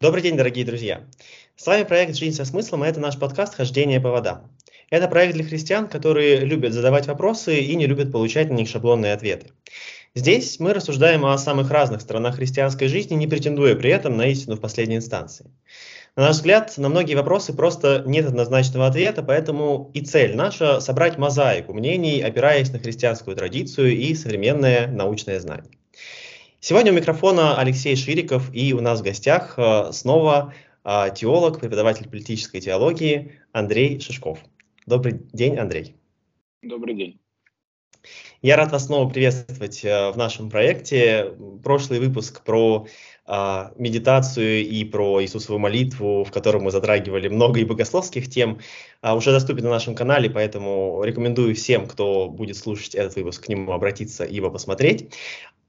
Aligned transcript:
Добрый 0.00 0.22
день, 0.22 0.36
дорогие 0.36 0.64
друзья! 0.64 1.00
С 1.56 1.66
вами 1.66 1.82
проект 1.82 2.14
«Жизнь 2.14 2.36
со 2.36 2.44
смыслом» 2.44 2.84
и 2.84 2.88
это 2.88 3.00
наш 3.00 3.18
подкаст 3.18 3.56
«Хождение 3.56 3.98
по 3.98 4.12
водам». 4.12 4.48
Это 4.90 5.08
проект 5.08 5.34
для 5.34 5.42
христиан, 5.42 5.88
которые 5.88 6.36
любят 6.36 6.72
задавать 6.72 7.08
вопросы 7.08 7.58
и 7.58 7.74
не 7.74 7.88
любят 7.88 8.12
получать 8.12 8.48
на 8.48 8.54
них 8.54 8.68
шаблонные 8.68 9.12
ответы. 9.12 9.50
Здесь 10.14 10.60
мы 10.60 10.72
рассуждаем 10.72 11.26
о 11.26 11.36
самых 11.36 11.72
разных 11.72 12.00
сторонах 12.00 12.36
христианской 12.36 12.86
жизни, 12.86 13.16
не 13.16 13.26
претендуя 13.26 13.74
при 13.74 13.90
этом 13.90 14.16
на 14.16 14.28
истину 14.28 14.54
в 14.54 14.60
последней 14.60 14.98
инстанции. 14.98 15.50
На 16.14 16.26
наш 16.26 16.36
взгляд, 16.36 16.78
на 16.78 16.88
многие 16.88 17.16
вопросы 17.16 17.52
просто 17.52 18.04
нет 18.06 18.24
однозначного 18.24 18.86
ответа, 18.86 19.24
поэтому 19.24 19.90
и 19.94 20.00
цель 20.00 20.36
наша– 20.36 20.78
собрать 20.80 21.18
мозаику 21.18 21.74
мнений, 21.74 22.20
опираясь 22.20 22.70
на 22.70 22.78
христианскую 22.78 23.36
традицию 23.36 23.96
и 23.96 24.14
современное 24.14 24.86
научное 24.86 25.40
знание. 25.40 25.72
Сегодня 26.60 26.90
у 26.90 26.96
микрофона 26.96 27.56
Алексей 27.56 27.94
Шириков 27.94 28.52
и 28.52 28.72
у 28.74 28.80
нас 28.80 28.98
в 28.98 29.04
гостях 29.04 29.54
э, 29.56 29.92
снова 29.92 30.52
э, 30.84 31.06
теолог, 31.14 31.60
преподаватель 31.60 32.08
политической 32.08 32.60
теологии 32.60 33.38
Андрей 33.52 34.00
Шишков. 34.00 34.40
Добрый 34.84 35.20
день, 35.32 35.56
Андрей. 35.56 35.94
Добрый 36.62 36.96
день. 36.96 37.20
Я 38.42 38.56
рад 38.56 38.72
вас 38.72 38.86
снова 38.86 39.08
приветствовать 39.08 39.84
э, 39.84 40.10
в 40.10 40.16
нашем 40.16 40.50
проекте. 40.50 41.32
Прошлый 41.62 42.00
выпуск 42.00 42.42
про 42.42 42.86
медитацию 43.76 44.66
и 44.66 44.84
про 44.84 45.22
Иисусову 45.22 45.58
молитву, 45.58 46.24
в 46.24 46.30
котором 46.30 46.62
мы 46.62 46.70
затрагивали 46.70 47.28
много 47.28 47.60
и 47.60 47.64
богословских 47.64 48.30
тем, 48.30 48.58
а, 49.02 49.14
уже 49.14 49.32
доступен 49.32 49.64
на 49.64 49.68
нашем 49.68 49.94
канале, 49.94 50.30
поэтому 50.30 51.02
рекомендую 51.04 51.54
всем, 51.54 51.86
кто 51.86 52.30
будет 52.30 52.56
слушать 52.56 52.94
этот 52.94 53.16
выпуск, 53.16 53.44
к 53.44 53.48
нему 53.50 53.72
обратиться 53.72 54.24
и 54.24 54.34
его 54.34 54.50
посмотреть. 54.50 55.12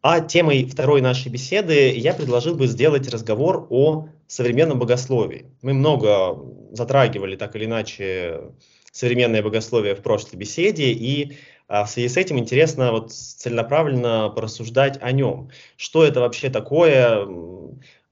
А 0.02 0.22
темой 0.22 0.66
второй 0.66 1.02
нашей 1.02 1.30
беседы 1.30 1.92
я 1.94 2.14
предложил 2.14 2.56
бы 2.56 2.68
сделать 2.68 3.10
разговор 3.10 3.68
о 3.70 4.08
современном 4.28 4.80
богословии. 4.80 5.48
Мы 5.62 5.74
много 5.74 6.38
затрагивали 6.72 7.36
так 7.36 7.56
или 7.58 7.66
иначе 7.66 8.40
современное 8.94 9.44
богословие 9.44 9.96
в 9.96 10.02
прошлой 10.02 10.38
беседе, 10.38 10.92
и 10.92 11.38
а, 11.68 11.84
в 11.84 11.90
связи 11.90 12.08
с 12.08 12.16
этим 12.16 12.40
интересно 12.40 12.92
вот 12.94 13.12
целенаправленно 13.12 14.32
порассуждать 14.34 14.98
о 15.02 15.12
нем. 15.12 15.50
Что 15.76 16.06
это 16.06 16.22
вообще 16.22 16.50
такое, 16.50 17.28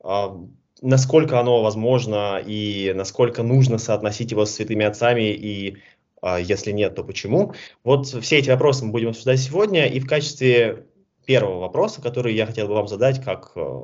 а, 0.04 0.38
насколько 0.82 1.40
оно 1.40 1.64
возможно 1.64 2.42
и 2.46 2.92
насколько 2.96 3.44
нужно 3.44 3.78
соотносить 3.78 4.32
его 4.32 4.46
с 4.46 4.52
святыми 4.52 4.86
отцами 4.86 5.32
и 5.32 5.78
а, 6.22 6.38
если 6.38 6.74
нет, 6.74 6.96
то 6.96 7.06
почему? 7.06 7.54
Вот 7.86 8.08
все 8.08 8.40
эти 8.40 8.50
вопросы 8.50 8.84
мы 8.84 8.92
будем 8.92 9.10
обсуждать 9.10 9.40
сегодня, 9.40 9.86
и 9.88 10.02
в 10.02 10.08
качестве 10.08 10.86
первого 11.28 11.60
вопроса, 11.60 12.02
который 12.02 12.34
я 12.34 12.48
хотел 12.48 12.68
бы 12.68 12.74
вам 12.74 12.88
задать 12.88 13.24
как 13.24 13.52
э, 13.56 13.82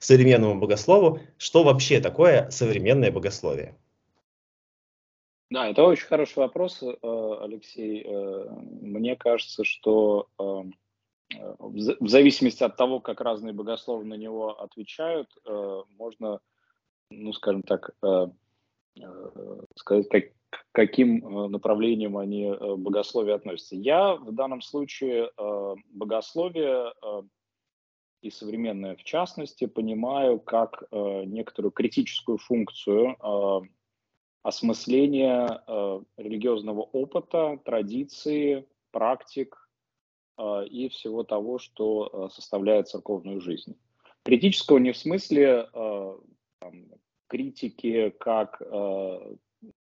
современному 0.00 0.58
богослову. 0.58 1.20
Что 1.38 1.62
вообще 1.62 2.00
такое 2.00 2.50
современное 2.50 3.12
богословие? 3.12 3.76
Да, 5.50 5.68
это 5.68 5.84
очень 5.84 6.06
хороший 6.06 6.38
вопрос, 6.38 6.82
э, 6.82 6.96
Алексей. 7.40 8.02
Э, 8.04 8.48
мне 8.80 9.14
кажется, 9.14 9.62
что 9.62 10.28
в 11.58 12.08
зависимости 12.08 12.62
от 12.62 12.76
того, 12.76 13.00
как 13.00 13.20
разные 13.20 13.52
богословы 13.52 14.04
на 14.04 14.14
него 14.14 14.60
отвечают, 14.60 15.28
можно, 15.98 16.38
ну, 17.10 17.32
скажем 17.32 17.62
так, 17.62 17.90
сказать, 19.74 20.08
каким 20.72 21.26
э, 21.26 21.48
направлением 21.48 22.18
они 22.18 22.44
э, 22.44 22.76
богословие 22.76 23.34
относятся. 23.34 23.76
Я 23.76 24.14
в 24.14 24.32
данном 24.32 24.60
случае 24.60 25.30
э, 25.36 25.74
богословие 25.90 26.92
и 28.22 28.30
современное 28.30 28.96
в 28.96 29.04
частности 29.04 29.66
понимаю 29.66 30.40
как 30.40 30.82
некоторую 30.90 31.70
критическую 31.70 32.38
функцию 32.38 33.14
осмысления 34.42 35.62
религиозного 36.16 36.80
опыта, 36.80 37.60
традиции, 37.64 38.66
практик 38.90 39.70
и 40.40 40.88
всего 40.88 41.22
того, 41.22 41.58
что 41.58 42.28
составляет 42.30 42.88
церковную 42.88 43.40
жизнь. 43.40 43.76
Критического 44.24 44.78
не 44.78 44.92
в 44.92 44.96
смысле 44.96 45.68
критики 47.28 48.10
как 48.18 48.60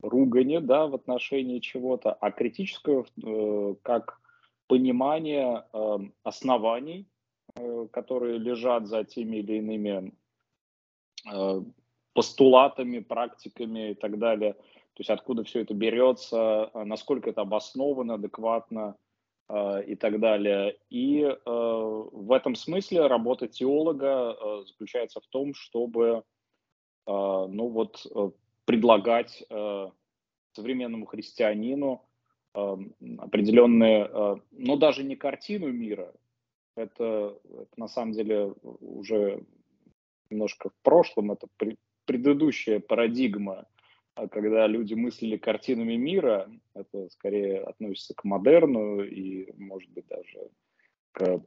ругани 0.01 0.59
да, 0.59 0.87
в 0.87 0.95
отношении 0.95 1.59
чего-то, 1.59 2.13
а 2.13 2.31
критическую 2.31 3.05
э, 3.23 3.75
как 3.81 4.19
понимание 4.67 5.65
э, 5.71 5.97
оснований, 6.23 7.07
э, 7.55 7.87
которые 7.91 8.37
лежат 8.37 8.87
за 8.87 9.03
теми 9.03 9.37
или 9.37 9.57
иными 9.57 10.13
э, 11.31 11.61
постулатами, 12.13 12.99
практиками 12.99 13.91
и 13.91 13.93
так 13.95 14.17
далее. 14.17 14.53
То 14.53 15.01
есть 15.01 15.09
откуда 15.09 15.43
все 15.43 15.61
это 15.61 15.73
берется, 15.73 16.71
насколько 16.73 17.29
это 17.29 17.41
обосновано, 17.41 18.13
адекватно 18.13 18.95
э, 19.49 19.83
и 19.87 19.95
так 19.95 20.21
далее. 20.21 20.77
И 20.89 21.21
э, 21.21 21.35
в 21.45 22.31
этом 22.31 22.55
смысле 22.55 23.07
работа 23.07 23.49
теолога 23.49 24.37
э, 24.39 24.63
заключается 24.67 25.19
в 25.19 25.27
том, 25.27 25.53
чтобы 25.53 26.23
э, 27.07 27.11
ну 27.11 27.67
вот 27.67 28.05
э, 28.09 28.31
предлагать 28.65 29.43
э, 29.49 29.89
современному 30.53 31.05
христианину 31.05 32.03
э, 32.53 32.75
определенные, 33.19 34.09
э, 34.11 34.35
ну 34.51 34.77
даже 34.77 35.03
не 35.03 35.15
картину 35.15 35.71
мира, 35.71 36.13
это, 36.75 37.37
это 37.43 37.73
на 37.77 37.87
самом 37.87 38.13
деле 38.13 38.53
уже 38.63 39.43
немножко 40.29 40.69
в 40.69 40.75
прошлом, 40.81 41.31
это 41.31 41.47
при, 41.57 41.77
предыдущая 42.05 42.79
парадигма, 42.79 43.65
а 44.15 44.27
когда 44.27 44.65
люди 44.65 44.93
мыслили 44.93 45.37
картинами 45.37 45.95
мира, 45.95 46.49
это 46.73 47.09
скорее 47.09 47.59
относится 47.59 48.13
к 48.13 48.23
модерну 48.23 49.01
и, 49.01 49.51
может 49.57 49.91
быть, 49.91 50.07
даже 50.07 50.49
к 51.11 51.41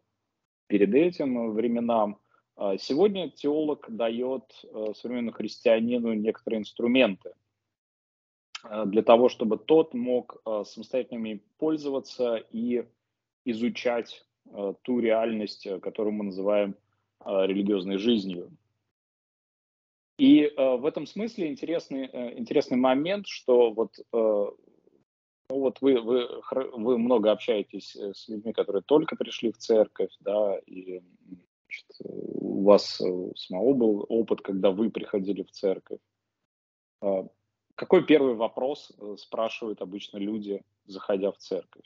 перед 0.66 0.94
этим 0.94 1.52
временам. 1.52 2.18
А 2.60 2.76
сегодня 2.76 3.30
теолог 3.30 3.86
дает 3.88 4.42
э, 4.64 4.92
современному 4.96 5.36
христианину 5.36 6.12
некоторые 6.14 6.58
инструменты 6.58 7.34
э, 8.64 8.84
для 8.86 9.04
того, 9.04 9.28
чтобы 9.28 9.58
тот 9.58 9.94
мог 9.94 10.42
э, 10.44 10.64
самостоятельно 10.66 11.18
ими 11.18 11.42
пользоваться 11.58 12.36
и 12.50 12.84
изучать 13.44 14.24
ту 14.82 14.98
реальность, 14.98 15.68
которую 15.82 16.14
мы 16.14 16.24
называем 16.24 16.74
религиозной 17.22 17.98
жизнью. 17.98 18.50
И 20.18 20.50
в 20.56 20.86
этом 20.86 21.06
смысле 21.06 21.48
интересный, 21.48 22.06
интересный 22.38 22.78
момент, 22.78 23.26
что 23.26 23.70
вот, 23.70 23.98
ну 24.10 24.56
вот 25.50 25.82
вы, 25.82 26.00
вы, 26.00 26.42
вы 26.72 26.96
много 26.96 27.30
общаетесь 27.30 27.94
с 27.94 28.26
людьми, 28.28 28.54
которые 28.54 28.80
только 28.82 29.16
пришли 29.16 29.52
в 29.52 29.58
церковь, 29.58 30.16
да, 30.20 30.58
и 30.64 31.02
у 32.00 32.64
вас 32.64 33.00
э, 33.00 33.32
самого 33.36 33.72
был 33.74 34.06
опыт, 34.08 34.40
когда 34.40 34.70
вы 34.70 34.90
приходили 34.90 35.42
в 35.42 35.50
церковь. 35.50 36.00
А, 37.00 37.26
какой 37.74 38.04
первый 38.04 38.34
вопрос 38.34 38.92
э, 38.98 39.16
спрашивают 39.18 39.82
обычно 39.82 40.18
люди, 40.18 40.62
заходя 40.86 41.32
в 41.32 41.38
церковь? 41.38 41.84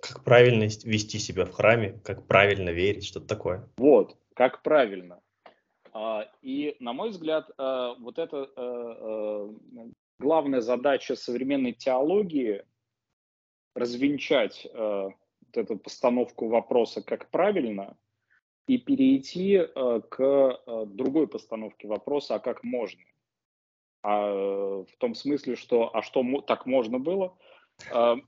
Как 0.00 0.22
правильно 0.22 0.64
вести 0.64 1.18
себя 1.18 1.44
в 1.44 1.52
храме, 1.52 2.00
как 2.04 2.26
правильно 2.26 2.70
верить, 2.70 3.04
что-то 3.04 3.26
такое. 3.26 3.68
Вот, 3.76 4.16
как 4.34 4.62
правильно. 4.62 5.20
А, 5.92 6.30
и, 6.42 6.76
на 6.78 6.92
мой 6.92 7.10
взгляд, 7.10 7.50
э, 7.50 7.94
вот 7.98 8.18
это 8.18 9.50
главная 10.20 10.60
задача 10.60 11.14
современной 11.14 11.72
теологии 11.72 12.64
развенчать 13.74 14.66
вот 14.74 15.14
эту 15.52 15.78
постановку 15.78 16.48
вопроса 16.48 17.02
«как 17.02 17.30
правильно» 17.30 17.96
и 18.68 18.76
перейти 18.76 19.54
э, 19.54 20.00
к 20.10 20.20
э, 20.20 20.86
другой 20.86 21.26
постановке 21.26 21.88
вопроса, 21.88 22.34
а 22.34 22.38
как 22.38 22.62
можно? 22.62 23.00
А, 24.02 24.28
э, 24.28 24.84
в 24.84 24.96
том 24.98 25.14
смысле, 25.14 25.56
что 25.56 25.90
а 25.96 26.02
что 26.02 26.22
так 26.42 26.66
можно 26.66 26.98
было? 27.00 27.36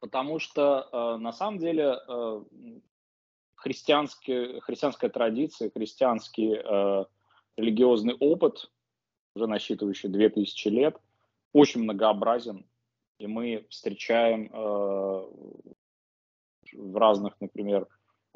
Потому 0.00 0.38
что 0.38 1.18
на 1.18 1.32
самом 1.32 1.58
деле 1.58 1.98
христианский, 3.56 4.60
христианская 4.60 5.08
традиция, 5.08 5.72
христианский 5.74 6.54
религиозный 7.56 8.14
опыт, 8.14 8.70
уже 9.34 9.48
насчитывающий 9.48 10.08
2000 10.08 10.68
лет, 10.68 10.96
очень 11.52 11.82
многообразен. 11.82 12.64
И 13.18 13.26
мы 13.26 13.66
встречаем 13.70 14.48
в 16.72 16.96
разных, 16.96 17.34
например, 17.40 17.88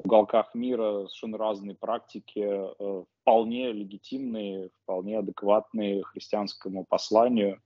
уголках 0.05 0.53
мира 0.53 1.05
совершенно 1.07 1.37
разные 1.37 1.75
практики, 1.75 2.43
э, 2.43 3.03
вполне 3.21 3.71
легитимные, 3.71 4.69
вполне 4.83 5.19
адекватные 5.19 6.03
христианскому 6.03 6.85
посланию. 6.85 7.61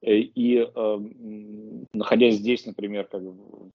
Э, 0.00 0.14
и 0.14 0.58
э, 0.58 0.98
находясь 1.92 2.36
здесь, 2.36 2.66
например, 2.66 3.06
как 3.06 3.22
в 3.22 3.70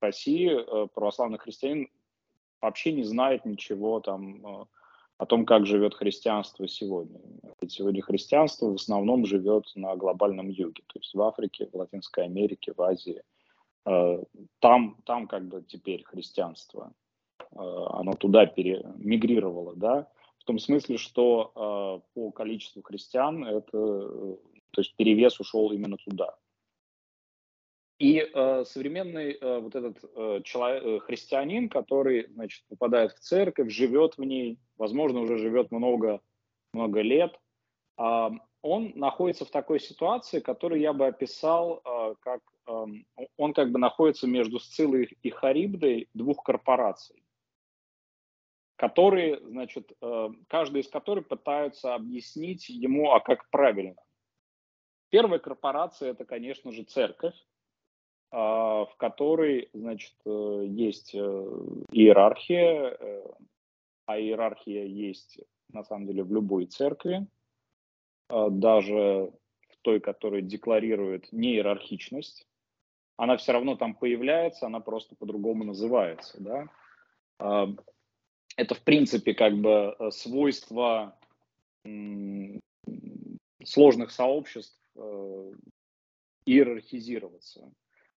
России, 0.00 0.50
православный 0.94 1.38
христианин 1.38 1.88
вообще 2.60 2.92
не 2.92 3.04
знает 3.04 3.44
ничего 3.44 4.00
там 4.00 4.66
о 5.16 5.26
том, 5.26 5.46
как 5.46 5.64
живет 5.64 5.94
христианство 5.94 6.66
сегодня. 6.66 7.20
Ведь 7.60 7.70
сегодня 7.70 8.02
христианство 8.02 8.66
в 8.66 8.74
основном 8.74 9.26
живет 9.26 9.70
на 9.76 9.94
глобальном 9.94 10.48
юге, 10.48 10.82
то 10.88 10.98
есть 10.98 11.14
в 11.14 11.22
Африке, 11.22 11.68
в 11.72 11.76
Латинской 11.76 12.24
Америке, 12.24 12.72
в 12.76 12.82
Азии. 12.82 13.22
Там, 13.84 14.96
там 15.04 15.28
как 15.28 15.46
бы 15.46 15.62
теперь 15.62 16.02
христианство, 16.02 16.92
оно 17.54 18.14
туда 18.14 18.46
перемигрировало, 18.46 19.74
да, 19.76 20.08
в 20.38 20.44
том 20.44 20.58
смысле, 20.58 20.96
что 20.98 21.52
э, 21.54 22.14
по 22.14 22.30
количеству 22.32 22.82
христиан 22.82 23.44
это, 23.44 23.68
то 23.70 24.78
есть 24.78 24.96
перевес 24.96 25.38
ушел 25.38 25.70
именно 25.70 25.96
туда. 25.96 26.36
И 28.00 28.18
э, 28.18 28.64
современный 28.64 29.34
э, 29.34 29.58
вот 29.60 29.76
этот 29.76 29.98
э, 30.02 30.40
человек, 30.42 30.82
э, 30.84 30.98
христианин, 31.06 31.68
который, 31.68 32.26
значит, 32.32 32.64
попадает 32.68 33.12
в 33.12 33.20
церковь, 33.20 33.70
живет 33.70 34.18
в 34.18 34.24
ней, 34.24 34.58
возможно, 34.76 35.20
уже 35.20 35.38
живет 35.38 35.70
много, 35.70 36.20
много 36.72 37.00
лет, 37.00 37.38
э, 37.98 38.30
он 38.62 38.92
находится 38.96 39.44
в 39.44 39.50
такой 39.50 39.78
ситуации, 39.78 40.40
которую 40.40 40.80
я 40.80 40.92
бы 40.92 41.06
описал 41.06 41.80
э, 41.84 42.14
как 42.20 42.40
э, 42.66 42.86
он 43.36 43.54
как 43.54 43.70
бы 43.70 43.78
находится 43.78 44.26
между 44.26 44.58
Сциллой 44.58 45.16
и 45.22 45.30
Харибдой 45.30 46.08
двух 46.12 46.42
корпораций, 46.42 47.22
которые, 48.82 49.38
значит, 49.38 49.92
э, 50.00 50.28
каждая 50.48 50.82
из 50.82 50.88
которых 50.88 51.28
пытаются 51.28 51.94
объяснить 51.94 52.68
ему, 52.68 53.12
а 53.12 53.20
как 53.20 53.48
правильно. 53.48 53.94
Первая 55.08 55.38
корпорация 55.38 56.10
это, 56.10 56.24
конечно 56.24 56.72
же, 56.72 56.82
церковь, 56.82 57.36
а, 58.32 58.86
в 58.86 58.96
которой, 58.96 59.70
значит, 59.72 60.16
э, 60.26 60.64
есть 60.66 61.14
э, 61.14 61.18
иерархия, 61.92 62.96
э, 62.98 63.24
а 64.06 64.18
иерархия 64.18 64.84
есть, 64.84 65.38
на 65.72 65.84
самом 65.84 66.08
деле, 66.08 66.24
в 66.24 66.32
любой 66.32 66.66
церкви, 66.66 67.28
даже 68.28 69.30
в 69.68 69.76
той, 69.82 70.00
которая 70.00 70.42
декларирует 70.42 71.30
неиерархичность, 71.30 72.48
она 73.16 73.36
все 73.36 73.52
равно 73.52 73.76
там 73.76 73.94
появляется, 73.94 74.66
она 74.66 74.80
просто 74.80 75.14
по-другому 75.14 75.62
называется, 75.62 76.42
да. 76.42 77.76
Это, 78.56 78.74
в 78.74 78.82
принципе, 78.82 79.34
как 79.34 79.56
бы 79.56 79.96
свойство 80.10 81.18
сложных 83.64 84.10
сообществ 84.10 84.78
иерархизироваться. 86.46 87.72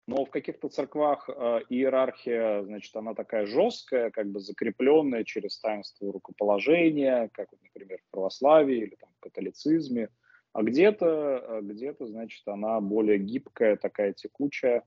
Но 0.06 0.25
в 0.25 0.30
каких-то 0.30 0.68
церквах 0.68 1.30
э, 1.30 1.62
иерархия, 1.69 2.63
значит, 2.63 2.94
она 2.95 3.13
такая 3.13 3.45
жесткая, 3.45 4.12
как 4.12 4.27
бы 4.27 4.41
закрепленная 4.41 5.24
через 5.24 5.59
таинство 5.59 6.12
рукоположения, 6.12 7.29
как, 7.33 7.47
вот, 7.51 7.62
например, 7.62 8.00
в 8.00 8.12
православии 8.12 8.79
или 8.79 8.95
там, 8.95 9.09
в 9.18 9.19
католицизме. 9.21 10.09
А 10.51 10.62
где-то, 10.62 11.06
э, 11.06 11.62
где-то, 11.62 12.07
значит, 12.07 12.45
она 12.47 12.81
более 12.81 13.18
гибкая, 13.18 13.77
такая 13.77 14.12
текучая, 14.12 14.83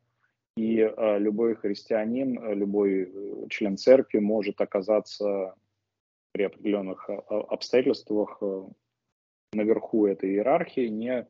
и 0.57 0.81
э, 0.81 1.19
любой 1.19 1.55
христианин, 1.55 2.39
э, 2.39 2.55
любой 2.55 3.03
э, 3.03 3.49
член 3.51 3.77
церкви 3.77 4.19
может 4.19 4.61
оказаться 4.61 5.55
при 6.33 6.45
определенных 6.45 7.09
обстоятельствах 7.29 8.43
наверху 9.55 10.07
этой 10.07 10.33
иерархии, 10.33 10.89
не 10.89 11.27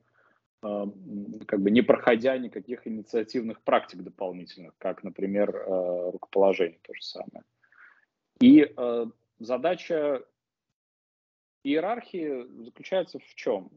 как 0.60 1.60
бы 1.60 1.70
не 1.70 1.82
проходя 1.82 2.36
никаких 2.38 2.88
инициативных 2.88 3.60
практик 3.60 4.02
дополнительных, 4.02 4.76
как, 4.78 5.04
например, 5.04 5.52
рукоположение, 6.10 6.80
то 6.82 6.92
же 6.92 7.02
самое. 7.02 7.44
И 8.40 8.74
задача 9.38 10.24
иерархии 11.62 12.64
заключается 12.64 13.20
в 13.20 13.34
чем? 13.36 13.70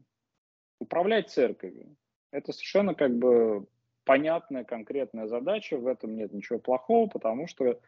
Управлять 0.80 1.30
церковью. 1.30 1.94
Это 2.32 2.52
совершенно 2.52 2.96
как 2.96 3.16
бы 3.16 3.68
понятная, 4.10 4.64
конкретная 4.64 5.28
задача, 5.28 5.78
в 5.78 5.86
этом 5.86 6.16
нет 6.16 6.32
ничего 6.32 6.58
плохого, 6.58 7.06
потому 7.08 7.46
что 7.46 7.80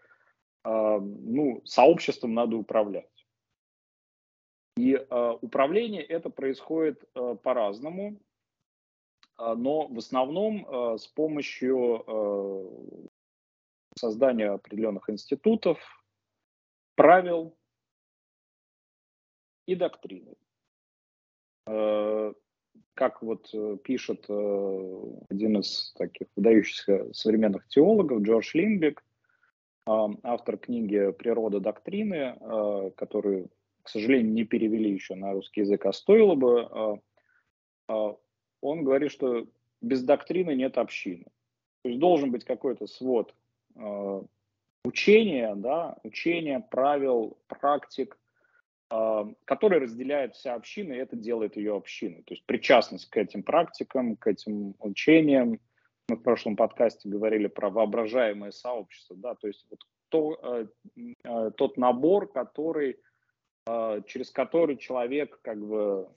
ну, 0.65 1.61
сообществом 1.65 2.35
надо 2.35 2.55
управлять. 2.57 3.27
И 4.77 4.95
управление 5.41 6.05
это 6.05 6.31
происходит 6.31 7.03
по-разному. 7.43 8.21
А, 9.37 9.57
но 9.57 9.89
в 9.89 9.99
основном 9.99 10.67
а, 10.69 10.99
с 10.99 11.07
помощью 11.09 12.05
а, 12.07 13.09
создания 13.99 14.51
определенных 14.51 15.11
институтов, 15.11 15.79
правил 16.95 17.57
и 19.67 19.75
доктрины. 19.75 20.37
Как 22.95 23.23
вот 23.23 23.49
э, 23.55 23.77
пишет 23.83 24.27
э, 24.29 25.03
один 25.31 25.61
из 25.61 25.93
таких 25.97 26.29
выдающихся 26.37 27.13
современных 27.13 27.67
теологов 27.69 28.23
Джордж 28.23 28.51
Линдбек, 28.55 29.03
автор 29.85 30.59
книги 30.59 31.11
«Природа 31.11 31.59
доктрины», 31.59 32.37
которую, 32.95 33.51
к 33.83 33.89
сожалению, 33.89 34.33
не 34.33 34.45
перевели 34.45 34.93
еще 34.93 35.17
на 35.17 35.33
русский 35.33 35.63
язык, 35.63 35.85
а 35.87 35.93
стоило 35.93 36.37
бы, 36.37 37.01
он 37.89 38.85
говорит, 38.85 39.11
что 39.11 39.49
без 39.83 40.03
доктрины 40.05 40.55
нет 40.55 40.79
общины. 40.79 41.25
То 41.83 41.89
есть 41.89 42.01
должен 42.01 42.31
быть 42.31 42.45
какой-то 42.45 42.87
свод 42.87 43.35
э, 43.75 44.23
учения, 44.85 45.55
да, 45.57 45.99
учения, 46.05 46.61
правил, 46.61 47.37
практик, 47.49 48.17
э, 48.17 48.22
который 49.47 49.79
разделяет 49.79 50.35
вся 50.35 50.55
община, 50.55 50.93
и 50.93 50.99
это 50.99 51.17
делает 51.17 51.57
ее 51.57 51.75
общиной. 51.75 52.23
То 52.27 52.35
есть 52.35 52.45
причастность 52.45 53.09
к 53.09 53.17
этим 53.17 53.43
практикам, 53.43 54.17
к 54.17 54.27
этим 54.27 54.75
учениям. 54.81 55.61
Мы 56.09 56.17
в 56.17 56.23
прошлом 56.23 56.57
подкасте 56.57 57.09
говорили 57.09 57.47
про 57.47 57.71
воображаемое 57.71 58.51
сообщество, 58.51 59.17
да, 59.17 59.35
то 59.35 59.47
есть 59.47 59.67
вот 59.71 59.81
то, 60.11 60.39
э, 60.43 60.67
э, 61.25 61.51
тот 61.57 61.79
набор, 61.79 62.31
который, 62.31 62.99
э, 63.67 64.03
через 64.07 64.31
который 64.31 64.77
человек 64.77 65.39
как 65.43 65.59
бы 65.59 66.09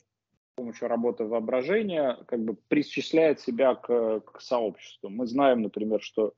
помощью 0.56 0.88
работы 0.88 1.25
воображения 1.25 2.18
как 2.27 2.39
бы 2.39 2.56
причисляет 2.68 3.39
себя 3.39 3.75
к, 3.75 4.22
к 4.22 4.42
сообществу. 4.42 5.10
Мы 5.10 5.27
знаем, 5.27 5.62
например, 5.62 6.01
что, 6.01 6.33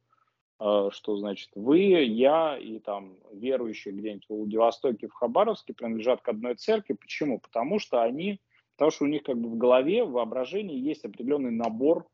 что 0.60 1.18
значит 1.18 1.50
вы, 1.54 1.80
я 1.80 2.58
и 2.58 2.80
там 2.80 3.16
верующие 3.32 3.94
где-нибудь 3.94 4.26
в 4.28 4.34
Владивостоке, 4.34 5.08
в 5.08 5.14
Хабаровске 5.14 5.74
принадлежат 5.74 6.22
к 6.22 6.30
одной 6.30 6.56
церкви. 6.56 6.94
Почему? 6.94 7.40
Потому 7.40 7.78
что 7.80 8.02
они, 8.02 8.42
потому 8.76 8.92
что 8.92 9.04
у 9.06 9.08
них 9.08 9.24
как 9.24 9.38
бы 9.38 9.50
в 9.50 9.58
голове, 9.58 10.04
в 10.04 10.12
воображении 10.12 10.80
есть 10.80 11.06
определенный 11.06 11.52
набор 11.52 12.08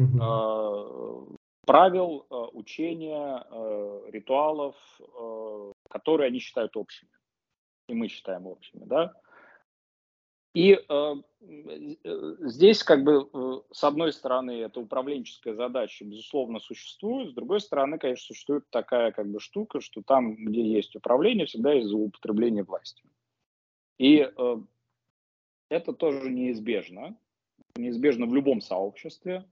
э, 0.00 1.36
правил, 1.66 2.26
э, 2.30 2.34
учения, 2.52 3.44
э, 3.50 4.02
ритуалов, 4.08 4.76
э, 5.00 5.72
которые 5.90 6.28
они 6.28 6.38
считают 6.38 6.76
общими. 6.76 7.10
И 7.88 7.94
мы 7.94 8.08
считаем 8.08 8.46
общими, 8.46 8.84
да? 8.84 9.12
И 10.56 10.72
э, 10.72 11.14
э, 11.42 12.36
здесь 12.40 12.82
как 12.82 13.04
бы 13.04 13.28
э, 13.30 13.60
с 13.72 13.84
одной 13.84 14.10
стороны 14.10 14.52
это 14.52 14.80
управленческая 14.80 15.54
задача, 15.54 16.06
безусловно, 16.06 16.60
существует, 16.60 17.32
с 17.32 17.34
другой 17.34 17.60
стороны, 17.60 17.98
конечно, 17.98 18.28
существует 18.28 18.64
такая 18.70 19.12
как 19.12 19.30
бы 19.30 19.38
штука, 19.38 19.82
что 19.82 20.00
там, 20.00 20.34
где 20.34 20.62
есть 20.62 20.96
управление, 20.96 21.44
всегда 21.44 21.74
есть 21.74 21.88
злоупотребление 21.88 22.64
властью. 22.64 23.10
И 23.98 24.26
э, 24.34 24.56
это 25.68 25.92
тоже 25.92 26.30
неизбежно, 26.30 27.18
неизбежно 27.76 28.24
в 28.24 28.34
любом 28.34 28.62
сообществе. 28.62 29.44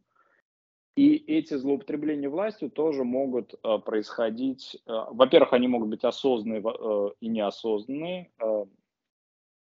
И 0.97 1.17
эти 1.17 1.53
злоупотребления 1.53 2.31
властью 2.31 2.71
тоже 2.71 3.05
могут 3.05 3.53
э, 3.63 3.79
происходить. 3.85 4.81
Э, 4.87 5.05
во-первых, 5.11 5.53
они 5.53 5.69
могут 5.69 5.91
быть 5.91 6.05
осознанные 6.05 6.63
э, 6.65 7.11
и 7.21 7.29
неосознанные. 7.29 8.33
Э, 8.41 8.65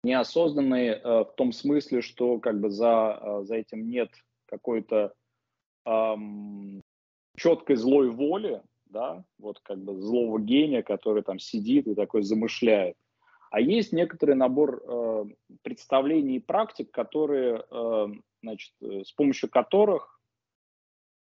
неосознанные 0.03 0.93
э, 0.93 1.19
в 1.23 1.33
том 1.35 1.51
смысле, 1.51 2.01
что 2.01 2.39
как 2.39 2.59
бы 2.59 2.69
за, 2.69 3.19
э, 3.21 3.43
за 3.45 3.55
этим 3.55 3.89
нет 3.89 4.09
какой-то 4.45 5.13
эм, 5.85 6.81
четкой 7.35 7.75
злой 7.75 8.09
воли, 8.09 8.61
да, 8.85 9.23
вот 9.39 9.59
как 9.61 9.79
бы 9.79 9.99
злого 9.99 10.39
гения, 10.39 10.83
который 10.83 11.23
там 11.23 11.39
сидит 11.39 11.87
и 11.87 11.95
такой 11.95 12.23
замышляет. 12.23 12.95
А 13.49 13.59
есть 13.59 13.93
некоторый 13.93 14.35
набор 14.35 14.83
э, 14.83 15.25
представлений 15.61 16.37
и 16.37 16.39
практик, 16.39 16.91
которые, 16.91 17.63
э, 17.69 18.07
значит, 18.41 18.73
э, 18.81 19.03
с 19.05 19.11
помощью 19.11 19.49
которых 19.49 20.19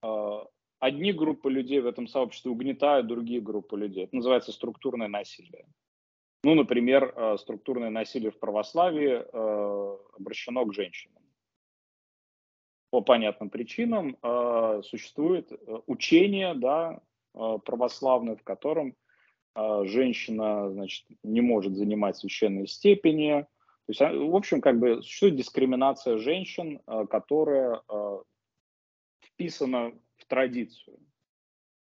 э, 0.03 0.39
одни 0.81 1.13
группы 1.13 1.51
людей 1.51 1.81
в 1.81 1.87
этом 1.87 2.07
сообществе 2.09 2.51
угнетают 2.51 3.07
другие 3.07 3.41
группы 3.41 3.79
людей. 3.79 4.05
Это 4.05 4.17
называется 4.17 4.53
структурное 4.53 5.09
насилие. 5.09 5.67
Ну, 6.49 6.55
например, 6.55 7.13
э, 7.15 7.37
структурное 7.37 7.91
насилие 7.91 8.31
в 8.31 8.39
православии 8.39 9.21
э, 9.21 9.99
обращено 10.19 10.65
к 10.65 10.73
женщинам. 10.73 11.23
По 12.89 13.03
понятным 13.03 13.51
причинам 13.51 14.17
э, 14.23 14.81
существует 14.83 15.53
учение 15.87 16.55
да, 16.55 17.03
православное, 17.35 18.37
в 18.37 18.43
котором 18.45 18.97
женщина, 19.55 20.71
значит, 20.71 21.05
не 21.23 21.43
может 21.43 21.77
занимать 21.77 22.17
священные 22.17 22.67
степени. 22.67 23.43
То 23.87 23.89
есть, 23.89 24.01
в 24.01 24.35
общем, 24.35 24.63
как 24.63 24.79
бы 24.79 25.03
существует 25.03 25.37
дискриминация 25.37 26.17
женщин, 26.17 26.81
которая 27.11 27.83
вписана 29.21 29.93
в 30.17 30.25
традицию 30.25 30.99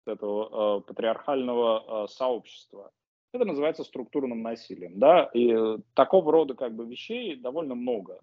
этого 0.06 0.80
патриархального 0.80 2.06
сообщества. 2.06 2.90
Это 3.36 3.44
называется 3.44 3.84
структурным 3.84 4.40
насилием, 4.40 4.98
да, 4.98 5.24
и 5.34 5.54
такого 5.92 6.32
рода 6.32 6.54
как 6.54 6.74
бы 6.74 6.86
вещей 6.86 7.36
довольно 7.36 7.74
много. 7.74 8.18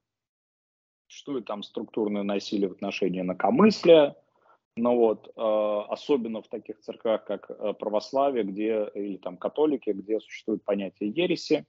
Существует 1.07 1.45
там 1.45 1.61
структурное 1.61 2.23
насилие 2.23 2.69
в 2.69 2.71
отношении 2.71 3.21
инакомыслия, 3.21 4.15
но 4.75 4.95
вот 4.95 5.27
э, 5.27 5.31
особенно 5.89 6.41
в 6.41 6.47
таких 6.47 6.79
церквях, 6.79 7.25
как 7.25 7.51
э, 7.51 7.73
православие, 7.73 8.43
где 8.43 8.89
или 8.95 9.17
там 9.17 9.37
католики, 9.37 9.91
где 9.91 10.19
существует 10.19 10.63
понятие 10.63 11.11
ереси, 11.11 11.67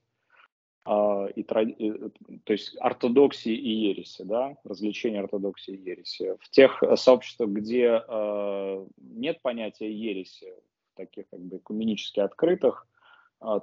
э, 0.87 1.29
и, 1.37 1.43
то 1.43 2.53
есть 2.55 2.79
ортодоксии 2.81 3.53
и 3.53 3.89
ереси, 3.89 4.23
да, 4.23 4.57
развлечение 4.65 5.21
ортодоксии 5.21 5.75
и 5.75 5.91
ереси. 5.91 6.35
В 6.41 6.49
тех 6.49 6.83
сообществах, 6.95 7.51
где 7.51 8.03
э, 8.09 8.87
нет 8.97 9.43
понятия 9.43 9.93
ереси, 9.93 10.51
таких 10.97 11.29
как 11.29 11.41
бы 11.41 11.59
экуменически 11.59 12.21
открытых, 12.21 12.87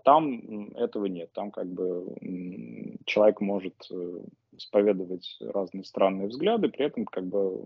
там 0.03 0.71
этого 0.75 1.05
нет. 1.05 1.31
Там 1.33 1.51
как 1.51 1.67
бы 1.67 2.15
человек 3.05 3.41
может 3.41 3.75
э, 3.91 4.19
исповедовать 4.51 5.37
разные 5.41 5.83
странные 5.83 6.27
взгляды, 6.27 6.69
при 6.69 6.85
этом 6.85 7.05
как 7.05 7.25
бы 7.25 7.65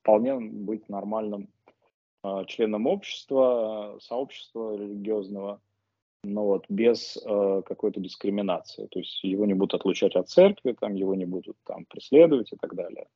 вполне 0.00 0.36
быть 0.36 0.88
нормальным 0.88 1.48
а, 2.22 2.44
членом 2.44 2.86
общества, 2.86 3.98
сообщества 4.00 4.76
религиозного, 4.76 5.60
но 6.22 6.44
вот 6.44 6.66
без 6.68 7.16
э, 7.16 7.62
какой-то 7.64 8.00
дискриминации. 8.00 8.86
То 8.86 8.98
есть 8.98 9.24
его 9.24 9.46
не 9.46 9.54
будут 9.54 9.74
отлучать 9.74 10.16
от 10.16 10.28
церкви, 10.28 10.76
там 10.78 10.94
его 10.94 11.14
не 11.14 11.24
будут 11.24 11.56
там 11.64 11.86
преследовать 11.86 12.52
и 12.52 12.56
так 12.56 12.74
далее. 12.74 13.08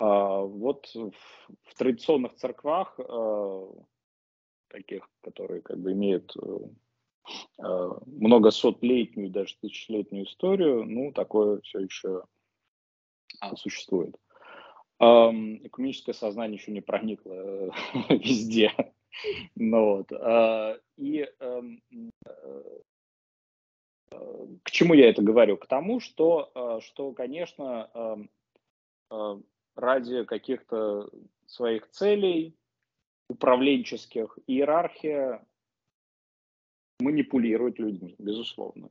А, 0.00 0.40
вот 0.40 0.86
в, 0.94 1.12
в 1.62 1.74
традиционных 1.76 2.34
церквах 2.34 2.98
э, 2.98 3.66
таких, 4.68 5.08
которые 5.22 5.62
как 5.62 5.78
бы 5.78 5.92
имеют 5.92 6.34
э, 7.26 7.62
э, 7.62 7.90
многосотлетнюю, 8.06 9.30
даже 9.30 9.56
тысячелетнюю 9.60 10.26
историю, 10.26 10.84
ну, 10.84 11.12
такое 11.12 11.60
все 11.60 11.80
еще 11.80 12.24
а, 13.40 13.56
существует. 13.56 14.16
Экономическое 14.98 16.14
сознание 16.14 16.58
еще 16.58 16.70
не 16.72 16.80
проникло 16.80 17.32
э, 17.32 17.70
везде. 18.10 18.72
Ну, 19.54 19.96
вот. 20.06 20.12
И 20.96 21.28
эм, 21.38 21.82
к 24.62 24.70
чему 24.70 24.94
я 24.94 25.08
это 25.08 25.22
говорю? 25.22 25.56
К 25.56 25.66
тому, 25.66 26.00
что, 26.00 26.80
что 26.82 27.12
конечно, 27.12 28.28
эм, 29.10 29.44
ради 29.76 30.24
каких-то 30.24 31.10
своих 31.46 31.88
целей, 31.90 32.56
управленческих, 33.28 34.38
иерархия 34.46 35.44
манипулирует 37.00 37.78
людьми, 37.78 38.14
безусловно. 38.18 38.90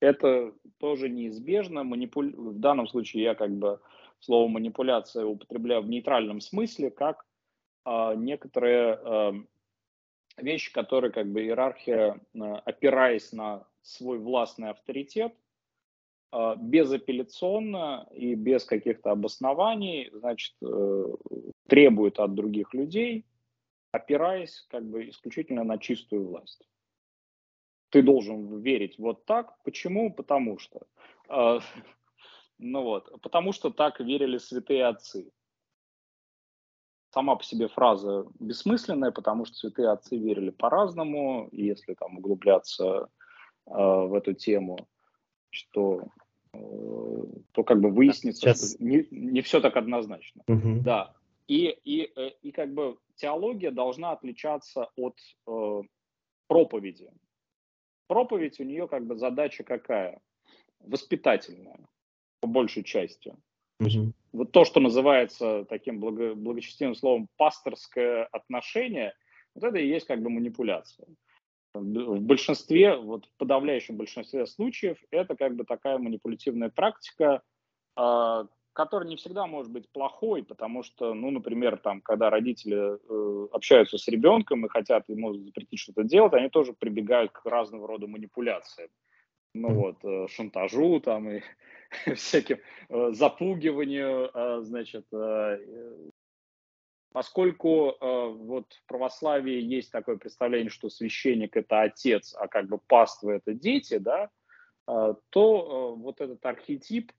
Это 0.00 0.52
тоже 0.78 1.08
неизбежно. 1.08 1.84
Манипуль... 1.84 2.34
В 2.34 2.58
данном 2.58 2.88
случае 2.88 3.22
я 3.22 3.34
как 3.34 3.52
бы 3.52 3.80
слово 4.20 4.48
манипуляция 4.48 5.24
употребляю 5.24 5.82
в 5.82 5.88
нейтральном 5.88 6.40
смысле, 6.40 6.90
как 6.90 7.24
э, 7.84 8.14
некоторые 8.16 8.98
э, 9.00 9.32
вещи, 10.38 10.72
которые 10.72 11.12
как 11.12 11.30
бы 11.30 11.42
иерархия, 11.42 12.20
э, 12.34 12.38
опираясь 12.64 13.32
на 13.32 13.66
свой 13.82 14.18
властный 14.18 14.70
авторитет, 14.70 15.34
безапелляционно 16.56 18.08
и 18.10 18.34
без 18.34 18.64
каких-то 18.64 19.10
обоснований, 19.10 20.08
значит, 20.14 20.54
э, 20.62 21.04
требует 21.68 22.18
от 22.18 22.34
других 22.34 22.72
людей 22.72 23.26
опираясь 23.92 24.66
как 24.70 24.84
бы 24.84 25.08
исключительно 25.10 25.64
на 25.64 25.78
чистую 25.78 26.26
власть. 26.26 26.66
Ты 27.92 28.02
должен 28.02 28.60
верить 28.62 28.98
вот 28.98 29.26
так. 29.26 29.62
Почему? 29.64 30.12
Потому 30.12 30.58
что. 30.58 30.80
Э, 31.28 31.60
ну 32.58 32.82
вот, 32.82 33.20
потому 33.20 33.52
что 33.52 33.70
так 33.70 34.00
верили 34.00 34.38
святые 34.38 34.86
отцы. 34.86 35.30
Сама 37.10 37.36
по 37.36 37.44
себе 37.44 37.68
фраза 37.68 38.24
бессмысленная, 38.40 39.10
потому 39.10 39.44
что 39.44 39.56
святые 39.56 39.90
отцы 39.90 40.16
верили 40.16 40.48
по-разному, 40.48 41.48
и 41.52 41.66
если 41.66 41.92
там 41.92 42.16
углубляться 42.16 43.10
э, 43.66 43.70
в 43.74 44.14
эту 44.14 44.32
тему, 44.32 44.78
что 45.50 46.04
э, 46.54 46.58
то 47.52 47.62
как 47.62 47.82
бы 47.82 47.90
выяснится, 47.90 48.40
Сейчас... 48.40 48.74
что 48.74 48.82
не, 48.82 49.06
не 49.10 49.42
все 49.42 49.60
так 49.60 49.76
однозначно. 49.76 50.42
Угу. 50.48 50.80
Да, 50.82 51.14
и, 51.46 51.76
и, 51.84 52.10
э, 52.16 52.30
и 52.40 52.52
как 52.52 52.72
бы 52.72 52.96
теология 53.16 53.70
должна 53.70 54.12
отличаться 54.12 54.88
от 54.96 55.18
э, 55.46 55.82
проповеди. 56.46 57.10
Проповедь 58.12 58.60
у 58.60 58.64
нее 58.64 58.88
как 58.88 59.06
бы 59.06 59.16
задача 59.16 59.64
какая? 59.64 60.20
Воспитательная, 60.80 61.80
по 62.40 62.46
большей 62.46 62.84
части. 62.84 63.34
Mm-hmm. 63.80 64.12
Вот 64.32 64.52
то, 64.52 64.66
что 64.66 64.80
называется 64.80 65.64
таким 65.64 65.98
благо, 65.98 66.34
благочестивым 66.34 66.94
словом 66.94 67.28
пасторское 67.38 68.26
отношение, 68.26 69.14
вот 69.54 69.64
это 69.64 69.78
и 69.78 69.88
есть 69.88 70.06
как 70.06 70.20
бы 70.20 70.28
манипуляция. 70.28 71.06
В 71.72 72.20
большинстве, 72.20 72.98
вот 72.98 73.24
в 73.24 73.36
подавляющем 73.38 73.96
большинстве 73.96 74.44
случаев, 74.46 74.98
это 75.10 75.34
как 75.34 75.56
бы 75.56 75.64
такая 75.64 75.96
манипулятивная 75.96 76.68
практика, 76.68 77.40
а, 77.96 78.46
который 78.72 79.08
не 79.08 79.16
всегда 79.16 79.46
может 79.46 79.70
быть 79.70 79.88
плохой, 79.90 80.42
потому 80.42 80.82
что, 80.82 81.14
ну, 81.14 81.30
например, 81.30 81.76
там, 81.76 82.00
когда 82.00 82.30
родители 82.30 82.96
э, 82.96 83.48
общаются 83.52 83.98
с 83.98 84.08
ребенком 84.08 84.64
и 84.64 84.68
хотят 84.68 85.08
ему 85.08 85.34
запретить 85.34 85.78
что-то 85.78 86.04
делать, 86.04 86.32
они 86.32 86.48
тоже 86.48 86.72
прибегают 86.72 87.32
к 87.32 87.44
разного 87.44 87.86
рода 87.86 88.06
манипуляциям. 88.06 88.88
Ну 89.54 89.74
вот, 89.74 90.02
э, 90.04 90.26
шантажу 90.28 91.00
там 91.00 91.28
и 91.28 91.42
всяким 92.14 92.58
э, 92.88 93.12
запугиванию, 93.12 94.30
э, 94.32 94.60
значит, 94.62 95.06
э, 95.12 95.58
поскольку 97.12 97.90
э, 97.90 98.28
вот 98.28 98.72
в 98.72 98.86
православии 98.86 99.60
есть 99.60 99.92
такое 99.92 100.16
представление, 100.16 100.70
что 100.70 100.88
священник 100.88 101.56
это 101.56 101.82
отец, 101.82 102.34
а 102.38 102.48
как 102.48 102.68
бы 102.68 102.78
паства 102.78 103.32
это 103.32 103.52
дети, 103.52 103.98
да, 103.98 104.30
э, 104.88 105.14
то 105.28 105.94
э, 105.96 106.00
вот 106.00 106.22
этот 106.22 106.44
архетип 106.46 107.12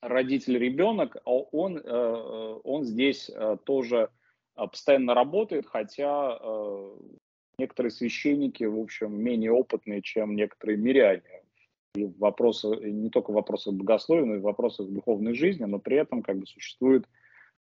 родитель-ребенок, 0.00 1.16
а 1.24 1.30
он, 1.30 1.78
э, 1.78 2.60
он 2.64 2.84
здесь 2.84 3.30
э, 3.30 3.56
тоже 3.64 4.10
э, 4.56 4.66
постоянно 4.66 5.14
работает, 5.14 5.66
хотя 5.66 6.38
некоторые 7.58 7.90
священники, 7.90 8.64
в 8.64 8.78
общем, 8.78 9.18
менее 9.18 9.52
опытные, 9.52 10.02
чем 10.02 10.36
некоторые 10.36 10.76
миряне. 10.76 11.42
И 11.94 12.04
вопросы, 12.18 12.68
не 12.68 13.08
только 13.08 13.30
в 13.30 13.34
вопросах 13.34 13.74
богословия, 13.74 14.26
но 14.26 14.34
и 14.34 14.38
в 14.38 14.42
вопросах 14.42 14.88
духовной 14.88 15.34
жизни, 15.34 15.64
но 15.64 15.78
при 15.78 15.96
этом 15.96 16.22
как 16.22 16.38
бы 16.38 16.46
существует 16.46 17.06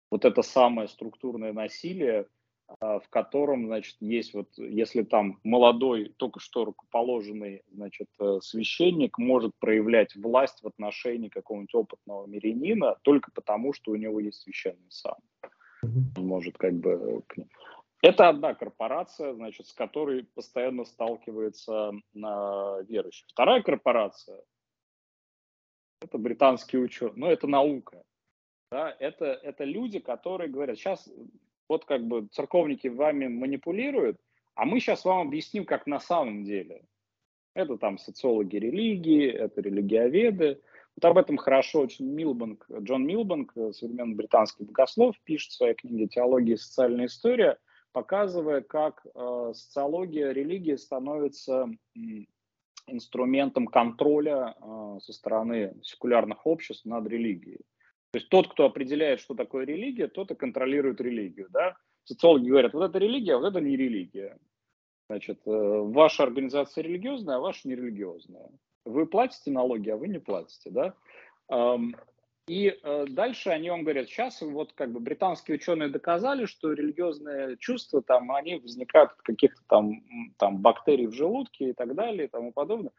вот 0.09 0.25
это 0.25 0.41
самое 0.41 0.87
структурное 0.87 1.53
насилие, 1.53 2.25
в 2.79 3.03
котором, 3.09 3.67
значит, 3.67 3.95
есть 3.99 4.33
вот, 4.33 4.49
если 4.57 5.03
там 5.03 5.39
молодой, 5.43 6.13
только 6.17 6.39
что 6.39 6.65
рукоположенный, 6.65 7.63
значит, 7.71 8.09
э, 8.19 8.39
священник 8.41 9.17
может 9.17 9.55
проявлять 9.59 10.15
власть 10.15 10.63
в 10.63 10.67
отношении 10.67 11.29
какого-нибудь 11.29 11.73
опытного 11.75 12.25
мирянина 12.25 12.97
только 13.03 13.31
потому, 13.31 13.73
что 13.73 13.91
у 13.91 13.95
него 13.95 14.19
есть 14.19 14.41
священный 14.41 14.89
сан. 14.89 15.15
Он 15.81 16.27
может 16.27 16.57
как 16.57 16.73
бы... 16.73 17.23
Это 18.01 18.27
одна 18.27 18.53
корпорация, 18.53 19.33
значит, 19.33 19.67
с 19.67 19.73
которой 19.73 20.25
постоянно 20.25 20.83
сталкивается 20.83 21.93
на 22.13 22.81
верующий. 22.81 23.25
Вторая 23.29 23.61
корпорация– 23.61 24.43
это 26.01 26.17
британские 26.17 26.81
ученые, 26.81 27.15
но 27.15 27.31
это 27.31 27.47
наука. 27.47 28.03
Да, 28.71 28.93
это, 28.99 29.25
это 29.25 29.63
люди, 29.63 29.99
которые 29.99 30.49
говорят, 30.49 30.77
сейчас 30.77 31.07
вот 31.73 31.85
как 31.85 32.05
бы 32.05 32.27
церковники 32.31 32.87
вами 32.87 33.27
манипулируют, 33.27 34.17
а 34.53 34.65
мы 34.65 34.79
сейчас 34.79 35.05
вам 35.05 35.27
объясним, 35.27 35.65
как 35.65 35.87
на 35.87 35.99
самом 35.99 36.43
деле. 36.43 36.85
Это 37.55 37.77
там 37.77 37.97
социологи 37.97 38.57
религии, 38.57 39.27
это 39.27 39.61
религиоведы. 39.61 40.61
Вот 40.95 41.05
об 41.05 41.17
этом 41.17 41.37
хорошо 41.37 41.81
очень 41.81 42.05
Милбанк, 42.05 42.67
Джон 42.81 43.07
Милбанк, 43.07 43.53
современный 43.71 44.15
британский 44.15 44.65
богослов, 44.65 45.15
пишет 45.23 45.51
в 45.51 45.55
своей 45.55 45.73
книге 45.73 46.07
«Теология 46.07 46.53
и 46.53 46.57
социальная 46.57 47.07
история», 47.07 47.57
показывая, 47.91 48.61
как 48.61 49.03
э, 49.05 49.51
социология 49.55 50.31
религии 50.31 50.75
становится 50.75 51.69
э, 51.95 51.99
инструментом 52.85 53.65
контроля 53.65 54.55
э, 54.55 54.97
со 55.01 55.13
стороны 55.13 55.75
секулярных 55.81 56.45
обществ 56.45 56.85
над 56.85 57.07
религией. 57.07 57.61
То 58.13 58.19
есть 58.19 58.29
тот, 58.29 58.47
кто 58.47 58.65
определяет, 58.65 59.21
что 59.21 59.33
такое 59.33 59.65
религия, 59.65 60.07
тот 60.07 60.29
и 60.29 60.35
контролирует 60.35 61.01
религию. 61.01 61.47
Да? 61.49 61.75
Социологи 62.03 62.47
говорят, 62.47 62.73
вот 62.73 62.83
это 62.83 62.99
религия, 62.99 63.33
а 63.33 63.37
вот 63.39 63.47
это 63.47 63.59
не 63.59 63.75
религия. 63.75 64.37
Значит, 65.09 65.39
э, 65.47 65.49
ваша 65.49 66.21
организация 66.21 66.83
религиозная, 66.83 67.37
а 67.37 67.39
ваша 67.39 67.67
нерелигиозная. 67.67 68.51
Вы 68.85 69.07
платите 69.07 69.49
налоги, 69.49 69.89
а 69.89 69.97
вы 69.97 70.09
не 70.09 70.19
платите, 70.19 70.69
да? 70.69 70.93
И 72.47 72.67
э, 72.67 73.05
дальше 73.09 73.49
они 73.49 73.71
вам 73.71 73.83
говорят, 73.83 74.09
сейчас 74.09 74.41
вот 74.41 74.73
как 74.73 74.91
бы 74.91 74.99
британские 74.99 75.55
ученые 75.55 75.89
доказали, 75.89 76.45
что 76.45 76.71
религиозные 76.71 77.57
чувства 77.57 78.03
там, 78.03 78.31
они 78.31 78.57
возникают 78.57 79.13
от 79.13 79.21
каких-то 79.23 79.61
там, 79.67 80.03
там 80.37 80.57
бактерий 80.59 81.07
в 81.07 81.13
желудке 81.13 81.69
и 81.69 81.73
так 81.73 81.95
далее 81.95 82.25
и 82.25 82.29
тому 82.29 82.51
подобное. 82.51 82.91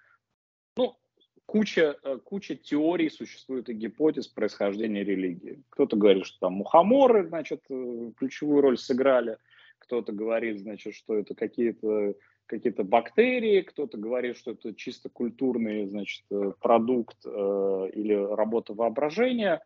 Куча, 1.47 1.97
э, 2.03 2.19
куча 2.25 2.57
теорий 2.57 3.11
существует 3.11 3.69
и 3.69 3.75
гипотез 3.75 4.27
происхождения 4.29 5.05
религии. 5.05 5.63
Кто-то 5.71 5.97
говорит, 5.97 6.27
что 6.27 6.41
там 6.41 6.55
мухоморы, 6.55 7.27
значит, 7.27 7.63
э, 7.69 8.13
ключевую 8.17 8.63
роль 8.63 8.79
сыграли, 8.79 9.39
кто-то 9.79 10.13
говорит, 10.13 10.61
значит, 10.61 10.95
что 10.95 11.17
это 11.17 11.35
какие-то 11.35 12.15
какие-то 12.47 12.85
бактерии, 12.85 13.63
кто-то 13.63 13.97
говорит, 13.97 14.37
что 14.37 14.53
это 14.53 14.75
чисто 14.75 15.09
культурный, 15.09 15.87
значит, 15.87 16.25
э, 16.31 16.53
продукт 16.61 17.17
э, 17.25 17.91
или 17.95 18.15
работа 18.15 18.75
воображения, 18.75 19.63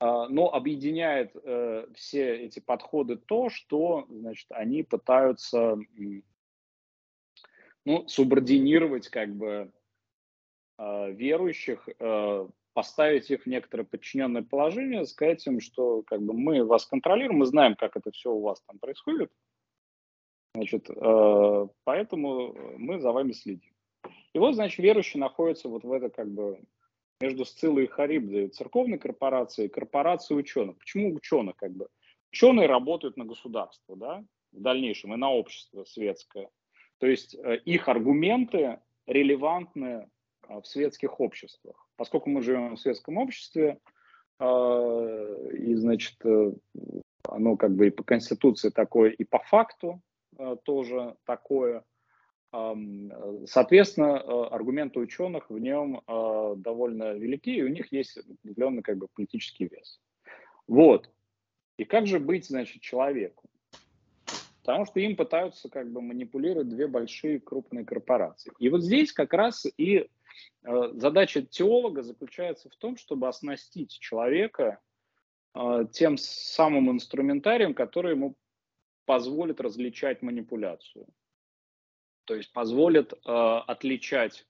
э, 0.00 0.26
но 0.28 0.52
объединяет 0.52 1.32
э, 1.34 1.86
все 1.94 2.36
эти 2.36 2.60
подходы 2.60 3.16
то, 3.16 3.50
что, 3.50 4.06
значит, 4.08 4.46
они 4.50 4.82
пытаются, 4.82 5.78
ну, 7.84 8.08
субординировать, 8.08 9.08
как 9.08 9.34
бы, 9.34 9.70
верующих, 10.78 11.88
э, 11.98 12.48
поставить 12.72 13.30
их 13.30 13.42
в 13.42 13.46
некоторое 13.46 13.84
подчиненное 13.84 14.42
положение, 14.42 15.06
сказать 15.06 15.46
им, 15.46 15.60
что, 15.60 16.02
как 16.02 16.20
бы, 16.20 16.34
мы 16.34 16.64
вас 16.64 16.86
контролируем, 16.86 17.38
мы 17.38 17.46
знаем, 17.46 17.74
как 17.74 17.96
это 17.96 18.10
все 18.10 18.30
у 18.30 18.40
вас 18.40 18.60
там 18.66 18.78
происходит, 18.78 19.30
Значит, 20.56 20.88
э, 20.88 21.68
поэтому 21.84 22.54
мы 22.78 22.98
за 22.98 23.12
вами 23.12 23.32
следим. 23.32 23.74
И 24.32 24.38
вот, 24.38 24.54
значит, 24.54 24.78
верующие 24.78 25.20
находятся 25.20 25.68
вот 25.68 25.84
в 25.84 25.92
это 25.92 26.08
как 26.08 26.30
бы 26.30 26.58
между 27.20 27.44
Сциллой 27.44 27.84
и 27.84 27.88
Харибдой, 27.88 28.48
церковной 28.48 28.98
корпорацией 28.98 29.68
корпорацией 29.68 30.40
ученых. 30.40 30.78
Почему 30.78 31.14
ученых 31.14 31.56
как 31.56 31.72
бы? 31.72 31.88
Ученые 32.32 32.68
работают 32.68 33.18
на 33.18 33.26
государство, 33.26 33.96
да, 33.96 34.24
в 34.52 34.62
дальнейшем, 34.62 35.12
и 35.12 35.18
на 35.18 35.30
общество 35.30 35.84
светское. 35.84 36.48
То 37.00 37.06
есть 37.06 37.34
э, 37.34 37.58
их 37.66 37.88
аргументы 37.88 38.80
релевантны 39.06 39.84
э, 39.84 40.06
в 40.48 40.64
светских 40.64 41.20
обществах. 41.20 41.88
Поскольку 41.96 42.30
мы 42.30 42.42
живем 42.42 42.76
в 42.76 42.80
светском 42.80 43.18
обществе, 43.18 43.78
и, 44.38 45.74
значит, 45.74 46.16
оно 47.22 47.56
как 47.56 47.74
бы 47.74 47.86
и 47.86 47.90
по 47.90 48.02
Конституции 48.02 48.68
такое, 48.68 49.10
и 49.10 49.24
по 49.24 49.38
факту, 49.38 50.02
Э, 50.38 50.56
тоже 50.64 51.16
такое. 51.24 51.84
Соответственно, 53.46 54.16
э, 54.16 54.44
аргументы 54.50 54.98
ученых 54.98 55.50
в 55.50 55.58
нем 55.58 56.00
э, 56.06 56.54
довольно 56.56 57.12
велики, 57.12 57.50
и 57.50 57.62
у 57.62 57.68
них 57.68 57.92
есть 57.92 58.16
определенный 58.16 58.82
как 58.82 58.96
бы, 58.96 59.08
политический 59.14 59.66
вес. 59.66 60.00
Вот. 60.66 61.10
И 61.76 61.84
как 61.84 62.06
же 62.06 62.18
быть, 62.18 62.46
значит, 62.46 62.80
человеку? 62.80 63.50
Потому 64.62 64.86
что 64.86 65.00
им 65.00 65.16
пытаются 65.16 65.68
как 65.68 65.90
бы 65.90 66.00
манипулировать 66.00 66.68
две 66.68 66.86
большие 66.86 67.40
крупные 67.40 67.84
корпорации. 67.84 68.52
И 68.58 68.70
вот 68.70 68.82
здесь 68.82 69.12
как 69.12 69.34
раз 69.34 69.66
и 69.76 70.08
задача 70.62 71.42
теолога 71.42 72.02
заключается 72.02 72.68
в 72.68 72.76
том, 72.76 72.96
чтобы 72.96 73.28
оснастить 73.28 73.98
человека 73.98 74.80
тем 75.92 76.18
самым 76.18 76.90
инструментарием, 76.90 77.72
который 77.72 78.12
ему 78.12 78.36
позволит 79.06 79.60
различать 79.60 80.20
манипуляцию. 80.20 81.06
То 82.26 82.34
есть 82.34 82.52
позволит 82.52 83.12
э, 83.12 83.16
отличать 83.24 84.46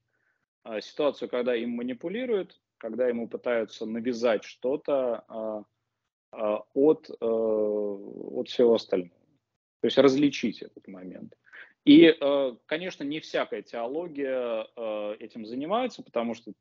э, 0.64 0.80
ситуацию, 0.80 1.28
когда 1.28 1.54
им 1.54 1.70
манипулируют, 1.70 2.58
когда 2.78 3.06
ему 3.06 3.28
пытаются 3.28 3.84
навязать 3.84 4.44
что-то 4.44 5.24
э, 5.28 6.38
э, 6.38 6.58
от, 6.72 7.10
э, 7.10 7.14
от 7.20 8.48
всего 8.48 8.74
остального. 8.74 9.20
То 9.80 9.86
есть 9.86 9.98
различить 9.98 10.62
этот 10.62 10.88
момент. 10.88 11.36
И, 11.86 12.12
э, 12.20 12.52
конечно, 12.66 13.04
не 13.04 13.20
всякая 13.20 13.62
теология 13.62 14.66
э, 14.76 15.16
этим 15.20 15.46
занимается, 15.46 16.02
потому 16.02 16.34
что 16.34 16.52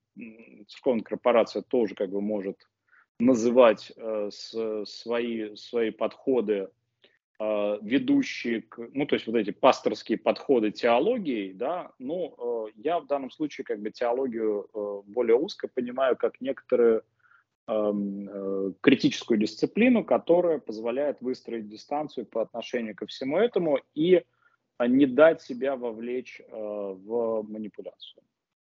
церковная 0.67 1.03
корпорация 1.03 1.63
тоже 1.63 1.95
как 1.95 2.11
бы 2.11 2.21
может 2.21 2.57
называть 3.19 3.91
э, 3.97 4.29
свои, 4.29 5.55
свои 5.55 5.89
подходы 5.89 6.69
ведущие, 7.37 8.61
к, 8.61 8.77
ну, 8.93 9.05
то 9.05 9.15
есть 9.15 9.27
вот 9.27 9.35
эти 9.35 9.51
пасторские 9.51 10.17
подходы 10.17 10.71
теологии, 10.71 11.51
да, 11.51 11.91
ну, 11.99 12.69
я 12.75 13.01
в 13.01 13.07
данном 13.07 13.29
случае 13.29 13.65
как 13.65 13.81
бы 13.81 13.91
теологию 13.91 14.69
более 15.05 15.35
узко 15.35 15.67
понимаю 15.67 16.15
как 16.15 16.39
некоторую 16.39 17.03
эм, 17.67 18.73
критическую 18.79 19.37
дисциплину, 19.37 20.05
которая 20.05 20.59
позволяет 20.59 21.19
выстроить 21.19 21.67
дистанцию 21.67 22.25
по 22.25 22.41
отношению 22.41 22.95
ко 22.95 23.05
всему 23.05 23.37
этому. 23.37 23.81
И 23.95 24.23
не 24.79 25.05
дать 25.05 25.41
себя 25.41 25.75
вовлечь 25.75 26.41
в 26.51 27.43
манипуляцию. 27.43 28.23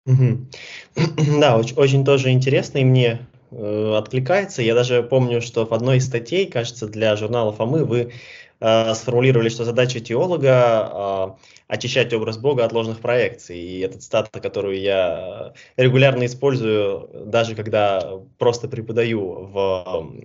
Да, 1.40 1.56
очень, 1.56 1.76
очень 1.76 2.04
тоже 2.04 2.30
интересно, 2.30 2.78
и 2.78 2.84
мне 2.84 3.26
э, 3.50 3.94
откликается. 3.96 4.62
Я 4.62 4.74
даже 4.74 5.02
помню, 5.02 5.40
что 5.40 5.66
в 5.66 5.72
одной 5.74 5.98
из 5.98 6.06
статей, 6.06 6.46
кажется, 6.46 6.86
для 6.86 7.16
журнала 7.16 7.52
Фомы 7.52 7.84
вы 7.84 8.12
э, 8.60 8.94
сформулировали, 8.94 9.48
что 9.48 9.64
задача 9.64 10.00
теолога 10.00 10.48
э, 10.48 11.46
очищать 11.68 12.12
образ 12.14 12.38
Бога 12.38 12.64
от 12.64 12.72
ложных 12.72 13.00
проекций. 13.00 13.58
И 13.58 13.80
это 13.80 13.98
цитата, 13.98 14.40
которую 14.40 14.80
я 14.80 15.52
регулярно 15.76 16.26
использую, 16.26 17.10
даже 17.26 17.56
когда 17.56 18.20
просто 18.38 18.68
преподаю 18.68 19.48
в 19.52 20.16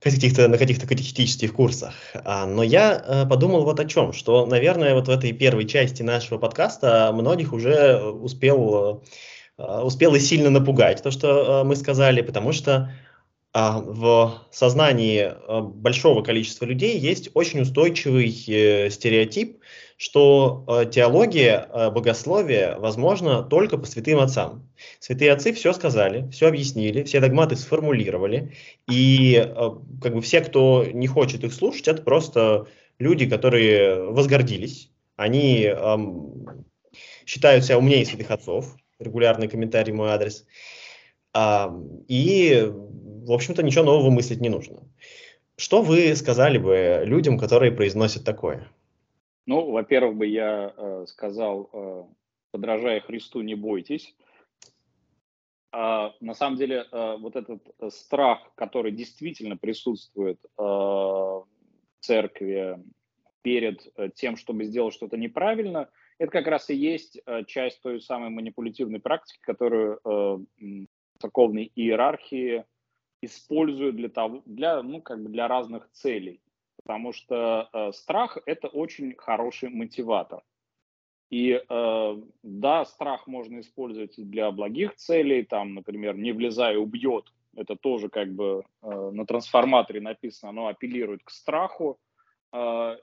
каких-то, 0.00 0.48
на 0.48 0.58
каких-то 0.58 0.86
катехетических 0.86 1.52
курсах. 1.52 1.94
А, 2.14 2.46
но 2.46 2.62
я 2.62 3.02
э, 3.04 3.26
подумал 3.28 3.64
вот 3.64 3.80
о 3.80 3.84
чем, 3.84 4.12
что, 4.12 4.46
наверное, 4.46 4.94
вот 4.94 5.08
в 5.08 5.10
этой 5.10 5.32
первой 5.32 5.66
части 5.66 6.02
нашего 6.02 6.38
подкаста 6.38 7.10
многих 7.12 7.52
уже 7.52 8.00
успел, 8.00 9.02
э, 9.58 9.80
успел 9.82 10.14
и 10.14 10.20
сильно 10.20 10.50
напугать 10.50 11.02
то, 11.02 11.10
что 11.10 11.62
э, 11.62 11.64
мы 11.64 11.74
сказали, 11.74 12.22
потому 12.22 12.52
что 12.52 12.92
а, 13.54 13.80
в 13.80 14.46
сознании 14.52 15.32
большого 15.48 16.22
количества 16.22 16.66
людей 16.66 16.98
есть 16.98 17.30
очень 17.34 17.62
устойчивый 17.62 18.28
э, 18.46 18.90
стереотип, 18.90 19.58
что 19.98 20.64
а, 20.66 20.84
теология, 20.86 21.68
богословие 21.90 22.76
возможно 22.78 23.42
только 23.42 23.76
по 23.76 23.86
святым 23.86 24.20
отцам. 24.20 24.66
Святые 25.00 25.32
отцы 25.32 25.52
все 25.52 25.74
сказали, 25.74 26.30
все 26.30 26.46
объяснили, 26.46 27.02
все 27.02 27.20
догматы 27.20 27.56
сформулировали, 27.56 28.54
и 28.88 29.52
как 30.00 30.14
бы 30.14 30.22
все, 30.22 30.40
кто 30.40 30.86
не 30.90 31.06
хочет 31.06 31.44
их 31.44 31.52
слушать, 31.52 31.88
это 31.88 32.02
просто 32.02 32.66
люди, 32.98 33.28
которые 33.28 34.04
возгордились, 34.04 34.90
они 35.16 35.64
эм, 35.64 36.64
считают 37.26 37.64
себя 37.64 37.78
умнее 37.78 38.06
святых 38.06 38.30
отцов, 38.30 38.76
регулярный 38.98 39.48
комментарий 39.48 39.92
мой 39.92 40.10
адрес, 40.10 40.46
э, 41.34 41.66
и 42.06 42.72
в 43.28 43.32
общем-то, 43.32 43.62
ничего 43.62 43.84
нового 43.84 44.10
мыслить 44.10 44.40
не 44.40 44.48
нужно. 44.48 44.78
Что 45.56 45.82
вы 45.82 46.16
сказали 46.16 46.56
бы 46.56 47.02
людям, 47.04 47.38
которые 47.38 47.72
произносят 47.72 48.24
такое? 48.24 48.66
Ну, 49.48 49.70
во-первых, 49.70 50.18
бы 50.18 50.26
я 50.26 50.74
э, 50.76 51.06
сказал, 51.06 51.70
э, 51.72 52.04
подражая 52.50 53.00
Христу, 53.00 53.40
не 53.40 53.54
бойтесь. 53.54 54.14
А, 55.72 56.12
на 56.20 56.34
самом 56.34 56.58
деле, 56.58 56.84
э, 56.92 57.16
вот 57.18 57.34
этот 57.34 57.66
э, 57.78 57.88
страх, 57.88 58.52
который 58.56 58.92
действительно 58.92 59.56
присутствует 59.56 60.38
э, 60.44 60.48
в 60.58 61.46
церкви 62.00 62.78
перед 63.40 63.90
э, 63.96 64.10
тем, 64.14 64.36
чтобы 64.36 64.64
сделать 64.64 64.92
что-то 64.92 65.16
неправильно, 65.16 65.88
это 66.18 66.30
как 66.30 66.46
раз 66.46 66.68
и 66.68 66.76
есть 66.76 67.18
э, 67.24 67.44
часть 67.46 67.80
той 67.80 68.02
самой 68.02 68.28
манипулятивной 68.28 69.00
практики, 69.00 69.38
которую 69.40 69.98
э, 70.04 70.38
церковной 71.22 71.72
иерархии 71.74 72.66
используют 73.22 73.96
для 73.96 74.10
того, 74.10 74.42
для, 74.44 74.82
ну, 74.82 75.00
как 75.00 75.22
бы 75.22 75.30
для 75.30 75.48
разных 75.48 75.88
целей. 75.92 76.42
Потому 76.88 77.12
что 77.12 77.68
э, 77.70 77.92
страх– 77.92 78.38
это 78.46 78.68
очень 78.68 79.14
хороший 79.14 79.68
мотиватор. 79.68 80.42
И 81.28 81.50
э, 81.50 82.22
да, 82.42 82.84
страх 82.86 83.26
можно 83.26 83.60
использовать 83.60 84.14
для 84.16 84.50
благих 84.50 84.94
целей, 84.94 85.44
там, 85.44 85.74
например, 85.74 86.16
не 86.16 86.32
влезай, 86.32 86.78
убьет. 86.78 87.30
Это 87.54 87.76
тоже 87.76 88.08
как 88.08 88.32
бы 88.32 88.64
э, 88.80 89.10
на 89.12 89.26
трансформаторе 89.26 90.00
написано, 90.00 90.48
оно 90.48 90.68
апеллирует 90.68 91.22
к 91.24 91.30
страху. 91.30 91.98
Э, 92.54 92.96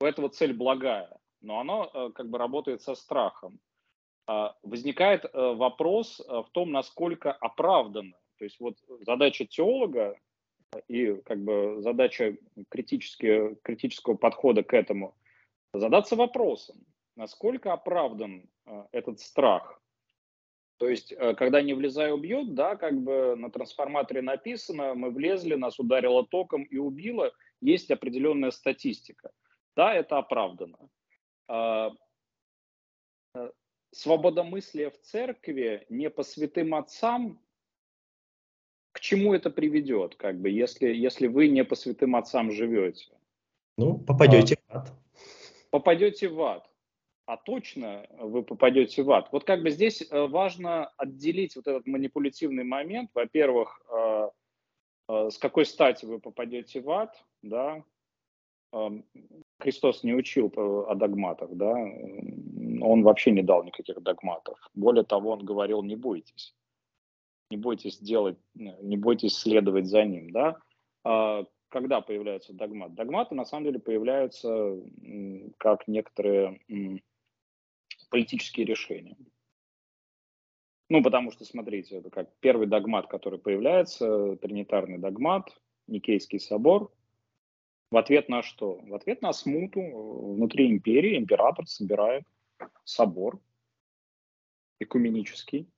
у 0.00 0.04
этого 0.04 0.28
цель 0.28 0.52
благая, 0.52 1.18
но 1.40 1.58
оно 1.58 1.90
э, 1.92 2.10
как 2.14 2.30
бы 2.30 2.38
работает 2.38 2.82
со 2.82 2.94
страхом. 2.94 3.58
Э, 4.28 4.50
возникает 4.62 5.24
э, 5.24 5.28
вопрос 5.34 6.20
э, 6.20 6.32
в 6.32 6.50
том, 6.52 6.70
насколько 6.70 7.32
оправданно 7.32 8.16
то 8.38 8.44
есть 8.44 8.58
вот 8.60 8.76
задача 9.00 9.44
теолога 9.44 10.16
и 10.86 11.14
как 11.24 11.42
бы 11.42 11.76
задача 11.80 12.36
критического 12.70 14.14
подхода 14.14 14.62
к 14.62 14.74
этому 14.74 15.16
задаться 15.72 16.16
вопросом, 16.16 16.76
насколько 17.16 17.72
оправдан 17.72 18.48
э, 18.66 18.84
этот 18.92 19.20
страх. 19.20 19.80
То 20.78 20.88
есть, 20.88 21.12
э, 21.12 21.34
когда 21.34 21.62
не 21.62 21.74
влезай, 21.74 22.12
убьет, 22.12 22.54
да, 22.54 22.76
как 22.76 23.00
бы 23.00 23.34
на 23.36 23.50
трансформаторе 23.50 24.22
написано, 24.22 24.94
мы 24.94 25.10
влезли, 25.10 25.54
нас 25.54 25.78
ударило 25.78 26.26
током 26.26 26.62
и 26.62 26.78
убило, 26.78 27.32
есть 27.60 27.90
определенная 27.90 28.50
статистика. 28.50 29.30
Да, 29.76 29.94
это 29.94 30.18
оправдано. 30.18 30.78
А, 31.48 31.92
э, 33.34 33.50
свободомыслие 33.90 34.90
в 34.90 35.00
церкви 35.00 35.86
не 35.88 36.10
по 36.10 36.22
святым 36.22 36.74
отцам, 36.74 37.40
к 38.98 39.00
чему 39.00 39.32
это 39.32 39.48
приведет, 39.48 40.16
как 40.16 40.40
бы, 40.40 40.50
если, 40.50 40.92
если 40.92 41.28
вы 41.28 41.46
не 41.46 41.62
по 41.62 41.76
святым 41.76 42.16
отцам 42.16 42.50
живете? 42.50 43.06
Ну, 43.76 43.96
попадете 43.96 44.58
а, 44.66 44.72
в 44.72 44.76
ад. 44.76 44.92
Попадете 45.70 46.28
в 46.28 46.42
ад. 46.42 46.68
А 47.26 47.36
точно 47.36 48.08
вы 48.18 48.42
попадете 48.42 49.04
в 49.04 49.12
ад. 49.12 49.28
Вот 49.30 49.44
как 49.44 49.62
бы 49.62 49.70
здесь 49.70 50.02
э, 50.02 50.26
важно 50.26 50.88
отделить 50.96 51.54
вот 51.54 51.68
этот 51.68 51.86
манипулятивный 51.86 52.64
момент. 52.64 53.10
Во-первых, 53.14 53.80
э, 53.88 54.30
с 55.30 55.38
какой 55.38 55.64
стати 55.64 56.04
вы 56.04 56.18
попадете 56.18 56.80
в 56.80 56.90
ад, 56.90 57.24
да, 57.42 57.84
Христос 59.60 60.02
не 60.02 60.12
учил 60.12 60.52
о 60.56 60.94
догматах, 60.96 61.50
да, 61.52 61.72
он 61.72 63.02
вообще 63.02 63.30
не 63.30 63.42
дал 63.42 63.62
никаких 63.62 64.02
догматов. 64.02 64.58
Более 64.74 65.04
того, 65.04 65.30
он 65.30 65.44
говорил, 65.44 65.82
не 65.84 65.94
бойтесь, 65.94 66.54
не 67.50 67.56
бойтесь 67.56 67.98
делать, 67.98 68.38
не 68.54 68.96
бойтесь 68.96 69.36
следовать 69.36 69.86
за 69.86 70.04
ним, 70.04 70.30
да. 70.30 70.58
А 71.04 71.44
когда 71.68 72.00
появляется 72.00 72.52
догмат? 72.52 72.94
Догматы 72.94 73.34
на 73.34 73.44
самом 73.44 73.64
деле 73.64 73.78
появляются 73.78 74.80
как 75.58 75.86
некоторые 75.88 76.60
политические 78.10 78.66
решения. 78.66 79.16
Ну, 80.90 81.02
потому 81.02 81.30
что, 81.30 81.44
смотрите, 81.44 81.96
это 81.96 82.08
как 82.08 82.34
первый 82.40 82.66
догмат, 82.66 83.08
который 83.08 83.38
появляется, 83.38 84.36
тринитарный 84.36 84.98
догмат, 84.98 85.50
Никейский 85.86 86.40
собор, 86.40 86.90
в 87.90 87.96
ответ 87.96 88.28
на 88.28 88.42
что? 88.42 88.78
В 88.82 88.94
ответ 88.94 89.22
на 89.22 89.32
смуту 89.32 89.80
внутри 90.34 90.70
империи 90.70 91.16
император 91.16 91.66
собирает 91.66 92.24
собор 92.84 93.40
экуменический, 94.80 95.68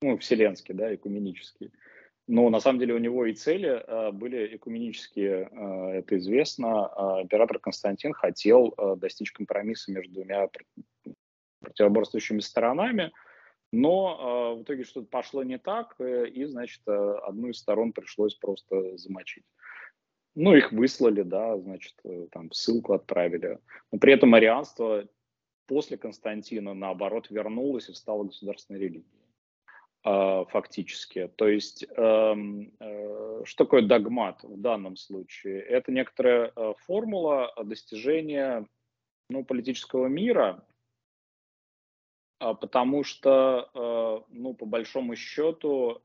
ну, 0.00 0.16
вселенский, 0.18 0.74
да, 0.74 0.94
экуменический. 0.94 1.72
Но 2.26 2.50
на 2.50 2.60
самом 2.60 2.78
деле 2.78 2.94
у 2.94 2.98
него 2.98 3.24
и 3.24 3.32
цели 3.32 3.68
э, 3.68 4.12
были 4.12 4.54
экуменические, 4.54 5.48
э, 5.50 5.98
это 5.98 6.18
известно. 6.18 6.90
Э, 6.94 7.22
император 7.22 7.58
Константин 7.58 8.12
хотел 8.12 8.74
э, 8.76 8.96
достичь 8.96 9.32
компромисса 9.32 9.90
между 9.92 10.12
двумя 10.12 10.48
противоборствующими 11.60 12.40
сторонами, 12.40 13.12
но 13.72 14.54
э, 14.54 14.60
в 14.60 14.62
итоге 14.62 14.84
что-то 14.84 15.06
пошло 15.06 15.42
не 15.42 15.58
так, 15.58 15.94
э, 16.00 16.28
и, 16.28 16.44
значит, 16.44 16.82
э, 16.86 17.18
одну 17.22 17.48
из 17.48 17.58
сторон 17.58 17.92
пришлось 17.92 18.34
просто 18.34 18.98
замочить. 18.98 19.44
Ну, 20.34 20.54
их 20.54 20.70
выслали, 20.70 21.22
да, 21.22 21.56
значит, 21.56 21.94
э, 22.04 22.26
там 22.30 22.52
ссылку 22.52 22.92
отправили. 22.92 23.58
Но 23.90 23.98
при 23.98 24.12
этом 24.12 24.34
арианство 24.34 25.08
после 25.66 25.96
Константина, 25.96 26.74
наоборот, 26.74 27.30
вернулось 27.30 27.88
и 27.88 27.94
стало 27.94 28.24
государственной 28.24 28.80
религией 28.80 29.27
фактически. 30.50 31.28
То 31.36 31.48
есть, 31.48 31.84
эм, 31.96 32.72
э, 32.80 33.42
что 33.44 33.64
такое 33.64 33.82
догмат 33.82 34.42
в 34.42 34.60
данном 34.60 34.96
случае? 34.96 35.60
Это 35.60 35.92
некоторая 35.92 36.52
э, 36.54 36.74
формула 36.86 37.52
достижения 37.62 38.66
ну, 39.28 39.44
политического 39.44 40.06
мира, 40.06 40.64
а, 42.40 42.54
потому 42.54 43.04
что, 43.04 44.24
ну, 44.30 44.54
по 44.54 44.64
большому 44.64 45.16
счету, 45.16 46.00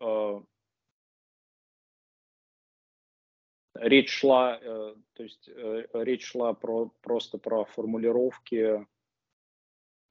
речь 3.76 4.10
шла, 4.10 4.60
э, 4.62 4.96
то 5.14 5.24
есть 5.24 5.50
э, 5.50 5.86
речь 5.94 6.26
шла 6.26 6.54
про, 6.54 6.92
просто 7.02 7.38
про 7.38 7.66
формулировки, 7.66 8.86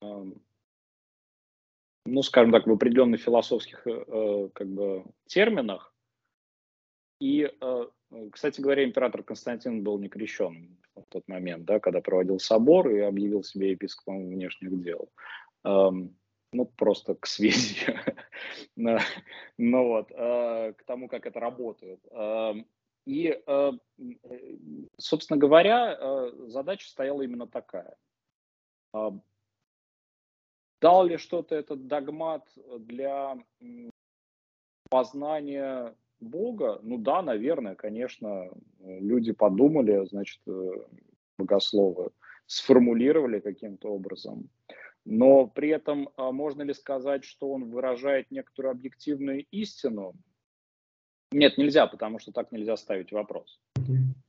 эм, 0.00 0.42
ну, 2.04 2.22
скажем 2.22 2.52
так, 2.52 2.66
в 2.66 2.72
определенных 2.72 3.20
философских 3.20 3.86
э, 3.86 4.48
как 4.52 4.68
бы 4.68 5.04
терминах. 5.26 5.94
И, 7.20 7.48
кстати 8.32 8.60
говоря, 8.60 8.82
император 8.82 9.22
Константин 9.22 9.84
был 9.84 9.96
не 10.00 10.08
крещен 10.08 10.76
в 10.96 11.04
тот 11.08 11.28
момент, 11.28 11.64
да, 11.64 11.78
когда 11.78 12.00
проводил 12.00 12.40
собор 12.40 12.88
и 12.88 12.98
объявил 12.98 13.44
себя 13.44 13.68
епископом 13.70 14.28
внешних 14.28 14.82
дел. 14.82 15.08
Эм, 15.64 16.16
ну, 16.52 16.64
просто 16.64 17.14
к 17.14 17.26
сведению. 17.26 18.00
ну 19.56 19.86
вот, 19.86 20.08
к 20.08 20.76
тому, 20.84 21.06
как 21.06 21.26
это 21.26 21.38
работает. 21.38 22.00
Эм, 22.10 22.66
и, 23.04 23.36
э, 23.46 23.72
э, 23.98 24.56
собственно 24.96 25.38
говоря, 25.38 25.96
э, 25.98 26.32
задача 26.46 26.88
стояла 26.88 27.22
именно 27.22 27.46
такая. 27.46 27.96
А, 30.82 30.86
дал 30.86 31.06
ли 31.06 31.16
что-то 31.16 31.54
этот 31.54 31.86
догмат 31.86 32.44
для 32.78 33.38
познания 34.90 35.94
Бога? 36.20 36.80
Ну 36.82 36.98
да, 36.98 37.22
наверное, 37.22 37.74
конечно. 37.74 38.50
Люди 38.80 39.32
подумали, 39.32 40.04
значит, 40.06 40.40
богословы, 41.38 42.10
сформулировали 42.46 43.40
каким-то 43.40 43.88
образом. 43.88 44.48
Но 45.04 45.46
при 45.46 45.70
этом 45.70 46.10
а, 46.16 46.30
можно 46.30 46.62
ли 46.62 46.74
сказать, 46.74 47.24
что 47.24 47.50
он 47.50 47.70
выражает 47.70 48.30
некоторую 48.30 48.70
объективную 48.70 49.44
истину? 49.50 50.14
Нет, 51.32 51.58
нельзя, 51.58 51.88
потому 51.88 52.20
что 52.20 52.30
так 52.30 52.52
нельзя 52.52 52.76
ставить 52.76 53.10
вопрос. 53.10 53.58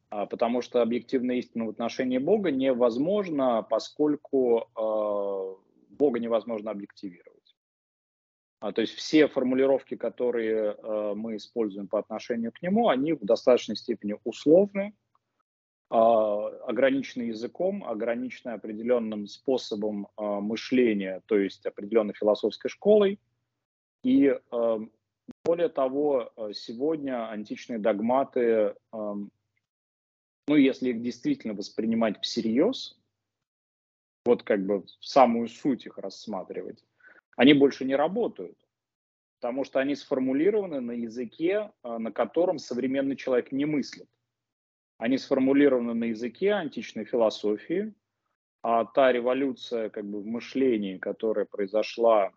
А, 0.09 0.25
потому 0.25 0.61
что 0.61 0.81
объективная 0.81 1.37
истина 1.37 1.65
в 1.65 1.69
отношении 1.69 2.17
Бога 2.17 2.51
невозможна, 2.51 3.61
поскольку 3.63 4.67
э, 4.75 5.12
Бога 6.03 6.19
невозможно 6.19 6.69
объективировать. 6.71 7.55
А, 8.59 8.73
то 8.73 8.81
есть 8.81 8.93
все 8.95 9.29
формулировки, 9.29 9.95
которые 9.95 10.75
э, 10.75 11.13
мы 11.15 11.37
используем 11.37 11.87
по 11.87 11.97
отношению 11.97 12.51
к 12.51 12.61
Нему, 12.61 12.89
они 12.89 13.13
в 13.13 13.23
достаточной 13.23 13.77
степени 13.77 14.17
условны, 14.25 14.93
э, 15.89 15.95
ограничены 15.95 17.23
языком, 17.23 17.85
ограничены 17.85 18.51
определенным 18.51 19.27
способом 19.27 20.07
э, 20.17 20.23
мышления, 20.23 21.21
то 21.25 21.37
есть 21.37 21.65
определенной 21.65 22.13
философской 22.13 22.69
школой. 22.69 23.17
И 24.03 24.27
э, 24.27 24.79
более 25.45 25.69
того, 25.69 26.33
э, 26.35 26.51
сегодня 26.53 27.29
античные 27.29 27.79
догматы, 27.79 28.75
эм, 28.91 29.31
ну, 30.49 30.55
если 30.55 30.89
их 30.89 31.01
действительно 31.01 31.53
воспринимать 31.53 32.21
всерьез, 32.21 32.99
вот 34.25 34.43
как 34.43 34.65
бы 34.65 34.81
в 34.81 35.05
самую 35.05 35.47
суть 35.47 35.85
их 35.85 35.97
рассматривать, 35.97 36.83
они 37.35 37.53
больше 37.53 37.85
не 37.85 37.95
работают, 37.95 38.57
потому 39.39 39.63
что 39.63 39.79
они 39.79 39.95
сформулированы 39.95 40.79
на 40.79 40.91
языке, 40.91 41.71
э, 41.83 41.97
на 41.97 42.11
котором 42.11 42.59
современный 42.59 43.15
человек 43.15 43.51
не 43.51 43.65
мыслит. 43.65 44.09
Они 44.97 45.17
сформулированы 45.17 45.93
на 45.93 46.05
языке 46.05 46.53
античной 46.53 47.05
философии, 47.05 47.93
а 48.61 48.85
та 48.85 49.11
революция 49.11 49.89
как 49.89 50.05
бы 50.05 50.21
в 50.21 50.25
мышлении, 50.25 50.97
которая 50.97 51.45
произошла 51.45 52.31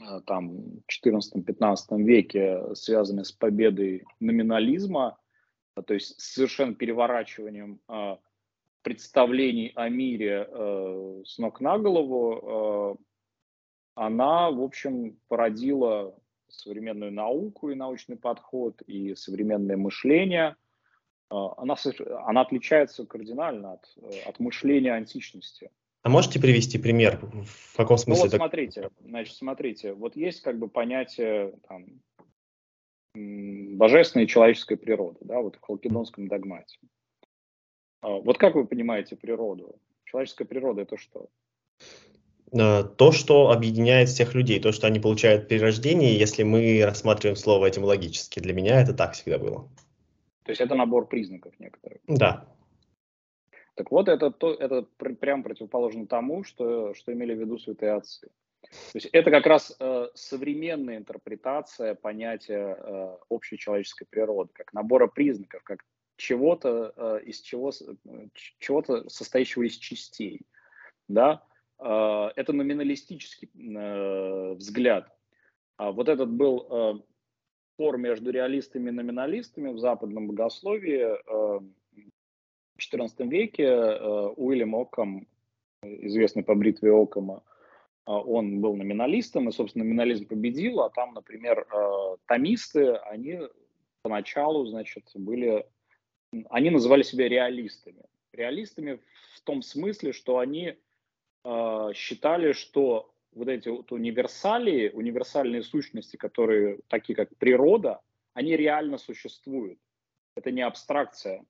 Э, 0.00 0.20
там, 0.26 0.80
в 0.86 1.06
14-15 1.06 2.02
веке, 2.02 2.74
связанные 2.74 3.24
с 3.24 3.32
победой 3.32 4.04
номинализма, 4.20 5.18
а, 5.74 5.82
то 5.82 5.94
есть 5.94 6.20
с 6.20 6.34
совершенно 6.34 6.74
переворачиванием 6.74 7.80
э, 7.88 8.16
представлений 8.86 9.72
о 9.74 9.88
мире 9.88 10.46
э, 10.48 11.22
с 11.26 11.38
ног 11.38 11.60
на 11.60 11.76
голову, 11.76 13.00
она, 13.96 14.52
в 14.52 14.62
общем, 14.62 15.18
породила 15.26 16.16
современную 16.46 17.10
науку 17.10 17.70
и 17.70 17.74
научный 17.74 18.16
подход, 18.16 18.80
и 18.82 19.16
современное 19.16 19.76
мышление. 19.76 20.54
Она, 21.30 21.74
она 22.26 22.40
отличается 22.42 23.04
кардинально 23.06 23.72
от, 23.72 23.92
от 24.24 24.38
мышления 24.38 24.92
античности. 24.92 25.72
А 26.02 26.08
можете 26.08 26.38
привести 26.38 26.78
пример? 26.78 27.18
В 27.44 27.76
каком 27.76 27.98
смысле? 27.98 28.26
Ну 28.26 28.30
вот 28.30 28.36
смотрите, 28.36 28.90
значит, 29.00 29.34
смотрите, 29.34 29.94
вот 29.94 30.14
есть 30.14 30.42
как 30.42 30.60
бы 30.60 30.68
понятие 30.68 31.54
там, 31.66 31.86
божественной 33.16 34.26
и 34.26 34.28
человеческой 34.28 34.76
природы, 34.76 35.18
да, 35.22 35.40
вот 35.40 35.56
в 35.56 35.60
халкидонском 35.60 36.28
догмате. 36.28 36.78
А, 38.06 38.20
вот 38.20 38.38
как 38.38 38.54
вы 38.54 38.64
понимаете 38.64 39.16
природу? 39.16 39.80
Человеческая 40.04 40.44
природа 40.44 40.82
это 40.82 40.96
что? 40.96 41.28
Э, 42.52 42.84
то, 42.84 43.10
что 43.10 43.50
объединяет 43.50 44.08
всех 44.08 44.36
людей, 44.36 44.60
то, 44.60 44.70
что 44.70 44.86
они 44.86 45.00
получают 45.00 45.48
при 45.48 45.58
рождении, 45.58 46.16
если 46.16 46.44
мы 46.44 46.84
рассматриваем 46.84 47.34
слово 47.34 47.68
этимологически. 47.68 48.38
Для 48.38 48.52
меня 48.52 48.80
это 48.80 48.94
так 48.94 49.14
всегда 49.14 49.38
было. 49.38 49.68
То 50.44 50.52
есть 50.52 50.60
это 50.60 50.76
набор 50.76 51.08
признаков 51.08 51.52
некоторых? 51.58 51.98
Да. 52.06 52.46
Так 53.74 53.90
вот, 53.90 54.08
это, 54.08 54.30
то, 54.30 54.54
это 54.54 54.82
прям 54.98 55.42
противоположно 55.42 56.06
тому, 56.06 56.44
что, 56.44 56.94
что 56.94 57.12
имели 57.12 57.34
в 57.34 57.40
виду 57.40 57.58
святые 57.58 57.94
отцы. 57.94 58.28
То 58.62 58.98
есть 58.98 59.06
это 59.06 59.32
как 59.32 59.46
раз 59.46 59.76
э, 59.80 60.08
современная 60.14 60.98
интерпретация 60.98 61.96
понятия 61.96 62.76
э, 62.78 63.16
общей 63.28 63.58
человеческой 63.58 64.06
природы, 64.06 64.50
как 64.54 64.72
набора 64.72 65.08
признаков, 65.08 65.64
как 65.64 65.80
чего-то 66.16 66.92
э, 66.96 67.20
из 67.24 67.40
чего 67.40 67.72
чего-то 68.58 69.08
состоящего 69.08 69.62
из 69.64 69.76
частей, 69.76 70.40
да. 71.08 71.42
Э, 71.78 72.30
это 72.36 72.52
номиналистический 72.52 73.50
э, 73.54 74.54
взгляд. 74.54 75.12
А 75.76 75.92
вот 75.92 76.08
этот 76.08 76.30
был 76.30 77.04
спор 77.74 77.98
между 77.98 78.30
реалистами 78.30 78.88
и 78.88 78.92
номиналистами 78.92 79.70
в 79.72 79.78
западном 79.78 80.28
богословии 80.28 81.04
в 81.26 82.78
XIV 82.78 83.28
веке. 83.28 83.70
Уильям 84.36 84.74
Оком, 84.74 85.26
известный 85.82 86.42
по 86.42 86.54
бритве 86.54 86.92
Окома, 86.92 87.42
он 88.06 88.62
был 88.62 88.74
номиналистом, 88.74 89.50
и, 89.50 89.52
собственно, 89.52 89.84
номинализм 89.84 90.26
победил, 90.26 90.80
а 90.80 90.88
там, 90.88 91.12
например, 91.12 91.66
томисты, 92.24 92.92
они 92.94 93.40
поначалу, 94.00 94.64
значит, 94.64 95.10
были, 95.14 95.66
они 96.50 96.70
называли 96.70 97.02
себя 97.02 97.28
реалистами. 97.28 98.04
Реалистами 98.32 99.00
в 99.34 99.40
том 99.42 99.62
смысле, 99.62 100.12
что 100.12 100.38
они 100.38 100.76
э, 101.44 101.90
считали, 101.94 102.52
что 102.52 103.12
вот 103.32 103.48
эти 103.48 103.68
вот 103.68 103.92
универсалии, 103.92 104.90
универсальные 104.90 105.62
сущности, 105.62 106.16
которые 106.16 106.80
такие 106.88 107.14
как 107.14 107.36
природа, 107.36 108.00
они 108.34 108.56
реально 108.56 108.98
существуют. 108.98 109.78
Это 110.34 110.50
не 110.50 110.62
абстракция 110.62 111.44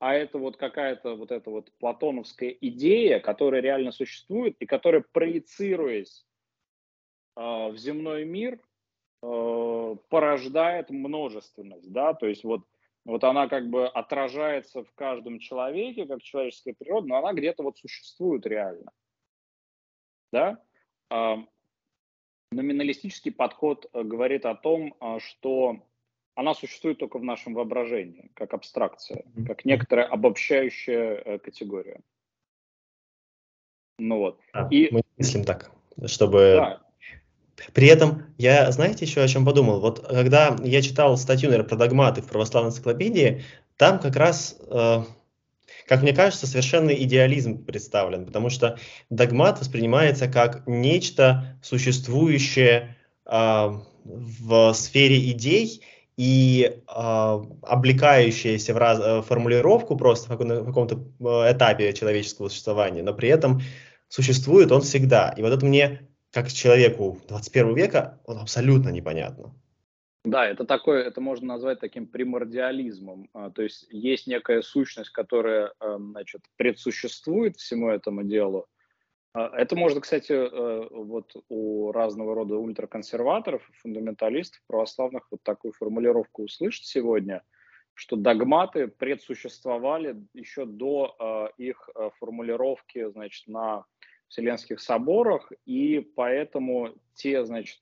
а 0.00 0.14
это 0.14 0.38
вот 0.38 0.56
какая-то 0.56 1.14
вот 1.14 1.30
эта 1.30 1.50
вот 1.50 1.70
платоновская 1.78 2.48
идея, 2.48 3.20
которая 3.20 3.60
реально 3.60 3.92
существует 3.92 4.56
и 4.58 4.66
которая, 4.66 5.04
проецируясь 5.12 6.26
э, 7.36 7.40
в 7.40 7.76
земной 7.76 8.24
мир, 8.24 8.58
э, 9.22 9.96
порождает 10.08 10.88
множественность, 10.88 11.92
да, 11.92 12.14
то 12.14 12.26
есть 12.26 12.44
вот, 12.44 12.62
вот 13.04 13.24
она 13.24 13.48
как 13.48 13.68
бы 13.68 13.86
отражается 13.86 14.84
в 14.84 14.92
каждом 14.94 15.38
человеке, 15.38 16.06
как 16.06 16.22
человеческая 16.22 16.74
природа, 16.74 17.08
но 17.08 17.16
она 17.16 17.32
где-то 17.32 17.62
вот 17.62 17.78
существует 17.78 18.46
реально, 18.46 18.92
да. 20.32 20.62
Э, 21.10 21.36
номиналистический 22.52 23.32
подход 23.32 23.88
э, 23.92 24.02
говорит 24.02 24.44
о 24.46 24.54
том, 24.54 24.94
что 25.18 25.82
она 26.34 26.54
существует 26.54 26.98
только 26.98 27.18
в 27.18 27.24
нашем 27.24 27.54
воображении, 27.54 28.30
как 28.34 28.54
абстракция, 28.54 29.24
как 29.46 29.64
некоторая 29.64 30.06
обобщающая 30.06 31.14
э, 31.16 31.38
категория. 31.38 32.00
Ну 33.98 34.18
вот. 34.18 34.40
А, 34.52 34.68
и... 34.70 34.88
Мы 34.90 35.02
мыслим 35.18 35.44
так, 35.44 35.70
чтобы... 36.06 36.54
Да. 36.56 36.89
При 37.72 37.88
этом 37.88 38.24
я, 38.38 38.70
знаете, 38.72 39.04
еще 39.04 39.22
о 39.22 39.28
чем 39.28 39.44
подумал? 39.44 39.80
Вот 39.80 40.06
когда 40.06 40.56
я 40.62 40.82
читал 40.82 41.16
статью, 41.16 41.50
наверное, 41.50 41.68
про 41.68 41.76
догматы 41.76 42.22
в 42.22 42.26
православной 42.26 42.70
энциклопедии, 42.70 43.44
там 43.76 43.98
как 43.98 44.16
раз, 44.16 44.56
э, 44.66 45.02
как 45.86 46.02
мне 46.02 46.12
кажется, 46.12 46.46
совершенный 46.46 47.02
идеализм 47.04 47.64
представлен, 47.64 48.26
потому 48.26 48.50
что 48.50 48.78
догмат 49.10 49.60
воспринимается 49.60 50.28
как 50.28 50.66
нечто 50.66 51.58
существующее 51.62 52.96
э, 53.26 53.70
в 54.04 54.72
сфере 54.74 55.30
идей, 55.30 55.82
и 56.20 56.70
э, 56.86 57.44
облекающаяся 57.62 58.74
в 58.74 58.76
раз, 58.76 59.00
э, 59.02 59.22
формулировку 59.22 59.96
просто 59.96 60.30
на 60.44 60.64
каком-то 60.66 60.96
э, 60.96 61.52
этапе 61.52 61.94
человеческого 61.94 62.50
существования, 62.50 63.02
но 63.02 63.14
при 63.14 63.30
этом 63.30 63.62
существует 64.08 64.70
он 64.70 64.82
всегда. 64.82 65.30
И 65.38 65.40
вот 65.40 65.50
это 65.50 65.64
мне, 65.64 66.02
как 66.32 66.48
человеку 66.52 67.18
21 67.28 67.74
века, 67.74 68.20
вот 68.26 68.38
абсолютно 68.38 68.90
непонятно. 68.90 69.54
Да, 70.24 70.46
это 70.46 70.64
такое, 70.64 71.02
это 71.02 71.20
можно 71.20 71.46
назвать 71.46 71.80
таким 71.80 72.06
примордиализмом. 72.06 73.30
А, 73.32 73.50
то 73.50 73.62
есть 73.62 73.86
есть 73.90 74.26
некая 74.26 74.60
сущность, 74.60 75.10
которая, 75.10 75.72
значит, 75.80 76.42
предсуществует 76.56 77.56
всему 77.56 77.88
этому 77.88 78.22
делу, 78.22 78.68
а, 79.32 79.50
это 79.56 79.76
можно, 79.76 80.00
кстати, 80.00 80.32
э, 80.32 80.88
вот 80.90 81.32
у 81.48 81.92
разного 81.92 82.34
рода 82.34 82.56
ультраконсерваторов, 82.56 83.68
фундаменталистов, 83.80 84.60
православных 84.66 85.28
вот 85.30 85.42
такую 85.42 85.72
формулировку 85.72 86.44
услышать 86.44 86.86
сегодня, 86.86 87.42
что 87.94 88.16
догматы 88.16 88.88
предсуществовали 88.88 90.16
еще 90.34 90.64
до 90.64 91.14
э, 91.58 91.62
их 91.62 91.88
э, 91.94 92.10
формулировки, 92.18 93.08
значит, 93.10 93.46
на 93.46 93.84
Вселенских 94.30 94.80
соборах, 94.80 95.52
и 95.66 96.00
поэтому 96.00 96.94
те, 97.14 97.44
значит, 97.44 97.80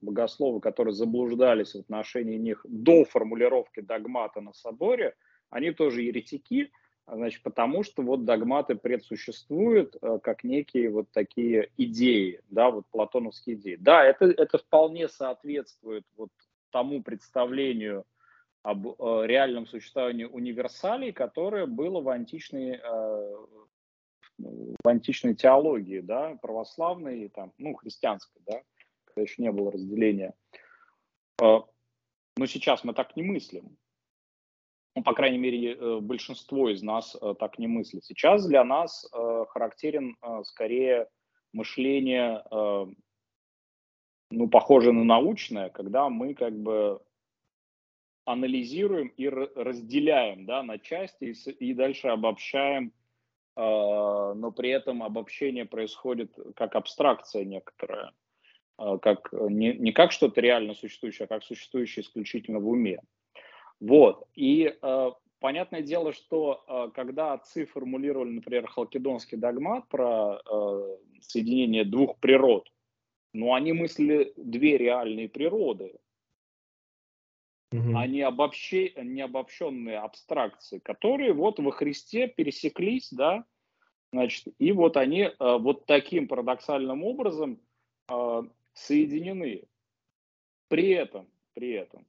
богословы, 0.00 0.60
которые 0.60 0.94
заблуждались 0.94 1.74
в 1.74 1.80
отношении 1.80 2.38
них 2.38 2.64
до 2.68 3.04
формулировки 3.04 3.80
догмата 3.80 4.40
на 4.40 4.54
соборе, 4.54 5.14
они 5.50 5.72
тоже 5.72 6.02
еретики, 6.02 6.70
Значит, 7.06 7.42
потому 7.42 7.82
что 7.82 8.02
вот 8.02 8.24
догматы 8.24 8.76
предсуществуют 8.76 9.96
э, 10.00 10.20
как 10.22 10.44
некие 10.44 10.88
вот 10.88 11.10
такие 11.10 11.70
идеи, 11.76 12.40
да, 12.48 12.70
вот 12.70 12.86
платоновские 12.92 13.56
идеи. 13.56 13.74
Да, 13.74 14.04
это, 14.04 14.26
это 14.26 14.58
вполне 14.58 15.08
соответствует 15.08 16.06
вот 16.16 16.30
тому 16.70 17.02
представлению 17.02 18.04
об 18.62 18.86
э, 18.86 19.26
реальном 19.26 19.66
существовании 19.66 20.24
универсалей, 20.24 21.12
которое 21.12 21.66
было 21.66 22.00
в 22.00 22.08
античной, 22.08 22.80
э, 22.82 23.36
в 24.42 24.88
античной 24.88 25.34
теологии, 25.34 26.00
да, 26.00 26.36
православной, 26.42 27.28
там, 27.28 27.52
ну, 27.58 27.74
христианской, 27.74 28.42
да, 28.46 28.62
когда 29.04 29.22
еще 29.22 29.42
не 29.42 29.52
было 29.52 29.72
разделения. 29.72 30.34
Э, 31.40 31.60
но 32.36 32.46
сейчас 32.46 32.84
мы 32.84 32.94
так 32.94 33.16
не 33.16 33.22
мыслим 33.22 33.76
ну, 34.94 35.02
по 35.02 35.14
крайней 35.14 35.38
мере, 35.38 35.74
э, 35.74 36.00
большинство 36.00 36.68
из 36.68 36.82
нас 36.82 37.16
э, 37.20 37.34
так 37.38 37.58
не 37.58 37.66
мыслит. 37.66 38.04
Сейчас 38.04 38.46
для 38.46 38.64
нас 38.64 39.08
э, 39.12 39.44
характерен 39.48 40.16
скорее 40.44 41.08
мышление, 41.52 42.42
ну, 44.30 44.48
похоже 44.50 44.92
на 44.92 45.04
научное, 45.04 45.68
когда 45.68 46.08
мы 46.08 46.32
как 46.32 46.58
бы 46.58 47.02
анализируем 48.24 49.08
и 49.08 49.28
разделяем 49.28 50.46
да, 50.46 50.62
на 50.62 50.78
части 50.78 51.24
и, 51.24 51.50
и 51.50 51.74
дальше 51.74 52.08
обобщаем, 52.08 52.94
но 53.54 54.52
при 54.56 54.70
этом 54.70 55.02
обобщение 55.02 55.64
происходит 55.64 56.34
как 56.56 56.74
абстракция 56.74 57.44
некоторая, 57.44 58.12
как, 58.76 59.32
не, 59.32 59.74
не 59.74 59.92
как 59.92 60.12
что-то 60.12 60.40
реально 60.40 60.74
существующее, 60.74 61.26
а 61.26 61.28
как 61.28 61.44
существующее 61.44 62.02
исключительно 62.02 62.60
в 62.60 62.68
уме. 62.68 63.00
Вот. 63.82 64.28
И 64.36 64.72
э, 64.80 65.10
понятное 65.40 65.82
дело, 65.82 66.12
что 66.12 66.64
э, 66.68 66.90
когда 66.94 67.32
отцы 67.32 67.66
формулировали, 67.66 68.30
например, 68.30 68.68
халкидонский 68.68 69.36
догмат 69.36 69.88
про 69.88 70.38
э, 70.38 70.96
соединение 71.20 71.84
двух 71.84 72.16
природ, 72.18 72.70
ну, 73.34 73.52
они 73.54 73.72
мыслили 73.72 74.32
две 74.36 74.78
реальные 74.78 75.28
природы, 75.28 75.96
mm-hmm. 77.72 77.92
а 77.96 78.06
не, 78.06 78.22
обобще, 78.22 78.92
не 78.96 79.22
обобщенные 79.22 79.98
абстракции, 79.98 80.78
которые 80.78 81.32
вот 81.32 81.58
во 81.58 81.70
Христе 81.70 82.28
пересеклись, 82.28 83.08
да, 83.10 83.44
значит, 84.12 84.46
и 84.58 84.72
вот 84.72 84.96
они 84.96 85.22
э, 85.22 85.32
вот 85.38 85.86
таким 85.86 86.28
парадоксальным 86.28 87.02
образом 87.04 87.60
э, 88.08 88.42
соединены. 88.74 89.64
При 90.68 90.90
этом, 90.90 91.28
при 91.54 91.72
этом, 91.72 92.06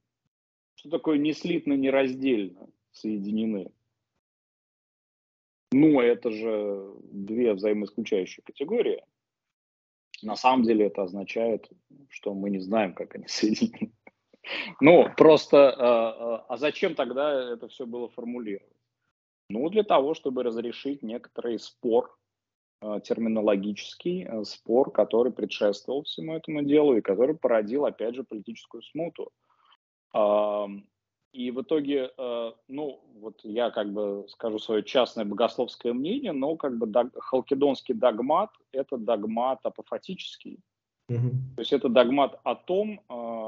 что 0.76 0.89
такое 0.89 1.17
не 1.17 1.34
слитно, 1.34 1.73
нераздельно 1.73 2.69
соединены? 2.91 3.71
Ну, 5.71 5.99
это 5.99 6.30
же 6.30 6.93
две 7.02 7.54
взаимоисключающие 7.54 8.43
категории. 8.43 9.04
На 10.21 10.36
самом 10.36 10.63
деле 10.63 10.86
это 10.86 11.04
означает, 11.04 11.69
что 12.10 12.34
мы 12.34 12.49
не 12.49 12.60
знаем, 12.60 12.93
как 12.93 13.15
они 13.15 13.26
соединены. 13.28 13.91
Ну, 14.82 15.10
просто, 15.16 15.72
а, 15.72 16.10
а, 16.10 16.46
а 16.50 16.58
зачем 16.58 16.96
тогда 16.96 17.54
это 17.54 17.68
все 17.68 17.86
было 17.86 18.10
формулировать? 18.10 18.76
Ну, 19.50 19.70
для 19.70 19.84
того, 19.84 20.14
чтобы 20.14 20.44
разрешить 20.44 21.04
некоторый 21.04 21.60
спор, 21.60 22.16
а, 22.82 23.00
терминологический 23.00 24.28
спор, 24.46 24.92
который 24.92 25.32
предшествовал 25.32 26.04
всему 26.04 26.36
этому 26.36 26.64
делу 26.64 26.98
и 26.98 27.02
который 27.02 27.36
породил, 27.36 27.86
опять 27.86 28.16
же, 28.16 28.24
политическую 28.24 28.82
смуту. 28.84 29.32
И 31.34 31.50
в 31.50 31.64
итоге, 31.64 32.12
э, 32.16 32.52
ну, 32.68 33.02
вот 33.16 33.40
я 33.44 33.72
как 33.72 33.92
бы 33.92 34.26
скажу 34.30 34.60
свое 34.60 34.84
частное 34.84 35.26
богословское 35.26 35.92
мнение, 35.92 36.32
но 36.32 36.56
как 36.56 36.78
бы 36.78 37.10
халкидонский 37.18 37.96
догмат– 37.96 38.52
это 38.72 38.98
догмат 38.98 39.60
апофатический. 39.64 40.60
Mm-hmm. 41.10 41.56
То 41.56 41.62
есть 41.62 41.74
это 41.74 41.90
догмат 41.90 42.40
о 42.44 42.54
том, 42.54 43.02
э, 43.10 43.43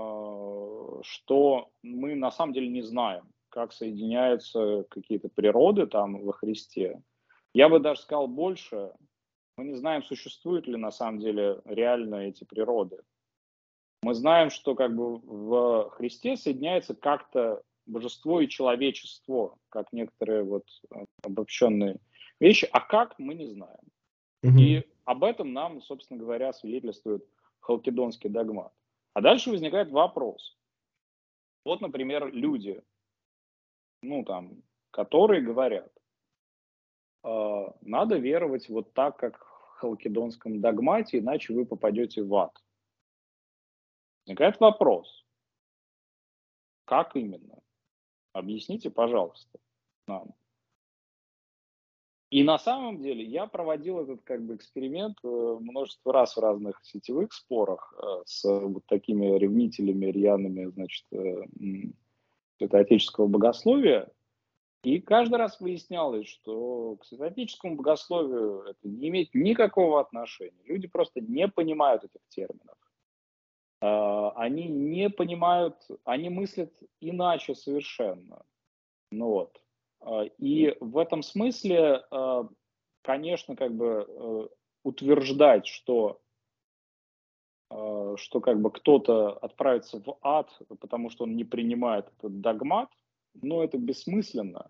что 1.03 1.69
мы 1.81 2.15
на 2.15 2.31
самом 2.31 2.53
деле 2.53 2.67
не 2.67 2.81
знаем, 2.81 3.23
как 3.49 3.73
соединяются 3.73 4.85
какие-то 4.89 5.29
природы 5.29 5.87
там 5.87 6.21
во 6.21 6.33
Христе. 6.33 7.01
Я 7.53 7.69
бы 7.69 7.79
даже 7.79 8.01
сказал 8.01 8.27
больше, 8.27 8.91
мы 9.57 9.65
не 9.65 9.75
знаем, 9.75 10.03
существуют 10.03 10.67
ли 10.67 10.75
на 10.75 10.91
самом 10.91 11.19
деле 11.19 11.61
реально 11.65 12.27
эти 12.27 12.43
природы. 12.43 12.99
Мы 14.03 14.13
знаем, 14.13 14.49
что 14.49 14.75
как 14.75 14.95
бы 14.95 15.17
в 15.17 15.89
Христе 15.91 16.35
соединяется 16.35 16.93
как-то 16.93 17.63
божество 17.85 18.41
и 18.41 18.49
человечество, 18.49 19.57
как 19.69 19.93
некоторые 19.93 20.43
вот 20.43 20.65
э, 20.91 21.05
обобщенные 21.23 21.97
вещи, 22.39 22.67
а 22.71 22.81
как 22.81 23.17
мы 23.19 23.35
не 23.35 23.47
знаем. 23.47 23.79
Mm-hmm. 24.43 24.59
И 24.59 24.83
об 25.05 25.23
этом 25.23 25.53
нам, 25.53 25.81
собственно 25.81 26.19
говоря, 26.19 26.51
свидетельствует 26.53 27.25
халкидонский 27.61 28.29
догмат. 28.29 28.73
А 29.13 29.21
дальше 29.21 29.49
возникает 29.49 29.89
вопрос. 29.91 30.57
Вот, 31.65 31.81
например, 31.81 32.31
люди, 32.31 32.81
ну 34.01 34.23
там, 34.23 34.63
которые 34.91 35.41
говорят, 35.41 35.91
э, 37.23 37.65
надо 37.81 38.17
веровать 38.17 38.69
вот 38.69 38.93
так, 38.93 39.17
как 39.17 39.43
в 39.43 39.79
халкидонском 39.79 40.61
догмате, 40.61 41.19
иначе 41.19 41.53
вы 41.53 41.65
попадете 41.65 42.21
в 42.21 42.33
ад. 42.35 42.55
Возникает 44.25 44.59
вопрос, 44.59 45.25
как 46.85 47.15
именно? 47.15 47.59
Объясните, 48.31 48.91
пожалуйста, 48.91 49.59
нам. 50.07 50.35
И 52.31 52.43
на 52.43 52.57
самом 52.57 53.01
деле 53.01 53.23
я 53.23 53.45
проводил 53.45 53.99
этот 53.99 54.23
как 54.23 54.43
бы 54.43 54.55
эксперимент 54.55 55.17
э, 55.23 55.27
множество 55.59 56.11
раз 56.11 56.35
в 56.35 56.39
разных 56.39 56.79
сетевых 56.83 57.31
спорах 57.31 57.93
э, 57.97 58.23
с 58.25 58.43
вот 58.43 58.83
такими 58.87 59.37
ревнителями, 59.37 60.07
рьяными, 60.07 60.65
значит, 60.65 61.05
святоотеческого 62.57 63.27
богословия. 63.27 64.11
И 64.83 64.99
каждый 64.99 65.35
раз 65.35 65.59
выяснялось, 65.59 66.27
что 66.27 66.97
к 66.97 67.05
святоотеческому 67.05 67.75
богословию 67.75 68.61
это 68.63 68.87
не 68.87 69.09
имеет 69.09 69.33
никакого 69.33 69.99
отношения. 69.99 70.63
Люди 70.65 70.87
просто 70.87 71.21
не 71.21 71.47
понимают 71.47 72.03
этих 72.03 72.21
терминов. 72.29 72.77
Они 73.79 74.67
не 74.67 75.09
понимают, 75.09 75.75
они 76.03 76.29
мыслят 76.29 76.71
иначе 77.01 77.55
совершенно. 77.55 78.43
Ну 79.11 79.29
вот. 79.29 79.59
А, 80.05 80.23
и 80.37 80.75
в 80.79 80.97
этом 80.97 81.23
смысле, 81.23 82.03
а, 82.11 82.47
конечно, 83.01 83.55
как 83.55 83.73
бы 83.73 84.05
э, 84.07 84.47
утверждать, 84.83 85.67
что 85.67 86.21
что 88.17 88.41
как 88.41 88.61
бы 88.61 88.71
кто-то 88.71 89.31
отправится 89.31 89.99
в 89.99 90.19
ад, 90.21 90.55
потому 90.79 91.09
что 91.09 91.23
он 91.23 91.35
не 91.35 91.43
принимает 91.43 92.07
этот 92.15 92.39
догмат, 92.39 92.89
но 93.41 93.63
это 93.63 93.79
бессмысленно, 93.79 94.67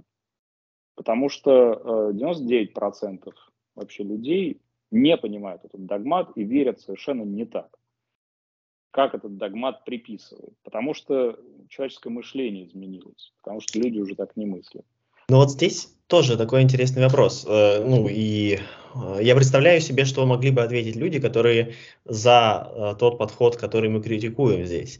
потому 0.96 1.28
что 1.28 2.12
99% 2.14 3.34
вообще 3.76 4.04
людей 4.04 4.62
не 4.92 5.18
понимают 5.18 5.66
этот 5.66 5.86
догмат 5.86 6.32
и 6.38 6.46
верят 6.46 6.80
совершенно 6.80 7.24
не 7.24 7.46
так 7.46 7.78
как 8.96 9.14
этот 9.14 9.36
догмат 9.36 9.84
приписывает. 9.84 10.54
Потому 10.64 10.94
что 10.94 11.38
человеческое 11.68 12.12
мышление 12.12 12.66
изменилось, 12.66 13.34
потому 13.44 13.60
что 13.60 13.78
люди 13.78 14.00
уже 14.00 14.16
так 14.16 14.38
не 14.38 14.46
мыслят. 14.46 14.86
Ну 15.30 15.38
вот 15.38 15.52
здесь 15.52 15.90
тоже 16.08 16.38
такой 16.38 16.62
интересный 16.62 17.04
вопрос. 17.04 17.46
Э, 17.48 17.84
ну 17.84 18.08
и 18.08 18.60
э, 18.94 19.20
я 19.22 19.36
представляю 19.36 19.82
себе, 19.82 20.06
что 20.06 20.26
могли 20.26 20.52
бы 20.52 20.62
ответить 20.62 20.96
люди, 20.96 21.20
которые 21.20 21.74
за 22.06 22.72
э, 22.72 22.96
тот 23.00 23.18
подход, 23.18 23.56
который 23.58 23.90
мы 23.90 24.04
критикуем 24.04 24.66
здесь. 24.66 25.00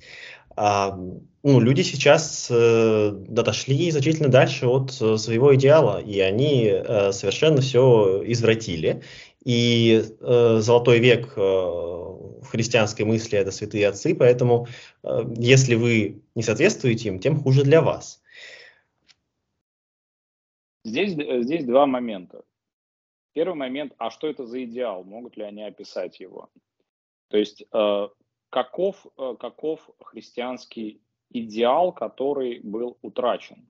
А, 0.58 0.98
ну, 1.44 1.60
люди 1.60 1.82
сейчас 1.82 2.50
дошли 2.50 3.92
значительно 3.92 4.30
дальше 4.30 4.68
от 4.68 4.94
своего 4.94 5.54
идеала, 5.54 6.00
и 6.00 6.18
они 6.22 6.74
совершенно 7.12 7.60
все 7.60 8.24
извратили. 8.26 9.04
И 9.46 10.04
э, 10.22 10.58
золотой 10.60 11.00
век 11.00 11.34
э, 11.38 11.40
в 11.40 12.48
христианской 12.48 13.06
мысли 13.06 13.38
это 13.38 13.52
святые 13.52 13.88
отцы, 13.88 14.16
поэтому 14.16 14.68
э, 15.04 15.24
если 15.38 15.76
вы 15.76 16.24
не 16.34 16.42
соответствуете 16.42 17.10
им, 17.10 17.20
тем 17.20 17.40
хуже 17.40 17.64
для 17.64 17.82
вас. 17.82 18.22
Здесь, 20.86 21.18
э, 21.18 21.42
здесь 21.42 21.66
два 21.66 21.88
момента. 21.88 22.46
Первый 23.34 23.56
момент, 23.56 23.94
а 23.98 24.12
что 24.12 24.28
это 24.28 24.46
за 24.46 24.64
идеал? 24.64 25.04
Могут 25.04 25.36
ли 25.36 25.44
они 25.44 25.64
описать 25.64 26.20
его? 26.20 26.50
То 27.30 27.38
есть 27.38 27.66
э, 27.74 28.10
каков, 28.52 29.08
э, 29.18 29.36
каков 29.40 29.90
христианский 30.00 31.02
идеал, 31.32 31.92
который 31.92 32.60
был 32.60 33.00
утрачен? 33.02 33.68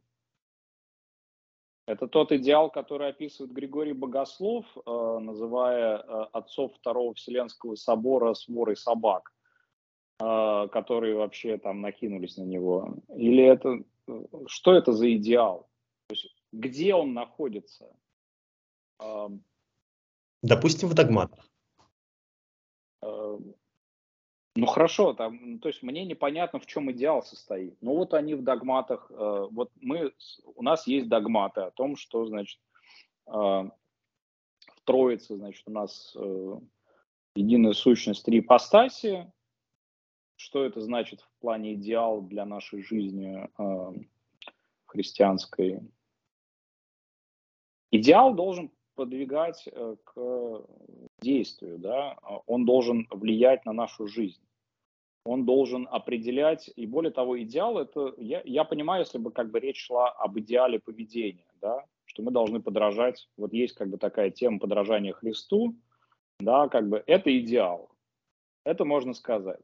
Это 1.88 2.08
тот 2.08 2.34
идеал, 2.34 2.70
который 2.70 3.10
описывает 3.10 3.54
Григорий 3.54 3.94
Богослов, 3.94 4.66
называя 4.88 5.98
отцов 6.34 6.74
Второго 6.74 7.14
Вселенского 7.14 7.76
собора 7.76 8.34
сворой 8.34 8.76
собак, 8.76 9.32
которые 10.18 11.16
вообще 11.16 11.60
там 11.60 11.82
накинулись 11.82 12.38
на 12.38 12.42
него. 12.42 12.96
Или 13.16 13.44
это 13.44 13.84
что 14.48 14.74
это 14.74 14.94
за 14.94 15.14
идеал? 15.14 15.70
То 16.08 16.16
есть, 16.16 16.35
где 16.60 16.96
он 16.96 17.14
находится? 17.14 17.96
Допустим, 20.42 20.90
в 20.90 20.94
догматах. 20.94 21.50
Ну 24.58 24.68
хорошо, 24.68 25.14
там, 25.14 25.38
ну, 25.42 25.60
то 25.60 25.68
есть 25.68 25.84
мне 25.84 26.06
непонятно, 26.06 26.60
в 26.60 26.66
чем 26.66 26.90
идеал 26.92 27.22
состоит. 27.22 27.76
Ну 27.82 27.96
вот 27.96 28.14
они 28.14 28.36
в 28.36 28.42
догматах, 28.42 29.12
э, 29.12 29.48
вот 29.52 29.70
мы, 29.82 30.14
у 30.46 30.64
нас 30.64 30.88
есть 30.88 31.10
догматы 31.10 31.60
о 31.62 31.72
том, 31.72 31.98
что, 31.98 32.26
значит, 32.26 32.62
э, 33.28 33.32
в 33.32 33.72
Троице, 34.86 35.36
значит, 35.36 35.64
у 35.68 35.72
нас 35.72 36.16
э, 36.18 36.60
единая 37.36 37.74
сущность 37.74 38.24
три 38.24 38.40
ипостаси. 38.40 39.30
Что 40.38 40.64
это 40.64 40.80
значит 40.80 41.20
в 41.20 41.30
плане 41.40 41.74
идеал 41.74 42.22
для 42.22 42.46
нашей 42.46 42.82
жизни 42.82 43.50
э, 43.58 43.94
христианской? 44.86 45.82
Идеал 47.96 48.34
должен 48.34 48.72
подвигать 48.96 49.68
э, 49.72 49.96
к 50.04 50.62
действию, 51.22 51.78
да, 51.78 52.18
он 52.46 52.66
должен 52.66 53.08
влиять 53.12 53.66
на 53.66 53.74
нашу 53.74 54.08
жизнь 54.08 54.42
он 55.26 55.44
должен 55.44 55.88
определять, 55.90 56.72
и 56.76 56.86
более 56.86 57.12
того, 57.12 57.42
идеал 57.42 57.80
это, 57.80 58.14
я, 58.18 58.42
я 58.46 58.64
понимаю, 58.64 59.02
если 59.02 59.18
бы 59.18 59.32
как 59.32 59.50
бы 59.50 59.60
речь 59.60 59.84
шла 59.84 60.12
об 60.12 60.38
идеале 60.40 60.80
поведения, 60.80 61.52
да, 61.60 61.84
что 62.06 62.22
мы 62.22 62.32
должны 62.32 62.62
подражать, 62.62 63.28
вот 63.36 63.52
есть 63.52 63.74
как 63.74 63.90
бы 63.90 63.98
такая 63.98 64.30
тема 64.30 64.60
подражания 64.60 65.14
Христу, 65.14 65.76
да, 66.40 66.70
как 66.70 66.88
бы 66.90 67.04
это 67.08 67.36
идеал, 67.40 67.90
это 68.64 68.86
можно 68.86 69.14
сказать. 69.14 69.62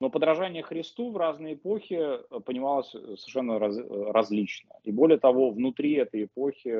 Но 0.00 0.10
подражание 0.10 0.62
Христу 0.62 1.10
в 1.10 1.16
разные 1.16 1.54
эпохи 1.54 1.98
э, 1.98 2.40
понималось 2.40 2.90
совершенно 2.90 3.58
раз, 3.58 3.76
различно. 3.76 4.76
И 4.84 4.92
более 4.92 5.18
того, 5.18 5.50
внутри 5.50 5.94
этой 5.94 6.24
эпохи 6.24 6.78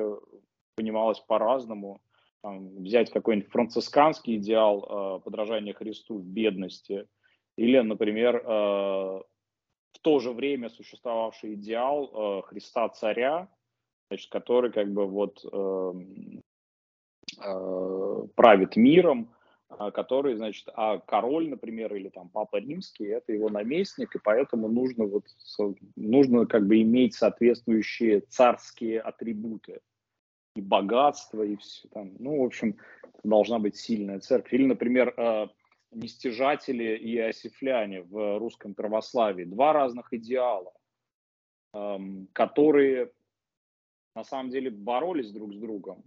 понималось 0.79 1.19
по-разному. 1.19 2.01
Там, 2.41 2.83
взять 2.83 3.11
какой-нибудь 3.11 3.51
францисканский 3.51 4.37
идеал 4.37 4.85
э, 5.17 5.19
подражания 5.23 5.73
Христу 5.73 6.17
в 6.19 6.23
бедности– 6.23 7.05
или, 7.59 7.77
например, 7.79 8.37
э, 8.37 8.41
в 8.47 9.99
то 10.01 10.19
же 10.19 10.31
время 10.31 10.69
существовавший 10.69 11.55
идеал 11.55 12.05
э, 12.05 12.41
Христа 12.43 12.87
Царя, 12.87 13.49
значит, 14.09 14.31
который 14.31 14.71
как 14.71 14.93
бы 14.93 15.05
вот 15.05 15.43
эм, 15.51 16.41
э, 17.37 18.27
правит 18.35 18.77
миром, 18.77 19.35
который, 19.93 20.35
значит, 20.35 20.69
а 20.73 20.99
король, 20.99 21.49
например, 21.49 21.93
или 21.93 22.07
там 22.07 22.29
папа 22.29 22.61
римский, 22.61 23.07
это 23.07 23.33
его 23.33 23.49
наместник, 23.49 24.15
и 24.15 24.19
поэтому 24.23 24.69
нужно 24.69 25.05
вот 25.05 25.25
нужно 25.97 26.45
как 26.45 26.65
бы 26.65 26.81
иметь 26.81 27.13
соответствующие 27.13 28.21
царские 28.21 29.01
атрибуты 29.01 29.81
и 30.55 30.61
богатство 30.61 31.43
и 31.43 31.55
все 31.57 31.87
там, 31.89 32.15
ну 32.19 32.41
в 32.41 32.45
общем 32.45 32.77
должна 33.23 33.59
быть 33.59 33.75
сильная 33.75 34.19
церковь. 34.19 34.53
Или, 34.53 34.65
например, 34.65 35.13
нестяжатели 35.91 36.95
и 36.97 37.17
осифляне 37.17 38.01
в 38.03 38.37
русском 38.37 38.73
православии. 38.73 39.43
Два 39.45 39.73
разных 39.73 40.13
идеала, 40.13 40.73
эм, 41.73 42.27
которые 42.33 43.11
на 44.15 44.23
самом 44.23 44.49
деле 44.49 44.69
боролись 44.69 45.31
друг 45.31 45.53
с 45.53 45.57
другом. 45.57 46.03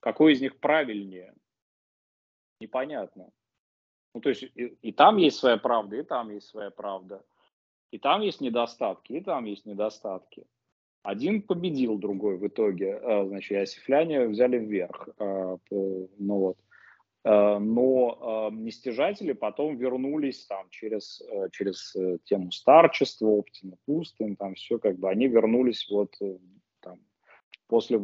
Какой 0.00 0.32
из 0.32 0.40
них 0.40 0.58
правильнее? 0.58 1.34
Непонятно. 2.60 3.30
Ну, 4.14 4.20
то 4.20 4.30
есть 4.30 4.42
и, 4.42 4.66
и 4.82 4.92
там 4.92 5.16
есть 5.16 5.38
своя 5.38 5.58
правда, 5.58 5.96
и 5.96 6.02
там 6.02 6.30
есть 6.30 6.48
своя 6.48 6.70
правда. 6.70 7.24
И 7.90 7.98
там 7.98 8.20
есть 8.20 8.40
недостатки, 8.40 9.14
и 9.14 9.20
там 9.20 9.44
есть 9.44 9.66
недостатки. 9.66 10.46
Один 11.08 11.40
победил 11.40 11.96
другой 11.96 12.36
в 12.36 12.46
итоге. 12.46 13.00
Э, 13.02 13.24
значит, 13.26 13.56
осифляне 13.56 14.26
взяли 14.26 14.58
вверх. 14.58 15.08
Э, 15.18 15.56
ну 15.70 16.38
вот. 16.38 16.58
Э, 17.24 17.56
но 17.58 18.50
нестяжатели 18.52 19.32
потом 19.32 19.78
вернулись 19.78 20.44
там 20.44 20.68
через, 20.68 21.22
э, 21.22 21.48
через 21.50 21.96
э, 21.96 22.18
тему 22.24 22.50
старчества, 22.50 23.26
Оптина 23.26 23.76
Пустын, 23.86 24.36
там 24.36 24.54
все 24.54 24.78
как 24.78 24.98
бы, 24.98 25.08
они 25.08 25.28
вернулись 25.28 25.88
вот 25.88 26.14
там, 26.80 27.00
после 27.68 27.98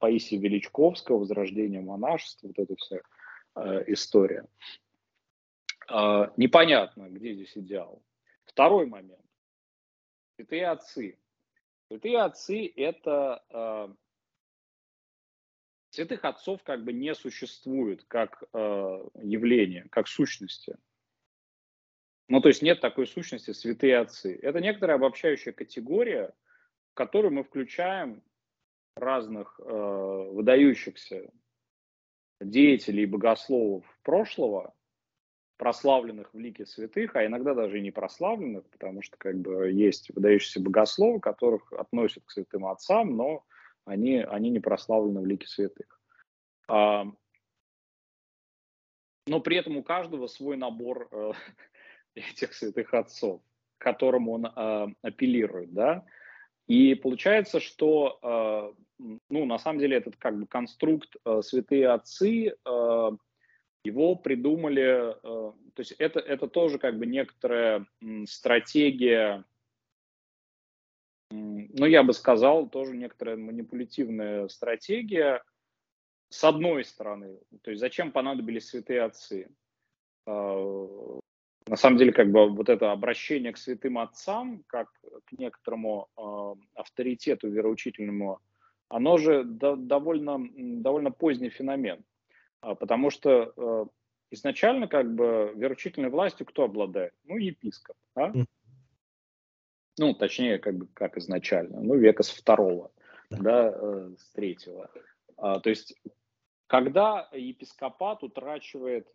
Паисия 0.00 0.40
Величковского, 0.40 1.18
возрождения 1.18 1.80
монашества, 1.80 2.48
вот 2.48 2.58
эта 2.58 2.74
вся 2.74 2.98
э, 3.54 3.84
история. 3.86 4.44
Э, 5.88 6.30
непонятно, 6.36 7.08
где 7.10 7.32
здесь 7.32 7.56
идеал. 7.56 8.02
Второй 8.44 8.86
момент. 8.86 9.24
Святые 10.34 10.66
отцы. 10.66 11.16
Святые 11.90 12.20
отцы– 12.20 12.72
это 12.76 13.42
э, 13.50 13.88
святых 15.90 16.24
отцов 16.24 16.62
как 16.62 16.84
бы 16.84 16.92
не 16.92 17.16
существует 17.16 18.04
как 18.04 18.44
э, 18.52 18.58
явление, 19.20 19.88
как 19.90 20.06
сущности. 20.06 20.76
Ну, 22.28 22.40
то 22.40 22.46
есть 22.46 22.62
нет 22.62 22.80
такой 22.80 23.08
сущности 23.08 23.50
святые 23.50 23.98
отцы. 23.98 24.38
Это 24.40 24.60
некоторая 24.60 24.98
обобщающая 24.98 25.52
категория, 25.52 26.32
в 26.92 26.94
которую 26.94 27.32
мы 27.32 27.42
включаем 27.42 28.22
разных 28.94 29.58
э, 29.58 29.64
выдающихся 29.64 31.32
деятелей 32.40 33.02
и 33.02 33.06
богословов 33.06 33.84
прошлого, 34.04 34.76
прославленных 35.60 36.32
в 36.32 36.38
лике 36.38 36.64
святых, 36.64 37.16
а 37.16 37.26
иногда 37.26 37.52
даже 37.52 37.78
и 37.78 37.82
не 37.82 37.90
прославленных, 37.90 38.64
потому 38.70 39.02
что 39.02 39.18
как 39.18 39.36
бы 39.38 39.70
есть 39.70 40.08
выдающиеся 40.08 40.58
богословы, 40.58 41.20
которых 41.20 41.70
относят 41.74 42.24
к 42.24 42.30
святым 42.30 42.64
отцам, 42.64 43.14
но 43.14 43.44
они, 43.84 44.20
они 44.20 44.48
не 44.48 44.58
прославлены 44.58 45.20
в 45.20 45.26
лике 45.26 45.46
святых. 45.46 46.00
А, 46.66 47.04
но 49.26 49.40
при 49.40 49.58
этом 49.58 49.76
у 49.76 49.82
каждого 49.82 50.28
свой 50.28 50.56
набор 50.56 51.08
э, 51.12 51.32
этих 52.14 52.54
святых 52.54 52.94
отцов, 52.94 53.42
к 53.76 53.84
которому 53.84 54.32
он 54.32 54.46
э, 54.46 54.94
апеллирует, 55.02 55.74
да. 55.74 56.06
И 56.68 56.94
получается, 56.94 57.60
что, 57.60 58.18
э, 58.22 58.72
ну, 59.28 59.44
на 59.44 59.58
самом 59.58 59.78
деле, 59.78 59.98
этот 59.98 60.16
как 60.16 60.38
бы 60.38 60.46
конструкт 60.46 61.16
э, 61.22 61.42
святые 61.42 61.90
отцы, 61.90 62.48
э, 62.48 63.10
его 63.84 64.14
придумали, 64.14 65.12
э, 65.12 65.12
то 65.22 65.78
есть 65.78 65.92
это, 65.92 66.20
это 66.20 66.48
тоже 66.48 66.78
как 66.78 66.98
бы 66.98 67.06
некоторая 67.06 67.86
стратегия 68.26 69.44
ну, 71.30 71.86
я 71.86 72.02
бы 72.02 72.12
сказал, 72.12 72.68
тоже 72.68 72.96
некоторая 72.96 73.36
манипулятивная 73.36 74.48
стратегия. 74.48 75.42
С 76.28 76.44
одной 76.44 76.84
стороны, 76.84 77.38
то 77.62 77.70
есть 77.70 77.80
зачем 77.80 78.12
понадобились 78.12 78.68
святые 78.68 79.02
отцы? 79.02 79.48
А, 80.26 81.20
на 81.66 81.76
самом 81.76 81.98
деле, 81.98 82.12
как 82.12 82.30
бы 82.30 82.48
вот 82.48 82.68
это 82.68 82.92
обращение 82.92 83.52
к 83.52 83.58
святым 83.58 83.98
отцам, 83.98 84.62
как 84.66 84.88
к 85.24 85.32
некоторому 85.32 86.08
а, 86.16 86.54
авторитету 86.74 87.48
вероучительному, 87.48 88.40
оно 88.88 89.18
же 89.18 89.44
довольно, 89.44 90.38
довольно 90.56 91.10
поздний 91.10 91.50
феномен. 91.50 92.04
А, 92.60 92.74
потому 92.74 93.10
что 93.10 93.88
изначально 94.30 94.86
как 94.86 95.14
бы 95.14 95.52
вероучительной 95.56 96.10
властью 96.10 96.46
кто 96.46 96.64
обладает? 96.64 97.14
Ну, 97.24 97.36
епископ. 97.36 97.96
Да? 98.14 98.32
ну, 100.00 100.14
точнее, 100.14 100.58
как 100.58 100.76
бы 100.76 100.86
как 100.94 101.18
изначально, 101.18 101.80
ну, 101.80 101.94
века 101.94 102.22
с 102.22 102.30
второго, 102.30 102.90
да, 103.30 103.38
да 103.38 103.74
э, 103.74 104.10
с 104.16 104.30
третьего. 104.30 104.90
А, 105.36 105.60
то 105.60 105.68
есть, 105.68 105.94
когда 106.66 107.28
епископат 107.32 108.22
утрачивает 108.22 109.06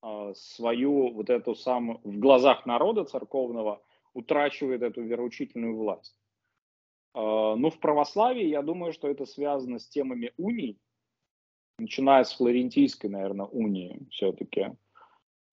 а, 0.00 0.32
свою 0.34 1.12
вот 1.12 1.28
эту 1.28 1.54
самую, 1.54 2.00
в 2.02 2.18
глазах 2.18 2.64
народа 2.64 3.04
церковного, 3.04 3.82
утрачивает 4.14 4.82
эту 4.82 5.02
вероучительную 5.02 5.76
власть. 5.76 6.18
А, 7.12 7.54
ну, 7.56 7.68
в 7.68 7.78
православии, 7.78 8.46
я 8.46 8.62
думаю, 8.62 8.94
что 8.94 9.08
это 9.08 9.26
связано 9.26 9.78
с 9.78 9.86
темами 9.86 10.32
уний, 10.38 10.80
начиная 11.78 12.24
с 12.24 12.32
флорентийской, 12.32 13.10
наверное, 13.10 13.46
унии 13.46 14.06
все-таки, 14.10 14.72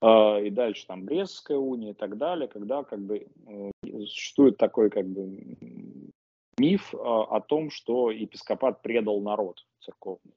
а, 0.02 0.38
и 0.40 0.50
дальше 0.50 0.86
там 0.86 1.06
Брестская 1.06 1.58
уния 1.58 1.92
и 1.92 1.96
так 1.96 2.18
далее, 2.18 2.50
когда 2.50 2.84
как 2.84 3.00
бы 3.00 3.28
э, 3.48 3.72
существует 3.84 4.58
такой 4.58 4.90
как 4.90 5.08
бы 5.08 6.12
миф 6.58 6.94
а, 6.94 7.38
о 7.38 7.40
том, 7.40 7.70
что 7.70 8.12
епископат 8.12 8.82
предал 8.82 9.22
народ 9.22 9.66
церковный. 9.80 10.36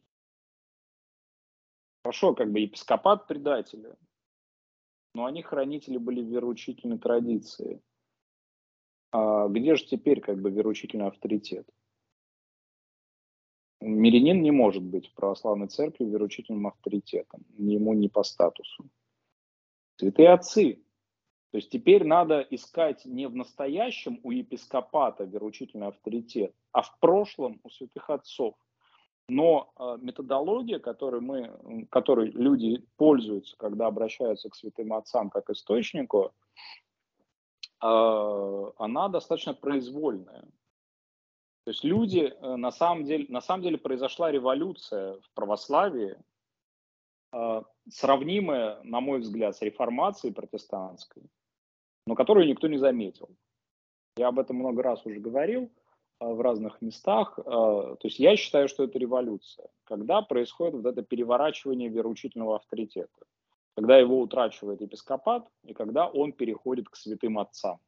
Хорошо, 2.05 2.35
как 2.35 2.53
бы 2.53 2.61
епископат 2.61 3.27
предатели, 3.27 3.97
но 5.15 5.25
они 5.25 5.43
хранители 5.43 5.97
были 5.97 6.23
вероучительной 6.23 6.99
традиции. 6.99 7.83
А 9.11 9.49
где 9.49 9.75
же 9.75 9.85
теперь 9.85 10.21
как 10.21 10.41
бы 10.41 10.51
вероучительный 10.51 11.09
авторитет? 11.09 11.69
Мирянин 13.81 14.43
не 14.43 14.51
может 14.51 14.83
быть 14.83 15.09
в 15.09 15.15
православной 15.15 15.69
церкви 15.69 16.05
вероучительным 16.05 16.67
авторитетом, 16.67 17.45
ему, 17.59 17.95
ни 17.95 18.09
по 18.09 18.23
статусу 18.23 18.89
святые 19.97 20.33
отцы. 20.33 20.83
То 21.53 21.59
есть 21.59 21.71
теперь 21.71 22.05
надо 22.05 22.41
искать 22.51 23.05
не 23.07 23.27
в 23.29 23.35
настоящем 23.35 24.21
у 24.23 24.31
епископата 24.31 25.25
вероучительный 25.25 25.89
авторитет, 25.89 26.55
а 26.73 26.83
в 26.83 26.99
прошлом 26.99 27.61
у 27.63 27.71
святых 27.71 28.11
отцов. 28.11 28.55
Но 29.29 29.73
э, 29.79 29.99
методология, 30.03 30.79
которой, 30.79 31.21
мы, 31.21 31.87
которой 31.91 32.31
люди 32.31 32.85
пользуются, 32.97 33.57
когда 33.57 33.87
обращаются 33.87 34.49
к 34.51 34.55
святым 34.55 34.93
отцам 34.93 35.31
как 35.31 35.51
источнику, 35.51 36.33
э, 37.83 38.71
она 38.79 39.09
достаточно 39.09 39.55
произвольная. 39.55 40.45
То 41.67 41.73
есть 41.73 41.83
люди, 41.83 42.33
э, 42.33 42.57
на 42.57 42.71
самом 42.71 43.05
деле, 43.05 43.27
на 43.29 43.41
самом 43.41 43.65
деле 43.65 43.77
произошла 43.77 44.31
революция 44.31 45.15
в 45.15 45.31
православии, 45.35 46.17
а, 47.33 47.65
сравнимая, 47.91 48.81
на 48.85 49.01
мой 49.01 49.19
взгляд, 49.19 49.57
с 49.57 49.63
реформацией 49.63 50.33
протестантской, 50.33 51.25
но 52.07 52.15
которую 52.15 52.47
никто 52.47 52.69
не 52.69 52.79
заметил. 52.79 53.31
Я 54.17 54.29
об 54.29 54.39
этом 54.39 54.59
много 54.59 54.81
раз 54.81 55.05
уже 55.07 55.19
говорил 55.19 55.73
а, 56.21 56.29
в 56.29 56.41
разных 56.41 56.81
местах. 56.83 57.35
То 57.35 57.99
есть 58.05 58.21
я 58.21 58.37
считаю, 58.37 58.69
что 58.69 58.85
это 58.85 59.01
революция, 59.01 59.69
когда 59.83 60.23
происходит 60.23 60.75
вот 60.75 60.87
это 60.87 61.03
переворачивание 61.03 61.89
вероучительного 61.89 62.55
авторитета, 62.55 63.27
когда 63.75 63.99
его 63.99 64.21
утрачивает 64.21 64.83
епископат 64.83 65.51
и 65.65 65.75
когда 65.75 66.07
он 66.07 66.33
переходит 66.33 66.89
к 66.89 66.95
святым 66.95 67.41
отцам. 67.41 67.81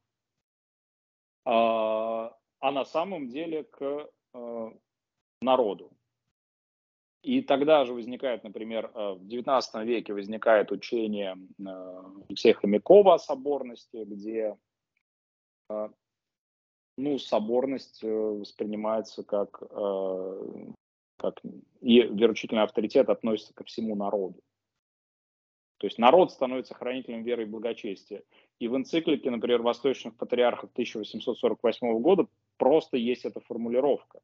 А 2.59 2.71
на 2.71 2.85
самом 2.85 3.29
деле 3.29 3.63
к 3.63 4.09
народу. 5.41 5.91
И 7.21 7.41
тогда 7.41 7.83
же 7.85 7.93
возникает, 7.93 8.43
например, 8.43 8.91
э, 8.93 9.13
в 9.13 9.27
XIX 9.27 9.61
веке 9.83 10.13
возникает 10.13 10.71
учение 10.71 11.35
э, 11.59 12.03
Алексея 12.29 12.53
Хомякова 12.53 13.15
о 13.15 13.19
соборности, 13.19 14.05
где 14.05 14.57
э, 15.69 15.89
ну, 16.97 17.17
соборность 17.17 18.03
воспринимается 18.03 19.23
как, 19.23 19.59
как 21.17 21.41
и 21.79 22.01
вероучительный 22.01 22.63
авторитет 22.63 23.07
относится 23.07 23.53
ко 23.53 23.63
всему 23.63 23.95
народу. 23.95 24.41
То 25.77 25.87
есть 25.87 25.97
народ 25.97 26.33
становится 26.33 26.73
хранителем 26.73 27.23
веры 27.23 27.43
и 27.43 27.45
благочестия. 27.45 28.23
И 28.59 28.67
в 28.67 28.75
энциклике, 28.75 29.31
например, 29.31 29.61
Восточных 29.61 30.17
патриархов 30.17 30.71
1848 30.73 32.01
года 32.01 32.27
просто 32.59 32.97
есть 32.97 33.25
эта 33.25 33.39
формулировка, 33.39 34.19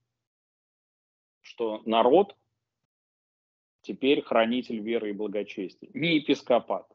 что 1.41 1.81
народ 1.85 2.35
теперь 3.81 4.21
хранитель 4.21 4.79
веры 4.79 5.09
и 5.09 5.13
благочестия. 5.13 5.89
Не 5.93 6.17
епископат. 6.17 6.87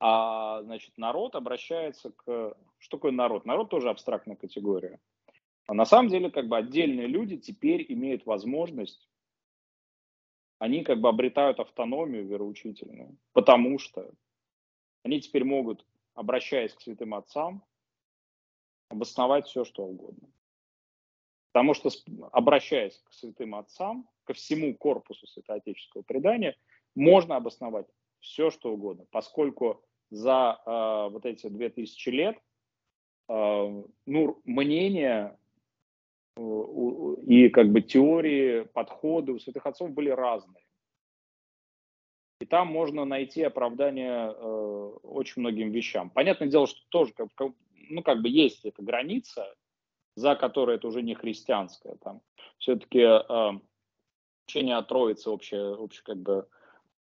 А, 0.00 0.62
значит, 0.62 0.96
народ 0.96 1.34
обращается 1.34 2.12
к... 2.12 2.56
Что 2.78 2.96
такое 2.96 3.10
народ? 3.10 3.44
Народ 3.44 3.68
тоже 3.68 3.90
абстрактная 3.90 4.36
категория. 4.36 5.00
А 5.66 5.74
на 5.74 5.84
самом 5.84 6.08
деле, 6.08 6.30
как 6.30 6.46
бы 6.46 6.56
отдельные 6.56 7.08
люди 7.08 7.36
теперь 7.36 7.84
имеют 7.88 8.24
возможность, 8.24 9.08
они 10.58 10.82
как 10.84 11.00
бы 11.00 11.08
обретают 11.08 11.60
автономию 11.60 12.26
вероучительную, 12.26 13.16
потому 13.32 13.78
что 13.78 14.10
они 15.02 15.20
теперь 15.20 15.44
могут, 15.44 15.84
обращаясь 16.14 16.74
к 16.74 16.80
святым 16.80 17.14
отцам, 17.14 17.64
обосновать 18.88 19.46
все, 19.46 19.64
что 19.64 19.84
угодно. 19.84 20.28
Потому 21.52 21.74
что, 21.74 21.90
обращаясь 22.32 22.98
к 23.04 23.12
святым 23.12 23.54
отцам, 23.54 24.08
ко 24.24 24.32
всему 24.34 24.74
корпусу 24.74 25.26
святоотеческого 25.26 26.02
предания, 26.02 26.56
можно 26.94 27.36
обосновать 27.36 27.86
все, 28.20 28.50
что 28.50 28.72
угодно, 28.72 29.06
поскольку 29.10 29.82
за 30.10 30.60
э, 30.64 31.12
вот 31.12 31.24
эти 31.26 31.48
две 31.48 31.68
тысячи 31.68 32.08
лет 32.08 32.38
э, 33.28 33.82
ну, 34.06 34.40
мнения 34.44 35.38
э, 36.36 36.40
и 37.26 37.48
как 37.48 37.70
бы 37.70 37.80
теории, 37.80 38.62
подходы 38.62 39.32
у 39.32 39.38
святых 39.38 39.66
отцов 39.66 39.90
были 39.90 40.10
разные. 40.10 40.64
И 42.40 42.46
там 42.46 42.68
можно 42.68 43.04
найти 43.04 43.42
оправдание 43.42 44.32
э, 44.32 44.98
очень 45.02 45.40
многим 45.40 45.70
вещам. 45.70 46.10
Понятное 46.10 46.48
дело, 46.48 46.66
что 46.66 46.80
тоже 46.88 47.12
как, 47.12 47.28
ну, 47.88 48.02
как 48.02 48.22
бы 48.22 48.28
есть 48.28 48.64
эта 48.64 48.82
граница, 48.82 49.54
за 50.14 50.34
которое 50.34 50.76
это 50.76 50.88
уже 50.88 51.02
не 51.02 51.14
христианское. 51.14 51.96
Там 51.96 52.20
все-таки 52.58 53.00
э, 53.00 53.60
учение 54.48 54.76
о 54.76 54.82
Троице 54.82 55.30
общее, 55.30 55.74
общее 55.74 56.02
как 56.04 56.18
бы 56.18 56.48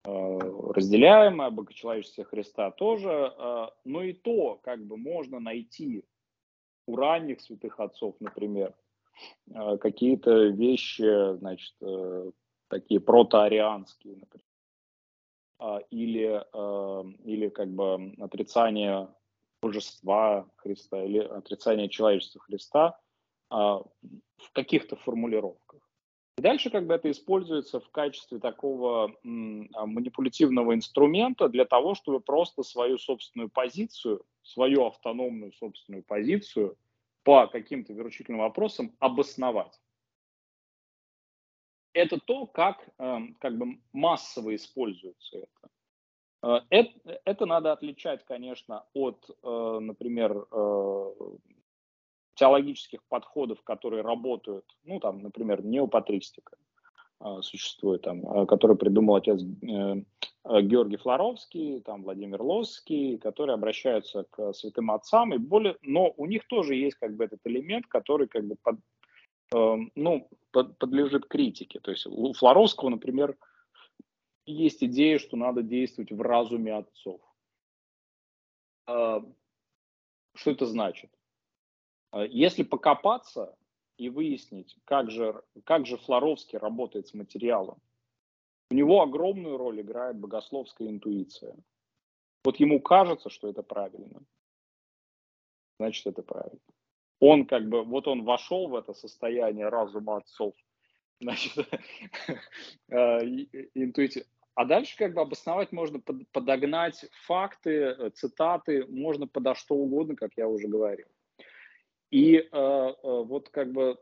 э, 0.03 0.39
разделяемое, 0.73 1.49
богочеловечестве 1.49 2.25
Христа 2.25 2.71
тоже. 2.71 3.33
Э, 3.37 3.67
но 3.85 4.03
и 4.03 4.13
то 4.13 4.59
как 4.63 4.85
бы 4.85 4.97
можно 4.97 5.39
найти 5.39 6.03
у 6.87 6.95
ранних 6.95 7.41
святых 7.41 7.79
отцов, 7.79 8.15
например, 8.19 8.75
э, 9.49 9.77
какие-то 9.77 10.47
вещи, 10.47 11.37
значит, 11.37 11.75
э, 11.81 12.31
такие 12.67 12.99
протоарианские, 12.99 14.17
например, 14.17 14.45
или, 15.89 16.43
или 17.23 17.47
как 17.47 17.69
бы 17.69 18.13
отрицание 18.19 19.07
божества 19.65 20.47
Христа 20.57 21.03
или 21.03 21.17
отрицание 21.17 21.89
человечества 21.89 22.39
Христа 22.41 22.99
а, 23.49 23.79
в 24.37 24.51
каких-то 24.53 24.95
формулировках. 24.95 25.81
И 26.37 26.41
дальше 26.41 26.69
бы 26.69 26.93
это 26.93 27.09
используется 27.09 27.79
в 27.79 27.89
качестве 27.89 28.39
такого 28.39 29.05
а, 29.05 29.85
манипулятивного 29.87 30.75
инструмента 30.75 31.49
для 31.49 31.65
того, 31.65 31.95
чтобы 31.95 32.19
просто 32.19 32.61
свою 32.61 32.99
собственную 32.99 33.49
позицию, 33.49 34.23
свою 34.43 34.85
автономную 34.85 35.51
собственную 35.53 36.03
позицию 36.03 36.77
по 37.23 37.47
каким-то 37.47 37.93
вероучительным 37.93 38.41
вопросам 38.41 38.95
обосновать. 38.99 39.81
Это 41.93 42.19
то, 42.19 42.45
как, 42.45 42.87
эм, 42.99 43.35
как 43.39 43.57
бы 43.57 43.79
массово 43.93 44.53
используется 44.53 45.37
это. 45.37 45.69
Это, 46.69 47.19
это 47.25 47.45
надо 47.45 47.71
отличать, 47.71 48.23
конечно, 48.25 48.83
от, 48.93 49.29
э, 49.43 49.79
например, 49.81 50.45
э, 50.51 51.11
теологических 52.35 53.03
подходов, 53.09 53.63
которые 53.63 54.03
работают, 54.03 54.65
ну, 54.83 54.99
там, 54.99 55.23
например, 55.23 55.63
неопатристика 55.65 56.55
э, 57.21 57.41
существует, 57.41 58.03
там, 58.03 58.45
который 58.45 58.77
придумал 58.77 59.15
отец 59.15 59.41
Георгий 59.41 60.97
Флоровский, 60.97 61.79
там, 61.79 62.03
Владимир 62.03 62.41
Лосский, 62.43 63.17
которые 63.17 63.55
обращаются 63.55 64.25
к 64.29 64.53
святым 64.53 64.91
отцам, 64.91 65.33
и 65.33 65.39
более, 65.39 65.77
но 65.81 66.13
у 66.17 66.27
них 66.27 66.45
тоже 66.47 66.75
есть 66.75 66.97
как 66.97 67.15
бы 67.15 67.23
этот 67.23 67.39
элемент, 67.45 67.87
который 67.87 68.27
как 68.27 68.45
бы 68.45 68.55
под, 68.61 68.75
ну, 69.95 70.29
под, 70.51 70.77
подлежит 70.77 71.25
критике. 71.25 71.79
То 71.79 71.89
есть 71.89 72.05
у 72.05 72.33
Флоровского, 72.33 72.89
например, 72.89 73.35
есть 74.45 74.83
идея, 74.83 75.19
что 75.19 75.37
надо 75.37 75.63
действовать 75.63 76.11
в 76.11 76.21
разуме 76.21 76.75
отцов. 76.75 77.21
А, 78.87 79.23
что 80.35 80.51
это 80.51 80.65
значит? 80.65 81.11
А, 82.11 82.25
если 82.25 82.63
покопаться 82.63 83.57
и 83.97 84.09
выяснить, 84.09 84.77
как 84.85 85.09
же, 85.09 85.43
как 85.63 85.85
же 85.85 85.97
Флоровский 85.97 86.57
работает 86.57 87.07
с 87.07 87.13
материалом, 87.13 87.81
у 88.69 88.75
него 88.75 89.01
огромную 89.01 89.57
роль 89.57 89.81
играет 89.81 90.17
богословская 90.17 90.87
интуиция. 90.87 91.55
Вот 92.43 92.59
ему 92.59 92.79
кажется, 92.79 93.29
что 93.29 93.49
это 93.49 93.63
правильно, 93.63 94.21
значит 95.79 96.05
это 96.07 96.21
правильно. 96.21 96.59
Он 97.19 97.45
как 97.45 97.67
бы, 97.69 97.83
вот 97.83 98.07
он 98.07 98.23
вошел 98.23 98.67
в 98.67 98.75
это 98.75 98.93
состояние 98.93 99.69
разума 99.69 100.17
отцов, 100.17 100.53
значит, 101.19 101.53
а, 102.91 103.19
интуиция. 103.73 104.25
А 104.55 104.63
дальше 104.63 104.97
как 104.97 105.13
бы 105.13 105.21
обосновать 105.21 105.71
можно, 105.73 105.99
подогнать 106.31 107.05
факты, 107.25 107.71
э, 107.71 108.09
цитаты, 108.11 108.85
можно 108.87 109.27
подо 109.27 109.53
что 109.53 109.75
угодно, 109.75 110.15
как 110.15 110.31
я 110.37 110.47
уже 110.47 110.67
говорил. 110.67 111.07
И 112.09 112.37
э, 112.37 112.43
э, 112.51 112.93
вот 113.01 113.49
как 113.49 113.73
бы 113.73 113.97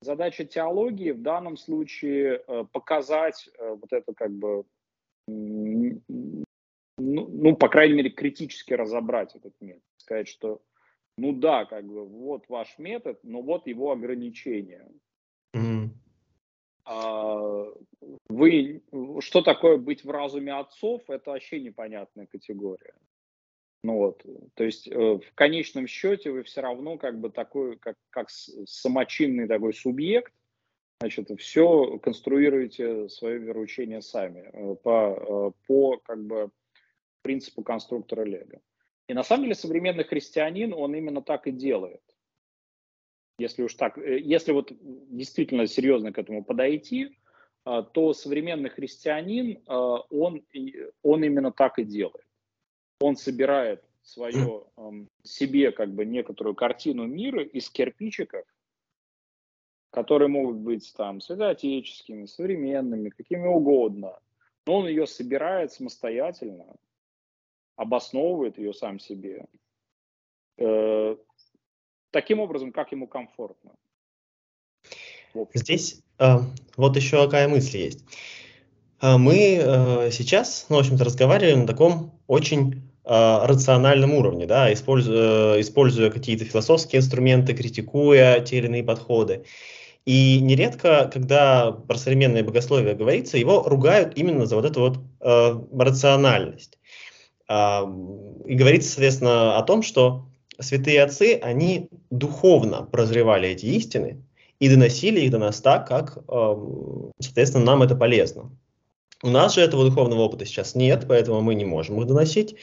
задача 0.00 0.44
теологии 0.44 1.10
в 1.10 1.20
данном 1.20 1.58
случае 1.58 2.42
э, 2.46 2.64
показать 2.72 3.50
э, 3.58 3.76
вот 3.80 3.92
это 3.92 4.14
как 4.14 4.30
бы, 4.32 4.64
ну, 5.26 6.00
ну, 6.96 7.56
по 7.56 7.68
крайней 7.68 7.94
мере, 7.94 8.10
критически 8.10 8.72
разобрать 8.72 9.34
этот 9.34 9.54
метод. 9.60 9.82
Сказать, 9.98 10.28
что 10.28 10.62
ну 11.16 11.32
да, 11.32 11.64
как 11.64 11.86
бы 11.86 12.06
вот 12.06 12.48
ваш 12.48 12.78
метод, 12.78 13.18
но 13.22 13.42
вот 13.42 13.66
его 13.66 13.92
ограничения. 13.92 14.88
А, 16.84 17.66
вы, 18.28 18.82
что 19.20 19.42
такое 19.42 19.78
быть 19.78 20.04
в 20.04 20.10
разуме 20.10 20.52
отцов, 20.52 21.02
это 21.08 21.30
вообще 21.30 21.60
непонятная 21.60 22.26
категория. 22.26 22.94
Ну 23.82 23.98
вот, 23.98 24.24
то 24.54 24.64
есть 24.64 24.88
э, 24.88 24.94
в 24.94 25.34
конечном 25.34 25.86
счете 25.86 26.30
вы 26.30 26.42
все 26.42 26.62
равно 26.62 26.96
как 26.96 27.20
бы 27.20 27.28
такой, 27.28 27.76
как, 27.76 27.96
как 28.08 28.30
самочинный 28.30 29.46
такой 29.46 29.74
субъект, 29.74 30.32
значит, 31.00 31.28
все 31.38 31.98
конструируете 31.98 33.10
свое 33.10 33.38
вероучение 33.38 34.00
сами 34.00 34.48
э, 34.52 34.76
по, 34.76 35.52
э, 35.54 35.66
по 35.66 35.98
как 35.98 36.24
бы 36.24 36.50
принципу 37.20 37.62
конструктора 37.62 38.24
Лего. 38.24 38.60
И 39.06 39.12
на 39.12 39.22
самом 39.22 39.44
деле 39.44 39.54
современный 39.54 40.04
христианин, 40.04 40.72
он 40.72 40.94
именно 40.94 41.20
так 41.20 41.46
и 41.46 41.50
делает 41.50 42.00
если 43.38 43.62
уж 43.62 43.74
так, 43.74 43.98
э, 43.98 44.18
если 44.18 44.52
вот 44.52 44.72
действительно 44.80 45.66
серьезно 45.66 46.12
к 46.12 46.18
этому 46.18 46.44
подойти, 46.44 47.16
а, 47.64 47.82
то 47.82 48.12
современный 48.12 48.70
христианин, 48.70 49.62
а, 49.66 50.00
он, 50.10 50.44
он 51.02 51.24
именно 51.24 51.50
так 51.52 51.78
и 51.78 51.84
делает. 51.84 52.26
Он 53.00 53.16
собирает 53.16 53.82
свое, 54.02 54.64
себе 55.22 55.72
как 55.72 55.92
бы 55.92 56.04
некоторую 56.04 56.54
картину 56.54 57.06
мира 57.06 57.42
из 57.42 57.70
кирпичиков, 57.70 58.44
которые 59.90 60.28
могут 60.28 60.56
быть 60.56 60.92
там 60.94 61.20
святоотеческими, 61.20 62.26
современными, 62.26 63.08
какими 63.08 63.46
угодно. 63.46 64.18
Но 64.66 64.80
он 64.80 64.88
ее 64.88 65.06
собирает 65.06 65.72
самостоятельно, 65.72 66.76
обосновывает 67.76 68.58
ее 68.58 68.74
сам 68.74 68.98
себе, 68.98 69.46
э, 70.58 71.16
таким 72.14 72.38
образом, 72.38 72.72
как 72.72 72.92
ему 72.92 73.08
комфортно. 73.08 73.72
Здесь 75.52 76.00
э, 76.20 76.36
вот 76.76 76.96
еще 76.96 77.24
какая 77.24 77.48
мысль 77.48 77.78
есть. 77.78 78.04
Э, 79.02 79.16
мы 79.16 79.58
э, 79.60 80.10
сейчас, 80.12 80.66
ну, 80.68 80.76
в 80.76 80.78
общем-то, 80.78 81.04
разговариваем 81.04 81.62
на 81.62 81.66
таком 81.66 82.20
очень 82.28 82.84
э, 83.04 83.46
рациональном 83.46 84.14
уровне, 84.14 84.46
да, 84.46 84.72
используя, 84.72 85.56
э, 85.56 85.60
используя 85.60 86.10
какие-то 86.10 86.44
философские 86.44 87.00
инструменты, 87.00 87.52
критикуя 87.52 88.40
те 88.40 88.58
или 88.58 88.66
иные 88.66 88.84
подходы. 88.84 89.44
И 90.04 90.38
нередко, 90.40 91.10
когда 91.12 91.72
про 91.72 91.96
современное 91.96 92.44
богословие 92.44 92.94
говорится, 92.94 93.38
его 93.38 93.64
ругают 93.64 94.12
именно 94.16 94.46
за 94.46 94.54
вот 94.54 94.66
эту 94.66 94.80
вот 94.80 94.98
э, 95.20 95.60
рациональность. 95.76 96.78
Э, 97.48 97.80
и 98.46 98.54
говорится, 98.54 98.90
соответственно, 98.90 99.58
о 99.58 99.62
том, 99.64 99.82
что 99.82 100.28
святые 100.60 101.02
отцы, 101.02 101.38
они 101.42 101.88
духовно 102.10 102.82
прозревали 102.82 103.48
эти 103.48 103.66
истины 103.66 104.22
и 104.58 104.68
доносили 104.68 105.20
их 105.20 105.30
до 105.30 105.38
нас 105.38 105.60
так, 105.60 105.86
как, 105.86 106.18
эм, 106.28 107.12
соответственно, 107.18 107.64
нам 107.64 107.82
это 107.82 107.96
полезно. 107.96 108.50
У 109.22 109.30
нас 109.30 109.54
же 109.54 109.62
этого 109.62 109.84
духовного 109.84 110.20
опыта 110.20 110.44
сейчас 110.44 110.74
нет, 110.74 111.06
поэтому 111.08 111.40
мы 111.40 111.54
не 111.54 111.64
можем 111.64 112.00
их 112.00 112.06
доносить. 112.06 112.56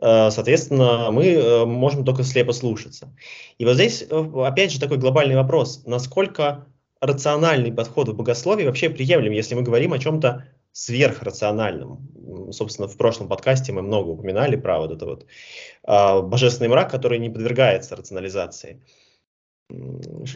Э, 0.00 0.30
соответственно, 0.30 1.10
мы 1.10 1.26
э, 1.26 1.64
можем 1.64 2.04
только 2.04 2.22
слепо 2.22 2.52
слушаться. 2.52 3.14
И 3.58 3.64
вот 3.64 3.74
здесь, 3.74 4.04
э, 4.08 4.32
опять 4.44 4.72
же, 4.72 4.80
такой 4.80 4.98
глобальный 4.98 5.36
вопрос, 5.36 5.82
насколько 5.84 6.66
рациональный 7.00 7.72
подход 7.72 8.08
в 8.08 8.14
богословии 8.14 8.64
вообще 8.64 8.90
приемлем, 8.90 9.32
если 9.32 9.54
мы 9.54 9.62
говорим 9.62 9.92
о 9.92 9.98
чем-то 9.98 10.46
сверхрациональным. 10.76 12.52
Собственно, 12.52 12.86
в 12.86 12.98
прошлом 12.98 13.28
подкасте 13.28 13.72
мы 13.72 13.80
много 13.80 14.10
упоминали 14.10 14.56
про 14.56 14.78
вот 14.78 14.92
это 14.92 15.06
вот 15.06 15.22
э, 15.24 16.20
божественный 16.20 16.68
мрак, 16.68 16.90
который 16.90 17.18
не 17.18 17.30
подвергается 17.30 17.96
рационализации. 17.96 18.82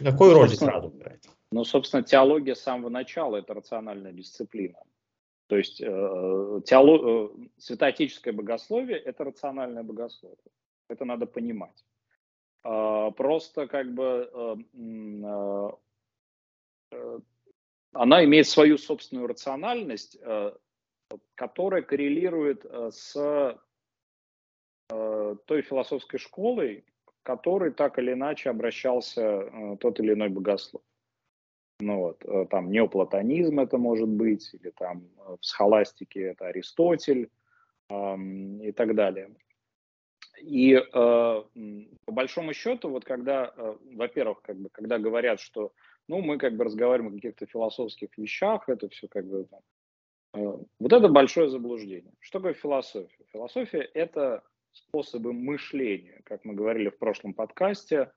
Какую 0.03 0.33
роль 0.33 0.47
здесь 0.47 0.63
разум 0.63 0.97
играет? 0.97 1.29
Ну, 1.51 1.63
собственно, 1.63 2.01
теология 2.01 2.55
с 2.55 2.61
самого 2.61 2.89
начала– 2.89 3.35
это 3.37 3.53
рациональная 3.53 4.13
дисциплина. 4.13 4.79
То 5.45 5.57
есть 5.57 5.79
э, 5.79 6.61
теоло... 6.65 7.27
э, 7.27 7.29
святоотеческое 7.59 8.33
богословие– 8.33 8.97
это 9.05 9.23
рациональное 9.23 9.83
богословие. 9.83 10.37
Это 10.89 11.05
надо 11.05 11.27
понимать. 11.27 11.85
Э, 12.63 13.11
просто 13.15 13.67
как 13.67 13.93
бы 13.93 14.27
э, 14.33 14.55
э, 15.23 15.71
э 16.93 17.19
она 17.93 18.23
имеет 18.23 18.47
свою 18.47 18.77
собственную 18.77 19.27
рациональность, 19.27 20.17
э, 20.21 20.51
которая 21.35 21.81
коррелирует 21.81 22.65
э, 22.65 22.89
с 22.91 23.15
э, 24.89 25.35
той 25.45 25.61
философской 25.61 26.17
школой, 26.19 26.85
к 27.05 27.11
которой 27.23 27.71
так 27.71 27.99
или 27.99 28.13
иначе 28.13 28.49
обращался 28.49 29.77
тот 29.79 29.99
или 29.99 30.13
иной 30.13 30.29
богослов. 30.29 30.81
Ну 31.79 31.97
вот, 31.97 32.49
там 32.49 32.69
неоплатонизм 32.71 33.59
это 33.59 33.77
может 33.77 34.07
быть, 34.07 34.53
или 34.53 34.69
там 34.71 35.07
в 35.17 35.39
схоластике 35.41 36.21
это 36.31 36.47
Аристотель 36.47 37.31
и 37.89 38.71
так 38.75 38.95
далее. 38.95 39.33
И, 40.41 40.75
в 40.75 41.45
по 42.11 42.15
большому 42.15 42.53
счету, 42.53 42.89
вот 42.89 43.05
когда, 43.05 43.53
э, 43.55 43.75
во-первых, 43.93 44.41
как 44.41 44.57
бы, 44.57 44.69
когда 44.69 44.99
говорят, 44.99 45.39
что, 45.39 45.71
ну, 46.07 46.21
мы 46.21 46.37
как 46.37 46.55
бы 46.55 46.63
разговариваем 46.63 47.13
о 47.13 47.15
каких-то 47.15 47.45
философских 47.45 48.17
вещах, 48.17 48.67
это 48.67 48.89
все 48.89 49.07
как 49.07 49.25
бы, 49.25 49.47
э, 50.33 50.57
вот 50.79 50.93
это 50.93 51.07
большое 51.07 51.49
заблуждение. 51.49 52.13
Что 52.19 52.39
такое 52.39 52.53
философия? 52.53 53.25
Философия– 53.31 53.81
это 53.93 54.43
способы 54.73 55.33
мышления, 55.33 56.21
как 56.25 56.45
мы 56.45 56.53
говорили 56.53 56.89
в 56.89 56.97
прошлом 56.97 57.33
подкасте. 57.33 58.11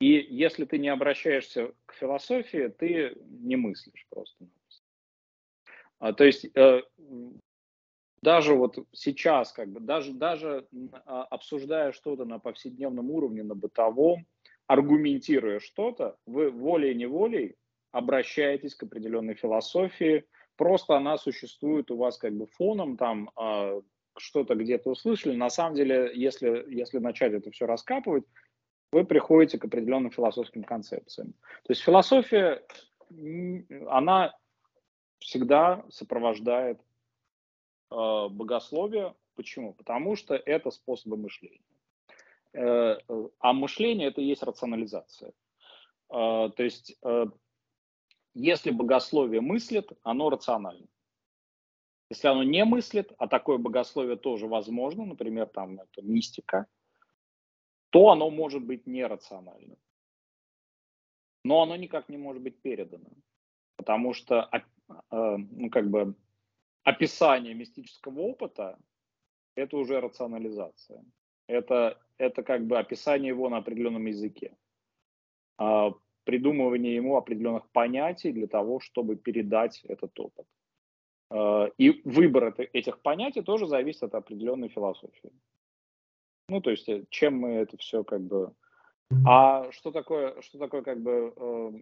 И 0.00 0.08
если 0.08 0.64
ты 0.64 0.78
не 0.78 0.88
обращаешься 0.88 1.72
к 1.86 1.94
философии, 1.94 2.68
ты 2.68 3.16
не 3.24 3.56
мыслишь 3.56 4.06
просто. 4.10 4.46
А, 5.98 6.12
то 6.12 6.24
есть 6.24 6.46
э, 6.54 6.82
даже 8.24 8.54
вот 8.54 8.78
сейчас, 8.92 9.52
как 9.52 9.68
бы, 9.68 9.80
даже, 9.80 10.12
даже 10.12 10.66
а, 11.04 11.24
обсуждая 11.24 11.92
что-то 11.92 12.24
на 12.24 12.38
повседневном 12.38 13.10
уровне, 13.10 13.42
на 13.42 13.54
бытовом, 13.54 14.26
аргументируя 14.66 15.60
что-то, 15.60 16.16
вы 16.26 16.50
волей-неволей 16.50 17.56
обращаетесь 17.92 18.74
к 18.74 18.82
определенной 18.84 19.34
философии, 19.34 20.24
просто 20.56 20.96
она 20.96 21.16
существует 21.16 21.90
у 21.90 21.96
вас 21.96 22.18
как 22.18 22.34
бы 22.34 22.46
фоном, 22.46 22.96
там 22.96 23.30
э, 23.38 23.82
что-то 24.16 24.54
где-то 24.54 24.90
услышали. 24.90 25.36
На 25.36 25.50
самом 25.50 25.74
деле, 25.74 26.10
если, 26.14 26.64
если 26.68 26.98
начать 26.98 27.32
это 27.32 27.50
все 27.50 27.66
раскапывать, 27.66 28.24
вы 28.92 29.04
приходите 29.04 29.58
к 29.58 29.64
определенным 29.64 30.10
философским 30.10 30.62
концепциям. 30.62 31.32
То 31.64 31.70
есть 31.70 31.82
философия, 31.82 32.62
она 33.88 34.36
всегда 35.18 35.84
сопровождает 35.90 36.80
э, 37.90 37.94
богословие. 38.30 39.14
Почему? 39.34 39.74
Потому 39.74 40.14
что 40.16 40.36
это 40.36 40.70
способы 40.70 41.16
мышления. 41.16 41.60
А 42.54 43.52
мышление 43.52 44.08
это 44.08 44.20
и 44.20 44.26
есть 44.26 44.42
рационализация. 44.42 45.32
Э, 46.10 46.50
то 46.56 46.62
есть, 46.62 46.96
э, 47.02 47.26
если 48.34 48.70
богословие 48.70 49.40
мыслит, 49.40 49.92
оно 50.02 50.30
рационально. 50.30 50.86
Если 52.10 52.28
оно 52.28 52.42
не 52.42 52.64
мыслит, 52.64 53.12
а 53.18 53.26
такое 53.26 53.58
богословие 53.58 54.16
тоже 54.16 54.46
возможно, 54.46 55.04
например, 55.04 55.46
там 55.46 55.80
это 55.80 56.02
мистика, 56.02 56.66
то 57.90 58.10
оно 58.10 58.30
может 58.30 58.62
быть 58.62 58.86
нерациональным. 58.86 59.78
Но 61.44 61.62
оно 61.62 61.76
никак 61.76 62.08
не 62.08 62.16
может 62.16 62.42
быть 62.42 62.60
передано. 62.60 63.10
Потому 63.76 64.14
что 64.14 64.48
Э, 65.10 65.36
ну, 65.36 65.70
как 65.70 65.88
бы 65.88 66.14
описание 66.82 67.54
мистического 67.54 68.20
опыта, 68.20 68.78
это 69.54 69.76
уже 69.76 70.00
рационализация. 70.00 71.04
Это, 71.46 72.00
это 72.18 72.42
как 72.42 72.66
бы 72.66 72.78
описание 72.78 73.28
его 73.28 73.48
на 73.48 73.58
определенном 73.58 74.06
языке. 74.06 74.56
А 75.58 75.92
придумывание 76.24 76.94
ему 76.94 77.16
определенных 77.16 77.68
понятий 77.70 78.32
для 78.32 78.46
того, 78.46 78.80
чтобы 78.80 79.16
передать 79.16 79.82
этот 79.84 80.18
опыт. 80.18 80.46
А, 81.30 81.70
и 81.78 82.00
выбор 82.04 82.54
этих 82.72 83.00
понятий 83.00 83.42
тоже 83.42 83.66
зависит 83.66 84.02
от 84.02 84.14
определенной 84.14 84.68
философии. 84.68 85.32
Ну, 86.48 86.60
то 86.60 86.70
есть, 86.70 86.88
э, 86.88 87.04
чем 87.08 87.38
мы 87.38 87.50
это 87.52 87.76
все 87.78 88.04
как 88.04 88.20
бы 88.20 88.54
а 89.26 89.70
что 89.70 89.90
такое, 89.90 90.40
что 90.42 90.58
такое 90.58 90.82
как 90.82 91.00
бы 91.00 91.32
э, 91.36 91.72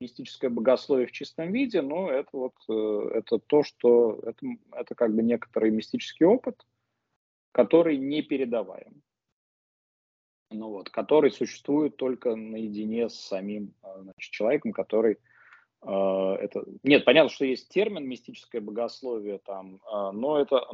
мистическое 0.00 0.50
богословие 0.50 1.06
в 1.06 1.12
чистом 1.12 1.52
виде? 1.52 1.82
Ну, 1.82 2.08
это 2.08 2.28
вот 2.32 2.54
э, 2.68 3.10
это 3.14 3.38
то, 3.38 3.62
что 3.62 4.20
это, 4.22 4.46
это 4.72 4.94
как 4.94 5.14
бы 5.14 5.22
некоторый 5.22 5.70
мистический 5.70 6.26
опыт, 6.26 6.66
который 7.52 7.98
не 7.98 8.22
передаваем. 8.22 9.02
Ну 10.54 10.68
вот, 10.68 10.90
который 10.90 11.32
существует 11.32 11.96
только 11.96 12.36
наедине 12.36 13.08
с 13.08 13.14
самим 13.14 13.74
э, 13.82 14.02
значит, 14.02 14.30
человеком, 14.30 14.72
который 14.72 15.18
э, 15.82 16.36
это... 16.40 16.64
Нет, 16.82 17.04
понятно, 17.04 17.30
что 17.30 17.44
есть 17.44 17.68
термин 17.68 18.06
мистическое 18.06 18.60
богословие 18.60 19.38
там, 19.38 19.76
э, 19.76 20.10
но 20.12 20.38
это 20.38 20.64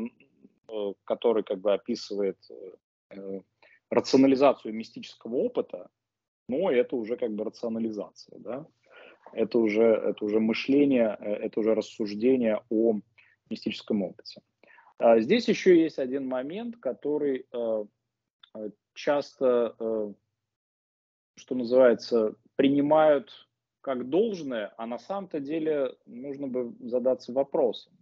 э, 0.69 0.93
который 1.05 1.43
как 1.45 1.61
бы 1.61 1.73
описывает 1.73 2.39
э, 3.11 3.41
рационализацию 3.91 4.75
мистического 4.75 5.37
опыта, 5.37 5.89
но 6.49 6.71
это 6.71 6.97
уже 6.97 7.17
как 7.17 7.33
бы 7.33 7.45
рационализация, 7.45 8.39
да, 8.39 8.67
это 9.33 9.59
уже, 9.59 9.85
это 9.85 10.25
уже 10.25 10.41
мышление, 10.41 11.17
э, 11.21 11.33
это 11.33 11.61
уже 11.61 11.75
рассуждение 11.75 12.61
о 12.69 13.01
мистическом 13.49 14.03
опыте. 14.03 14.43
А 14.99 15.21
здесь 15.21 15.49
еще 15.49 15.81
есть 15.83 15.99
один 15.99 16.29
момент, 16.29 16.77
который 16.77 17.47
э, 18.91 18.95
э, 18.95 18.95
часто, 18.95 20.15
что 21.37 21.55
называется, 21.55 22.35
принимают 22.57 23.49
как 23.81 24.09
должное, 24.09 24.75
а 24.77 24.87
на 24.87 24.99
самом-то 24.99 25.41
деле 25.41 25.97
нужно 26.07 26.47
бы 26.47 26.75
задаться 26.81 27.33
вопросом. 27.33 27.93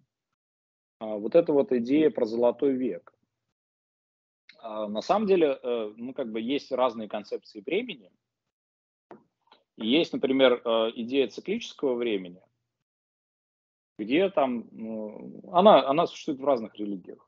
А 1.01 1.16
вот 1.16 1.34
эта 1.34 1.53
вот 1.53 1.72
идея 1.72 2.11
про 2.11 2.26
золотой 2.26 2.72
век. 2.72 3.14
А, 4.59 4.89
на 4.89 5.01
самом 5.03 5.26
деле, 5.26 5.59
э, 5.62 5.93
ну, 5.97 6.12
как 6.12 6.32
бы 6.32 6.41
есть 6.41 6.72
разные 6.72 7.09
концепции 7.09 7.61
времени. 7.61 8.11
Есть, 9.76 10.12
например, 10.12 10.61
э, 10.64 10.91
идея 10.97 11.28
циклического 11.28 11.95
времени, 11.95 12.43
где 13.99 14.28
там, 14.30 14.66
ну, 14.72 15.41
она, 15.53 15.89
она 15.89 16.09
существует 16.09 16.41
в 16.41 16.45
разных 16.45 16.74
религиях. 16.74 17.28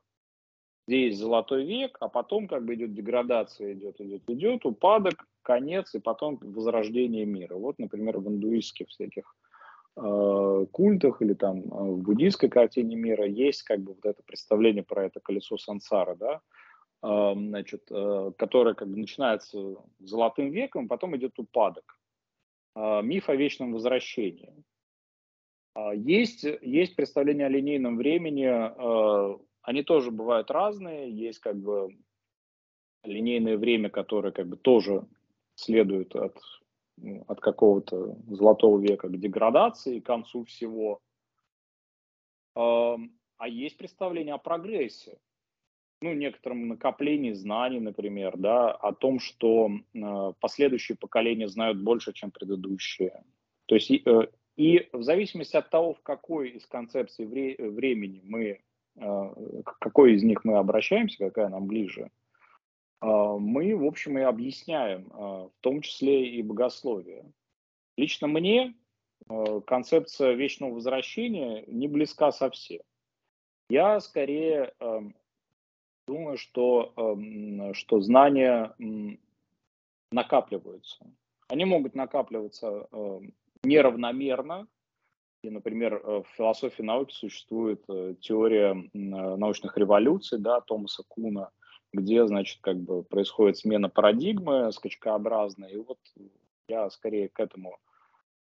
Где 0.87 1.05
есть 1.05 1.19
золотой 1.19 1.65
век, 1.65 1.97
а 1.99 2.09
потом 2.09 2.47
как 2.47 2.65
бы 2.65 2.75
идет 2.75 2.93
деградация, 2.93 3.73
идет, 3.73 4.01
идет, 4.01 4.23
идет, 4.27 4.65
упадок, 4.65 5.27
конец 5.43 5.93
и 5.95 5.99
потом 5.99 6.37
возрождение 6.41 7.25
мира. 7.25 7.55
Вот, 7.55 7.79
например, 7.79 8.19
в 8.19 8.27
индуистских 8.27 8.89
всяких 8.89 9.35
э, 9.95 10.65
культах 10.71 11.21
или 11.21 11.33
там 11.33 11.61
в 11.61 12.01
буддийской 12.01 12.49
картине 12.49 12.95
мира 12.95 13.25
есть 13.25 13.63
как 13.63 13.79
бы 13.79 13.93
вот 13.93 14.05
это 14.05 14.23
представление 14.23 14.83
про 14.83 15.05
это 15.05 15.19
колесо 15.19 15.57
сансара, 15.57 16.15
да, 16.15 16.41
значит, 17.01 17.83
э, 17.89 18.31
которая 18.37 18.73
как 18.73 18.87
бы 18.89 18.97
начинается 18.97 19.75
золотым 19.99 20.49
веком, 20.49 20.87
потом 20.87 21.15
идет 21.15 21.37
упадок. 21.39 21.97
А, 22.73 23.01
миф 23.01 23.29
о 23.29 23.35
вечном 23.35 23.73
возвращении. 23.73 24.53
А, 25.73 25.93
есть, 25.93 26.45
есть 26.61 26.95
представление 26.95 27.47
о 27.47 27.49
линейном 27.49 27.97
времени, 27.97 28.45
а, 28.45 29.37
они 29.61 29.83
тоже 29.83 30.11
бывают 30.11 30.51
разные, 30.51 31.11
есть 31.11 31.39
как 31.39 31.57
бы 31.57 31.95
линейное 33.03 33.57
время, 33.57 33.89
которое 33.89 34.31
как 34.31 34.47
бы 34.47 34.57
тоже 34.57 35.05
следует 35.55 36.15
от, 36.15 36.37
ну, 36.97 37.23
от 37.27 37.39
какого-то 37.39 38.17
золотого 38.27 38.79
века 38.79 39.07
к 39.07 39.19
деградации, 39.19 39.99
к 39.99 40.05
концу 40.05 40.45
всего. 40.45 40.99
А 42.53 43.47
есть 43.47 43.77
представление 43.77 44.35
о 44.35 44.39
прогрессе, 44.39 45.17
ну, 46.01 46.13
некотором 46.13 46.67
накоплении 46.67 47.31
знаний, 47.33 47.79
например, 47.79 48.37
да, 48.37 48.71
о 48.71 48.93
том, 48.93 49.19
что 49.19 49.69
э, 49.69 50.33
последующие 50.39 50.97
поколения 50.97 51.47
знают 51.47 51.79
больше, 51.79 52.11
чем 52.11 52.31
предыдущие. 52.31 53.23
То 53.67 53.75
есть 53.75 53.91
и, 53.91 54.03
э, 54.05 54.27
в 54.91 55.03
зависимости 55.03 55.55
от 55.55 55.69
того, 55.69 55.93
в 55.93 56.01
какой 56.01 56.49
из 56.49 56.65
концепций 56.65 57.25
вре- 57.25 57.55
времени 57.57 58.21
мы, 58.23 58.61
к 58.99 59.79
какой 59.79 60.13
из 60.13 60.23
них 60.23 60.43
мы 60.43 60.57
обращаемся, 60.57 61.17
какая 61.25 61.49
нам 61.49 61.67
ближе, 61.67 62.09
э, 63.01 63.05
мы, 63.05 63.75
в 63.75 63.85
общем, 63.85 64.17
и 64.17 64.21
объясняем, 64.21 65.07
э, 65.07 65.15
в 65.15 65.51
том 65.61 65.81
числе 65.81 66.29
и 66.29 66.41
богословие. 66.41 67.31
Лично 67.97 68.27
мне 68.27 68.75
э, 69.29 69.61
концепция 69.65 70.33
вечного 70.33 70.73
возвращения 70.73 71.63
не 71.67 71.87
близка 71.87 72.31
совсем. 72.31 72.81
Я 73.69 73.99
скорее 74.01 74.73
э, 74.79 75.01
думаю, 76.07 76.37
что, 76.37 76.93
что 77.73 78.01
знания 78.01 78.75
накапливаются. 80.11 81.05
Они 81.47 81.63
могут 81.63 81.95
накапливаться 81.95 82.89
неравномерно. 83.63 84.67
И, 85.43 85.49
например, 85.49 85.95
э, 85.95 86.21
в 86.21 86.27
философии 86.35 86.83
науки 86.83 87.13
существует 87.13 87.83
э, 87.89 88.15
теория 88.19 88.75
научных 88.93 89.77
революций, 89.77 90.39
да, 90.39 90.61
Томаса 90.61 91.03
Куна, 91.07 91.49
где, 91.91 92.27
значит, 92.27 92.59
как 92.61 92.77
бы 92.77 93.03
происходит 93.03 93.57
смена 93.57 93.89
парадигмы 93.89 94.71
скачкообразная. 94.71 95.69
И 95.69 95.77
вот 95.77 95.97
я 96.67 96.89
скорее 96.91 97.27
к 97.29 97.39
этому 97.39 97.77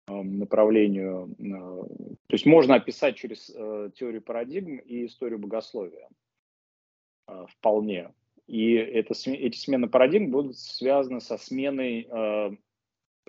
эм, 0.08 0.39
направлению. 0.39 1.36
Э, 1.39 2.16
то 2.28 2.34
есть 2.34 2.45
можно 2.45 2.76
описать 2.76 3.16
через 3.16 3.45
теорию 3.45 4.22
парадигм 4.22 4.78
и 4.78 5.06
историю 5.06 5.39
богословия. 5.39 6.10
Вполне. 7.47 8.12
И 8.50 8.74
это, 8.74 9.14
эти 9.30 9.58
смены 9.58 9.88
парадигм 9.88 10.32
будут 10.32 10.58
связаны 10.58 11.22
со 11.22 11.38
сменой 11.38 12.08
э, 12.10 12.52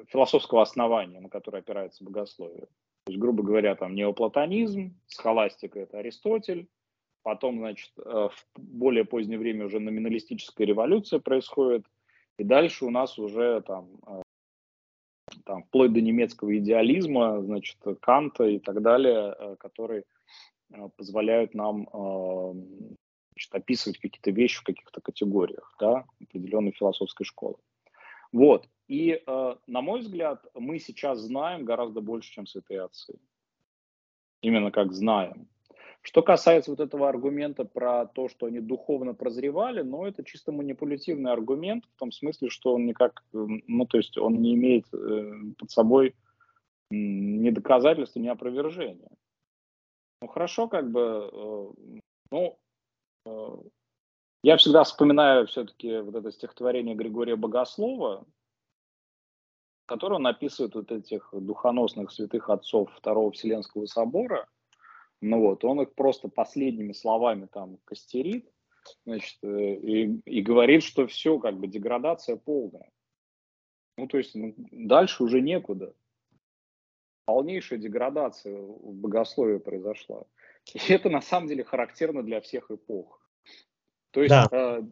философского 0.07 0.63
основания, 0.63 1.21
на 1.21 1.29
которое 1.29 1.59
опирается 1.59 2.03
богословие. 2.03 2.67
То 3.11 3.13
есть, 3.13 3.23
грубо 3.23 3.43
говоря, 3.43 3.75
там 3.75 3.97
неоплатонизм, 3.97 4.95
схоластика– 5.09 5.81
это 5.81 5.99
Аристотель, 5.99 6.69
потом, 7.25 7.59
значит, 7.59 7.91
э, 7.99 8.29
в 8.31 8.47
более 8.57 9.05
позднее 9.05 9.37
время 9.37 9.67
уже 9.67 9.81
номиналистическая 9.81 10.65
революция 10.65 11.19
происходит, 11.19 11.85
И 12.39 12.45
дальше 12.45 12.85
у 12.85 12.91
нас 12.91 13.19
уже 13.19 13.63
там, 13.63 13.89
э, 14.07 14.23
там 15.45 15.65
вплоть 15.65 15.93
до 15.93 16.01
немецкого 16.01 16.57
идеализма, 16.57 17.43
значит, 17.43 17.79
Канта 18.01 18.45
и 18.45 18.61
так 18.61 18.81
далее, 18.81 19.35
э, 19.37 19.57
которые 19.59 20.05
позволяют 20.97 21.53
нам 21.53 21.89
значит, 23.33 23.53
описывать 23.53 23.99
какие-то 23.99 24.31
вещи 24.31 24.61
в 24.61 24.63
каких-то 24.63 25.01
категориях, 25.01 25.75
да, 25.81 26.05
определенной 26.21 26.71
философской 26.71 27.25
школы. 27.25 27.57
Вот. 28.33 28.69
И, 28.89 29.23
на 29.27 29.81
мой 29.83 30.01
взгляд, 30.01 30.45
мы 30.55 30.79
сейчас 30.79 31.21
знаем 31.21 31.65
гораздо 31.65 32.01
больше, 32.01 32.33
чем 32.33 32.47
святые 32.47 32.83
отцы. 32.83 33.19
Именно 34.43 34.71
как 34.71 34.93
знаем. 34.93 35.49
Что 36.03 36.23
касается 36.23 36.71
вот 36.71 36.81
этого 36.81 37.09
аргумента 37.09 37.65
про 37.65 38.07
то, 38.07 38.29
что 38.29 38.47
они 38.47 38.61
духовно 38.61 39.13
прозревали, 39.13 39.83
ну, 39.83 40.07
это 40.07 40.25
чисто 40.25 40.51
манипулятивный 40.51 41.31
аргумент, 41.31 41.85
в 41.85 41.99
том 41.99 42.11
смысле, 42.11 42.49
что 42.49 42.73
он 42.75 42.87
никак, 42.87 43.23
ну, 43.33 43.85
то 43.85 43.99
есть 43.99 44.17
он 44.17 44.41
не 44.41 44.55
имеет 44.55 44.87
э, 44.95 45.33
под 45.59 45.71
собой 45.71 46.15
ни 46.91 47.51
доказательства, 47.51 48.19
ни 48.19 48.29
опровержения. 48.29 49.11
Ну, 50.23 50.29
хорошо, 50.29 50.69
как 50.69 50.91
бы, 50.91 51.31
э, 51.31 51.71
ну, 52.31 52.59
э, 53.27 53.57
я 54.43 54.57
всегда 54.57 54.85
вспоминаю 54.85 55.47
все-таки 55.47 56.01
вот 56.01 56.15
это 56.15 56.33
стихотворение 56.33 56.95
Григория 56.95 57.37
Богослова, 57.37 58.27
которое 59.87 60.17
он 60.17 60.27
описывает 60.27 60.75
вот 60.75 60.91
этих 60.93 61.29
духоносных 61.33 62.13
святых 62.13 62.49
отцов 62.51 62.91
Второго 62.97 63.33
Вселенского 63.33 63.87
собора– 63.87 64.47
ну 65.21 65.41
вот, 65.41 65.65
он 65.65 65.83
их 65.83 65.95
просто 65.95 66.29
последними 66.29 66.93
словами 66.93 67.47
там 67.47 67.79
костерит, 67.85 68.51
значит, 69.05 69.39
э, 69.43 69.75
и, 69.75 70.21
и 70.25 70.41
говорит, 70.41 70.83
что 70.83 71.07
все, 71.07 71.39
как 71.39 71.59
бы 71.59 71.67
деградация 71.67 72.37
полная. 72.37 72.91
Ну, 73.99 74.07
то 74.07 74.17
есть 74.17 74.35
ну, 74.35 74.55
дальше 74.57 75.23
уже 75.23 75.43
некуда. 75.43 75.95
Полнейшая 77.27 77.79
деградация 77.79 78.57
в 78.59 78.95
богословии 78.95 79.59
произошла. 79.59 80.25
И 80.73 80.93
это 80.93 81.11
на 81.11 81.21
самом 81.21 81.49
деле 81.49 81.65
характерно 81.65 82.23
для 82.23 82.41
всех 82.41 82.71
эпох. 82.71 83.20
То 84.11 84.23
есть 84.23 84.31
да. 84.31 84.49
э, 84.51 84.83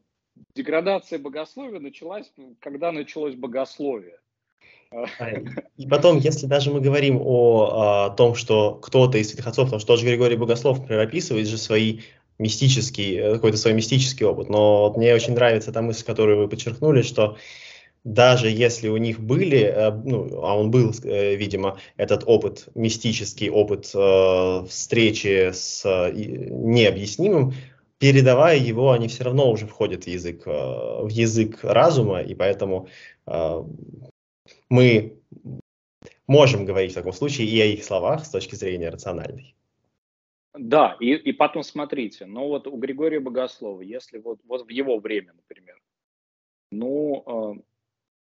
деградация 0.55 1.19
богословия 1.19 1.81
началась, 1.81 2.33
когда 2.61 2.93
началось 2.93 3.35
богословие. 3.35 4.19
И 5.77 5.87
потом, 5.87 6.19
если 6.19 6.47
даже 6.47 6.71
мы 6.71 6.81
говорим 6.81 7.21
о, 7.21 8.07
о 8.07 8.11
том, 8.11 8.35
что 8.35 8.75
кто-то 8.77 9.19
из 9.19 9.29
святых 9.29 9.47
отцов, 9.47 9.67
потому 9.67 9.81
что 9.81 9.89
тоже 9.89 10.07
Григорий 10.07 10.37
Богослов, 10.37 10.81
например, 10.81 11.03
описывает 11.03 11.47
же 11.47 11.59
свои 11.59 12.01
мистический, 12.39 13.17
э, 13.17 13.35
какой-то 13.35 13.59
свой 13.59 13.75
мистический 13.75 14.25
опыт. 14.25 14.49
Но 14.49 14.89
вот 14.89 14.97
мне 14.97 15.15
очень 15.15 15.35
нравится 15.35 15.73
та 15.73 15.83
мысль, 15.83 16.05
которую 16.05 16.39
вы 16.39 16.49
подчеркнули, 16.49 17.03
что 17.03 17.37
даже 18.05 18.49
если 18.49 18.89
у 18.89 18.97
них 18.97 19.21
были, 19.21 19.61
э, 19.61 19.91
ну, 19.91 20.43
а 20.43 20.57
он 20.57 20.71
был, 20.71 20.95
э, 21.05 21.35
видимо, 21.35 21.79
этот 21.97 22.23
опыт, 22.27 22.69
мистический 22.75 23.51
опыт 23.51 23.87
встречи 24.71 25.51
с 25.53 25.85
необъяснимым, 26.11 27.55
передавая 27.99 28.57
его, 28.57 28.93
они 28.93 29.09
все 29.09 29.25
равно 29.25 29.51
уже 29.51 29.67
входят 29.67 30.05
в 30.05 30.07
язык, 30.07 30.47
в 30.47 31.09
язык 31.09 31.61
разума, 31.63 32.21
и 32.23 32.35
поэтому 32.35 32.89
мы 34.71 35.19
можем 36.27 36.65
говорить 36.65 36.93
в 36.93 36.95
таком 36.95 37.13
случае 37.13 37.49
и 37.49 37.61
о 37.61 37.67
их 37.67 37.85
словах 37.85 38.25
с 38.25 38.31
точки 38.31 38.55
зрения 38.55 38.91
рациональной. 38.91 39.55
Да, 40.55 40.97
и, 40.99 41.13
и 41.15 41.33
потом 41.33 41.63
смотрите, 41.63 42.27
ну 42.27 42.49
вот 42.49 42.67
у 42.67 42.77
Григория 42.77 43.21
Богослова, 43.21 43.81
если 43.81 44.19
вот, 44.19 44.41
вот 44.45 44.67
в 44.67 44.71
его 44.71 44.99
время, 44.99 45.33
например, 45.35 45.81
ну, 46.73 47.23
э, 47.27 47.63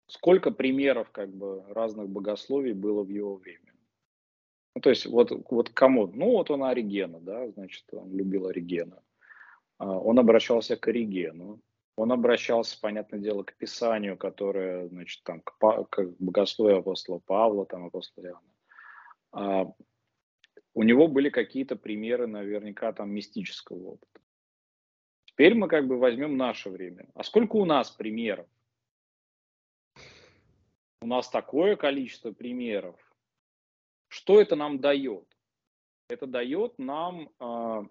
сколько 0.08 0.52
примеров 0.52 1.12
как 1.12 1.34
бы 1.34 1.64
разных 1.70 2.10
богословий 2.10 2.74
было 2.74 3.04
в 3.04 3.10
его 3.10 3.36
время? 3.36 3.74
Ну, 4.76 4.82
то 4.82 4.90
есть 4.90 5.06
вот, 5.06 5.32
вот 5.50 5.70
кому? 5.70 6.08
Ну, 6.08 6.32
вот 6.32 6.50
он 6.50 6.64
Оригена, 6.64 7.20
да, 7.20 7.50
значит, 7.52 7.84
он 7.92 8.16
любил 8.16 8.48
Оригена. 8.48 9.02
Э, 9.80 9.86
он 9.86 10.20
обращался 10.20 10.78
к 10.78 10.88
Оригену, 10.88 11.62
он 11.96 12.12
обращался, 12.12 12.80
понятное 12.80 13.20
дело, 13.20 13.44
к 13.44 13.56
Писанию, 13.56 14.18
которое, 14.18 14.88
значит, 14.88 15.24
там, 15.24 15.42
к, 15.42 15.54
к 15.90 16.16
богословию 16.20 16.80
апостола 16.80 17.20
Павла, 17.20 17.66
там, 17.66 17.86
апостола 17.86 18.26
Иоанна. 18.26 18.54
А, 19.32 19.74
у 20.74 20.84
него 20.84 21.08
были 21.08 21.30
какие-то 21.30 21.76
примеры, 21.76 22.26
наверняка, 22.26 22.92
там, 22.94 23.12
мистического 23.12 23.90
опыта. 23.90 24.22
Теперь 25.26 25.54
мы 25.54 25.68
как 25.68 25.88
бы 25.88 25.98
возьмем 25.98 26.36
наше 26.36 26.70
время. 26.70 27.08
А 27.14 27.24
сколько 27.24 27.58
у 27.58 27.66
нас 27.66 27.92
примеров? 27.92 28.48
У 31.02 31.06
нас 31.06 31.30
такое 31.30 31.76
количество 31.76 32.32
примеров. 32.32 33.00
Что 34.08 34.42
это 34.42 34.56
нам 34.56 34.80
дает? 34.80 35.28
Это 36.08 36.28
дает 36.28 36.80
нам 36.80 37.30
а, 37.40 37.86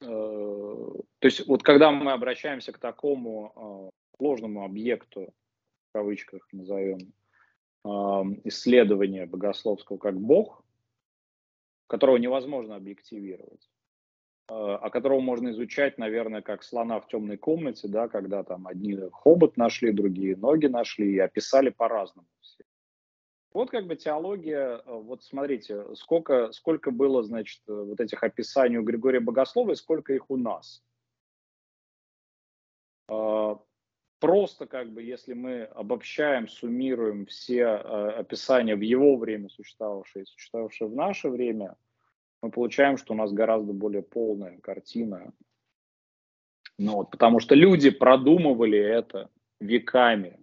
то 0.00 1.04
есть 1.22 1.46
вот 1.46 1.62
когда 1.62 1.90
мы 1.90 2.12
обращаемся 2.12 2.72
к 2.72 2.78
такому 2.78 3.90
э, 4.18 4.22
ложному 4.22 4.64
объекту, 4.64 5.32
в 5.88 5.92
кавычках 5.92 6.46
назовем, 6.52 7.12
э, 7.84 7.88
исследования 8.44 9.26
богословского 9.26 9.98
как 9.98 10.18
Бог, 10.18 10.64
которого 11.86 12.16
невозможно 12.16 12.76
объективировать, 12.76 13.68
а 14.46 14.90
которого 14.90 15.20
можно 15.20 15.50
изучать, 15.50 15.96
наверное, 15.98 16.42
как 16.42 16.64
слона 16.64 16.98
в 17.00 17.06
темной 17.06 17.36
комнате, 17.36 17.86
да, 17.88 18.08
когда 18.08 18.42
там 18.42 18.66
одни 18.66 18.96
хобот 19.12 19.56
нашли, 19.56 19.92
другие 19.92 20.36
ноги 20.36 20.66
нашли 20.66 21.12
и 21.12 21.18
описали 21.18 21.70
по-разному. 21.70 22.26
Вот 23.52 23.70
как 23.70 23.86
бы 23.86 23.96
теология, 23.96 24.78
э, 24.78 24.82
вот 24.86 25.24
смотрите, 25.24 25.84
сколько, 25.96 26.52
сколько 26.52 26.90
было, 26.90 27.22
значит, 27.22 27.60
э, 27.68 27.72
вот 27.72 28.00
этих 28.00 28.22
описаний 28.22 28.78
у 28.78 28.84
Григория 28.84 29.20
Богослова 29.20 29.72
и 29.72 29.76
сколько 29.76 30.12
их 30.12 30.30
у 30.30 30.36
нас. 30.36 30.82
А, 33.08 33.60
просто 34.20 34.66
как 34.66 34.92
бы, 34.92 35.02
если 35.02 35.32
мы 35.32 35.64
обобщаем, 35.64 36.46
суммируем 36.46 37.26
все 37.26 37.62
э, 37.62 38.10
описания 38.18 38.76
в 38.76 38.82
его 38.82 39.16
время 39.16 39.48
существовавшие 39.48 40.22
и 40.22 40.26
существовавшие 40.26 40.88
в 40.88 40.94
наше 40.94 41.28
время, 41.28 41.76
мы 42.42 42.52
получаем, 42.52 42.96
что 42.96 43.14
у 43.14 43.16
нас 43.16 43.32
гораздо 43.32 43.72
более 43.72 44.02
полная 44.02 44.58
картина. 44.58 45.32
Ну, 46.78 46.94
вот, 46.94 47.10
потому 47.10 47.40
что 47.40 47.56
люди 47.56 47.90
продумывали 47.90 48.78
это 48.78 49.28
веками, 49.60 50.38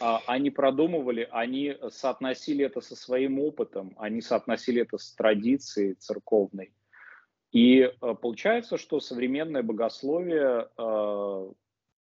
они 0.00 0.50
продумывали, 0.50 1.28
они 1.30 1.76
соотносили 1.90 2.64
это 2.64 2.80
со 2.80 2.96
своим 2.96 3.38
опытом, 3.38 3.94
они 3.98 4.20
соотносили 4.20 4.82
это 4.82 4.98
с 4.98 5.12
традицией 5.12 5.94
церковной. 5.94 6.72
И 7.52 7.80
э, 7.80 8.14
получается, 8.20 8.78
что 8.78 9.00
современное 9.00 9.62
богословие, 9.62 10.68
э, 10.76 11.52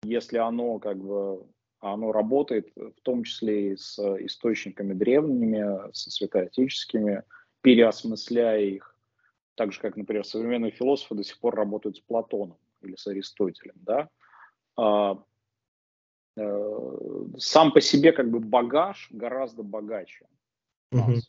если 0.05 0.39
оно 0.39 0.79
как 0.79 0.97
бы 0.99 1.47
оно 1.81 2.13
работает 2.13 2.73
в 2.75 3.01
том 3.03 3.25
числе 3.25 3.73
и 3.73 3.77
с 3.77 3.99
источниками 3.99 4.95
древними, 4.95 5.93
со 5.93 6.11
святоотеческими, 6.11 7.23
переосмысляя 7.61 8.61
их, 8.61 8.97
так 9.57 9.73
же, 9.73 9.81
как, 9.81 9.97
например, 9.97 10.25
современные 10.25 10.71
философы 10.71 11.15
до 11.15 11.25
сих 11.25 11.39
пор 11.39 11.55
работают 11.55 11.97
с 11.97 12.01
Платоном 12.01 12.59
или 12.83 12.95
с 12.97 13.07
Аристотелем, 13.07 13.75
да, 13.77 14.09
а, 14.77 15.23
сам 16.37 17.73
по 17.73 17.81
себе 17.81 18.13
как 18.13 18.31
бы 18.31 18.41
багаж 18.41 19.09
гораздо 19.11 19.63
богаче. 19.63 20.27
Угу. 20.93 21.21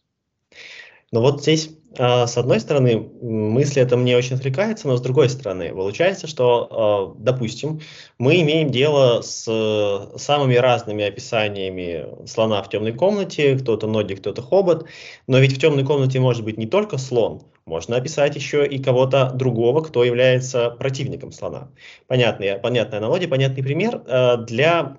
Но 1.13 1.21
вот 1.21 1.41
здесь, 1.41 1.69
а, 1.97 2.27
с 2.27 2.37
одной 2.37 2.59
стороны, 2.59 2.97
мысли 3.21 3.81
это 3.81 3.95
мне 3.95 4.17
очень 4.17 4.35
отвлекается, 4.35 4.89
но 4.89 4.97
с 4.97 5.01
другой 5.01 5.29
стороны, 5.29 5.69
получается, 5.69 6.27
что, 6.27 6.67
а, 6.69 7.15
допустим, 7.17 7.79
мы 8.17 8.41
имеем 8.41 8.71
дело 8.71 9.21
с 9.21 9.45
э, 9.47 10.17
самыми 10.17 10.55
разными 10.55 11.05
описаниями 11.05 12.27
слона 12.27 12.61
в 12.61 12.69
темной 12.69 12.91
комнате, 12.91 13.57
кто-то 13.57 13.87
ноги, 13.87 14.15
кто-то 14.15 14.41
хобот, 14.41 14.85
но 15.27 15.39
ведь 15.39 15.53
в 15.53 15.61
темной 15.61 15.85
комнате 15.85 16.19
может 16.19 16.43
быть 16.43 16.57
не 16.57 16.67
только 16.67 16.97
слон, 16.97 17.43
можно 17.65 17.95
описать 17.95 18.35
еще 18.35 18.67
и 18.67 18.77
кого-то 18.81 19.31
другого, 19.33 19.81
кто 19.81 20.03
является 20.03 20.71
противником 20.71 21.31
слона. 21.31 21.69
Понятная, 22.07 22.59
понятная 22.59 22.99
аналогия, 22.99 23.29
понятный 23.29 23.63
пример 23.63 24.01
э, 24.05 24.37
для, 24.45 24.97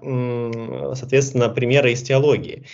соответственно, 0.94 1.50
примера 1.50 1.90
из 1.90 2.02
теологии. 2.02 2.64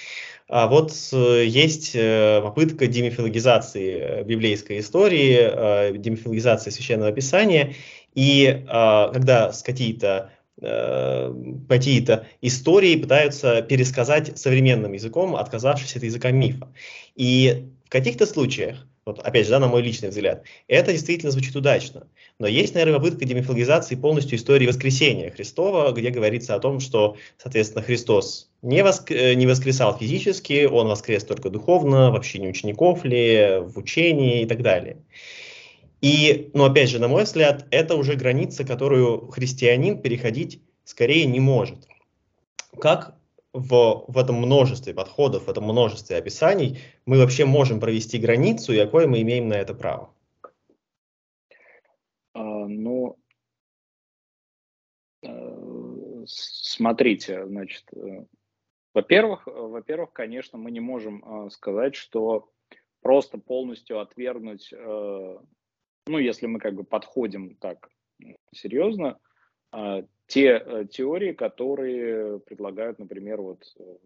А 0.48 0.66
вот 0.66 0.92
э, 1.12 1.46
есть 1.46 1.92
э, 1.94 2.40
попытка 2.42 2.86
демифилогизации 2.86 3.98
э, 3.98 4.24
библейской 4.24 4.80
истории, 4.80 5.96
демифилогизации 5.96 6.70
священного 6.70 7.12
писания, 7.12 7.74
и 8.14 8.62
когда 8.66 9.52
с 9.52 9.62
какие-то 9.62 10.30
какие-то 10.60 12.28
истории 12.40 12.94
пытаются 12.94 13.60
пересказать 13.60 14.38
современным 14.38 14.92
языком, 14.92 15.34
отказавшись 15.34 15.96
от 15.96 16.04
языка 16.04 16.30
мифа. 16.30 16.72
И 17.16 17.66
в 17.84 17.90
каких-то 17.90 18.24
случаях 18.24 18.86
вот 19.04 19.18
опять 19.18 19.44
же, 19.44 19.50
да, 19.50 19.58
на 19.58 19.68
мой 19.68 19.82
личный 19.82 20.08
взгляд, 20.08 20.44
это 20.66 20.92
действительно 20.92 21.30
звучит 21.30 21.54
удачно. 21.56 22.06
Но 22.38 22.46
есть, 22.46 22.74
наверное, 22.74 22.98
попытка 22.98 23.24
демифологизации 23.24 23.96
полностью 23.96 24.38
истории 24.38 24.66
воскресения 24.66 25.30
Христова, 25.30 25.92
где 25.92 26.10
говорится 26.10 26.54
о 26.54 26.60
том, 26.60 26.80
что, 26.80 27.16
соответственно, 27.36 27.84
Христос 27.84 28.50
не, 28.62 28.82
воск... 28.82 29.10
Э, 29.10 29.34
не 29.34 29.46
воскресал 29.46 29.96
физически, 29.96 30.64
он 30.64 30.88
воскрес 30.88 31.24
только 31.24 31.50
духовно, 31.50 32.10
вообще 32.10 32.38
не 32.38 32.48
учеников 32.48 33.04
ли, 33.04 33.58
в 33.60 33.78
учении 33.78 34.42
и 34.42 34.46
так 34.46 34.62
далее. 34.62 34.96
И, 36.00 36.50
ну, 36.54 36.64
опять 36.64 36.90
же, 36.90 36.98
на 36.98 37.08
мой 37.08 37.24
взгляд, 37.24 37.66
это 37.70 37.96
уже 37.96 38.14
граница, 38.14 38.64
которую 38.64 39.28
христианин 39.28 40.00
переходить 40.00 40.60
скорее 40.84 41.26
не 41.26 41.40
может. 41.40 41.88
Как 42.78 43.14
в, 43.54 44.04
в 44.08 44.18
этом 44.18 44.34
множестве 44.36 44.92
подходов, 44.92 45.46
в 45.46 45.50
этом 45.50 45.64
множестве 45.64 46.16
описаний 46.16 46.80
мы 47.06 47.18
вообще 47.18 47.44
можем 47.44 47.80
провести 47.80 48.18
границу 48.18 48.72
и 48.72 48.78
какое 48.78 49.06
мы 49.06 49.22
имеем 49.22 49.48
на 49.48 49.54
это 49.54 49.74
право? 49.74 50.12
А, 52.34 52.66
ну, 52.66 53.16
э, 55.22 56.24
смотрите, 56.26 57.46
значит, 57.46 57.84
э, 57.94 58.24
во-первых, 58.92 59.46
во-первых, 59.46 60.12
конечно, 60.12 60.58
мы 60.58 60.72
не 60.72 60.80
можем 60.80 61.46
э, 61.46 61.50
сказать, 61.50 61.94
что 61.94 62.50
просто 63.02 63.38
полностью 63.38 64.00
отвергнуть, 64.00 64.72
ну, 64.72 66.18
если 66.18 66.46
мы 66.46 66.58
как 66.58 66.74
бы 66.74 66.84
подходим 66.84 67.54
так 67.56 67.90
серьезно, 68.50 69.18
те 70.26 70.62
э, 70.64 70.86
теории, 70.90 71.32
которые 71.32 72.40
предлагают, 72.40 72.98
например, 72.98 73.40
вот 73.40 73.64
э, 73.78 73.96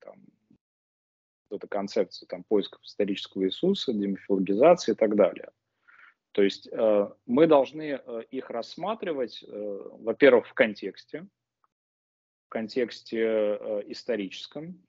там, 0.00 0.14
вот 1.50 1.58
эта 1.58 1.68
концепция 1.68 2.26
там, 2.26 2.44
поисков 2.44 2.82
исторического 2.82 3.44
Иисуса, 3.44 3.92
демифилогизации 3.92 4.92
и 4.92 4.94
так 4.96 5.14
далее. 5.14 5.50
То 6.32 6.42
есть 6.42 6.68
э, 6.70 7.10
мы 7.26 7.46
должны 7.46 7.98
э, 7.98 8.22
их 8.30 8.50
рассматривать, 8.50 9.42
э, 9.46 9.80
во-первых, 10.00 10.46
в 10.46 10.54
контексте, 10.54 11.26
в 12.46 12.48
контексте 12.48 13.20
э, 13.20 13.82
историческом, 13.86 14.82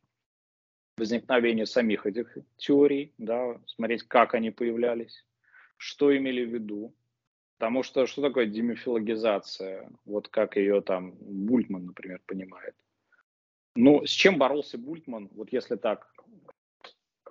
возникновения 0.98 1.66
самих 1.66 2.06
этих 2.06 2.38
теорий, 2.58 3.14
да, 3.18 3.62
смотреть, 3.66 4.04
как 4.04 4.34
они 4.34 4.52
появлялись, 4.52 5.26
что 5.78 6.16
имели 6.16 6.44
в 6.44 6.54
виду, 6.54 6.94
Потому 7.58 7.82
что 7.82 8.06
что 8.06 8.22
такое 8.22 8.46
демифилогизация? 8.46 9.90
Вот 10.06 10.28
как 10.28 10.58
ее 10.58 10.82
там 10.82 11.16
Бультман, 11.20 11.88
например, 11.88 12.22
понимает. 12.28 12.76
Ну, 13.76 14.06
с 14.06 14.10
чем 14.10 14.38
боролся 14.38 14.78
Бультман, 14.78 15.30
вот 15.34 15.52
если 15.52 15.76
так 15.76 16.12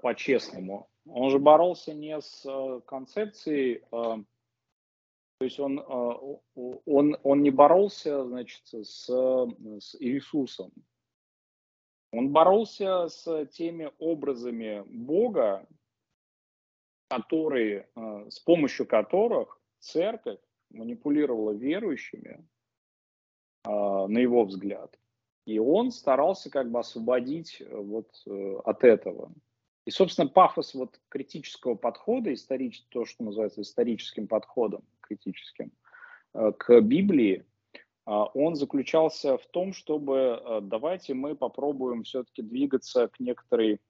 по-честному? 0.00 0.88
Он 1.08 1.30
же 1.30 1.38
боролся 1.38 1.94
не 1.94 2.20
с 2.20 2.44
э, 2.44 2.80
концепцией, 2.86 3.76
э, 3.76 3.82
то 3.90 4.24
есть 5.44 5.60
он, 5.60 5.78
э, 5.78 5.82
он, 6.84 7.16
он 7.22 7.42
не 7.42 7.50
боролся, 7.50 8.24
значит, 8.24 8.62
с, 8.66 9.06
с 9.06 9.96
Иисусом. 10.00 10.72
Он 12.12 12.30
боролся 12.30 13.08
с 13.08 13.46
теми 13.46 13.92
образами 13.98 14.82
Бога, 14.86 15.66
которые, 17.08 17.88
с 18.30 18.40
помощью 18.40 18.86
которых 18.86 19.55
церковь 19.80 20.40
манипулировала 20.70 21.52
верующими, 21.52 22.44
э, 23.64 23.68
на 23.68 24.18
его 24.18 24.44
взгляд. 24.44 24.98
И 25.46 25.60
он 25.60 25.92
старался 25.92 26.50
как 26.50 26.70
бы 26.70 26.80
освободить 26.80 27.60
э, 27.60 27.76
вот 27.76 28.10
э, 28.26 28.56
от 28.64 28.82
этого. 28.82 29.32
И, 29.84 29.90
собственно, 29.90 30.28
пафос 30.28 30.74
вот 30.74 31.00
критического 31.08 31.76
подхода, 31.76 32.34
историч, 32.34 32.82
то, 32.88 33.04
что 33.04 33.22
называется 33.22 33.62
историческим 33.62 34.26
подходом, 34.26 34.82
критическим, 35.00 35.70
э, 36.34 36.52
к 36.58 36.80
Библии, 36.80 37.46
э, 37.74 37.78
он 38.06 38.56
заключался 38.56 39.38
в 39.38 39.46
том, 39.46 39.72
чтобы 39.72 40.60
давайте 40.62 41.14
мы 41.14 41.36
попробуем 41.36 42.02
все-таки 42.02 42.42
двигаться 42.42 43.06
к 43.06 43.20
некоторой 43.20 43.80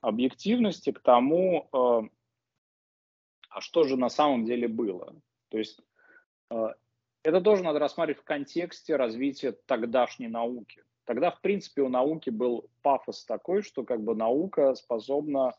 объективности, 0.00 0.90
к 0.90 1.00
тому, 1.00 1.68
а 1.72 3.60
что 3.60 3.84
же 3.84 3.96
на 3.96 4.10
самом 4.10 4.44
деле 4.44 4.68
было. 4.68 5.14
То 5.54 5.58
есть 5.58 5.80
э, 6.50 6.66
это 7.22 7.40
тоже 7.40 7.62
надо 7.62 7.78
рассматривать 7.78 8.20
в 8.20 8.24
контексте 8.24 8.96
развития 8.96 9.52
тогдашней 9.52 10.26
науки. 10.26 10.82
Тогда, 11.04 11.30
в 11.30 11.40
принципе, 11.42 11.82
у 11.82 11.88
науки 11.88 12.30
был 12.30 12.68
пафос 12.82 13.24
такой, 13.24 13.62
что 13.62 13.84
как 13.84 14.02
бы 14.02 14.16
наука 14.16 14.74
способна 14.74 15.54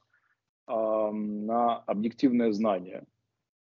на 0.67 1.77
объективное 1.77 2.51
знание. 2.51 3.05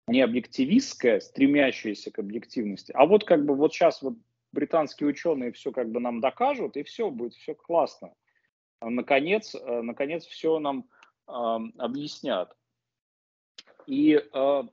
Не 0.07 0.21
объективистское, 0.21 1.19
стремящееся 1.19 2.11
к 2.11 2.19
объективности, 2.19 2.93
а 2.93 3.05
вот 3.05 3.25
как 3.25 3.43
бы 3.43 3.55
вот 3.55 3.73
сейчас 3.73 4.01
вот 4.01 4.13
британские 4.53 5.09
ученые 5.09 5.51
все 5.51 5.73
как 5.73 5.91
бы 5.91 5.99
нам 5.99 6.21
докажут, 6.21 6.77
и 6.77 6.83
все 6.83 7.09
будет, 7.09 7.33
все 7.33 7.55
классно. 7.55 8.13
Наконец, 8.79 9.53
э, 9.53 9.81
наконец 9.81 10.25
все 10.25 10.59
нам 10.59 10.87
э, 11.27 11.31
объяснят. 11.77 12.55
И 13.85 14.13
э, 14.13 14.63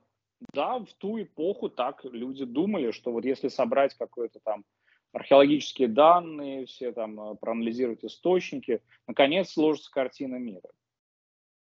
да, 0.53 0.79
в 0.79 0.93
ту 0.93 1.21
эпоху 1.21 1.69
так 1.69 2.03
люди 2.05 2.45
думали, 2.45 2.91
что 2.91 3.11
вот 3.11 3.25
если 3.25 3.49
собрать 3.49 3.95
какой-то 3.95 4.39
там 4.39 4.63
археологические 5.11 5.87
данные, 5.87 6.65
все 6.65 6.91
там 6.91 7.19
э, 7.19 7.35
проанализировать 7.35 8.05
источники, 8.05 8.81
наконец 9.07 9.51
сложится 9.51 9.91
картина 9.91 10.35
мира. 10.35 10.69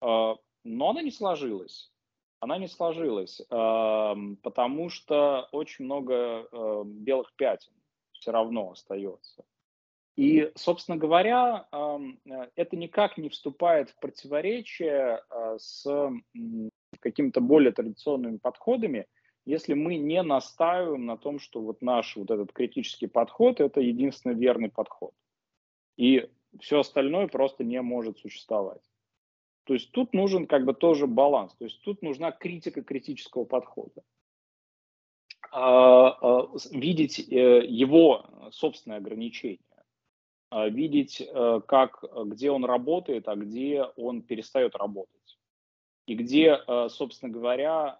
А, 0.02 0.36
но 0.64 0.90
она 0.90 1.02
не 1.02 1.12
сложилась. 1.12 1.92
Она 2.40 2.58
не 2.58 2.68
сложилась, 2.68 3.42
потому 3.48 4.90
что 4.90 5.48
очень 5.54 5.86
много 5.86 6.14
э, 6.52 6.84
белых 6.86 7.34
пятен 7.38 7.72
все 8.12 8.32
равно 8.32 8.72
остается. 8.72 9.46
И, 10.16 10.52
собственно 10.56 10.98
говоря, 10.98 11.68
э, 11.72 12.48
это 12.56 12.76
никак 12.78 13.18
не 13.18 13.30
вступает 13.30 13.90
в 13.90 14.00
противоречие 14.00 15.24
с 15.58 15.86
какими-то 17.00 17.42
более 17.42 17.72
традиционными 17.72 18.38
подходами, 18.38 19.08
если 19.46 19.74
мы 19.74 19.98
не 19.98 20.22
настаиваем 20.24 21.06
на 21.06 21.18
том, 21.18 21.40
что 21.40 21.62
вот 21.62 21.82
наш 21.82 22.16
вот 22.16 22.32
этот 22.32 22.54
критический 22.54 23.08
подход– 23.08 23.60
это 23.60 23.82
единственный 23.82 24.36
верный 24.36 24.70
подход. 24.70 25.14
И 25.98 26.30
все 26.60 26.80
остальное 26.80 27.28
просто 27.28 27.64
не 27.64 27.82
может 27.82 28.20
существовать. 28.20 28.82
То 29.66 29.74
есть 29.74 29.92
тут 29.92 30.14
нужен 30.14 30.48
как 30.48 30.66
бы 30.66 30.74
тоже 30.74 31.08
баланс. 31.08 31.54
То 31.56 31.66
есть 31.66 31.82
тут 31.82 32.02
нужна 32.02 32.32
критика 32.32 32.84
критического 32.84 33.46
подхода. 33.46 34.04
А, 35.52 36.10
а, 36.10 36.50
видеть 36.72 37.20
э, 37.20 37.66
его 37.66 38.26
собственные 38.52 38.98
ограничения, 38.98 39.60
а, 39.72 39.73
видеть, 40.70 41.22
э, 41.22 41.62
как, 41.68 42.04
где 42.26 42.52
он 42.52 42.66
работает, 42.66 43.28
а 43.28 43.36
где 43.36 43.84
он 43.96 44.22
перестает 44.22 44.76
работать 44.76 45.24
и 46.06 46.16
где, 46.16 46.60
э, 46.68 46.90
собственно 46.90 47.32
говоря, 47.32 48.00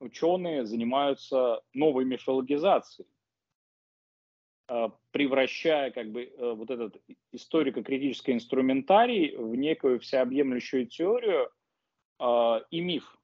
ученые 0.00 0.64
занимаются 0.64 1.62
новой 1.74 2.04
мифологизацией, 2.04 3.08
э, 4.68 4.88
превращая 5.10 5.90
как 5.90 6.10
бы 6.10 6.24
э, 6.24 6.52
вот 6.54 6.70
этот 6.70 7.00
историко-критический 7.32 8.32
инструментарий 8.32 9.36
в 9.36 9.54
некую 9.54 10.00
всеобъемлющую 10.00 10.86
теорию 10.86 11.50
и 12.70 12.80
миф 12.80 13.18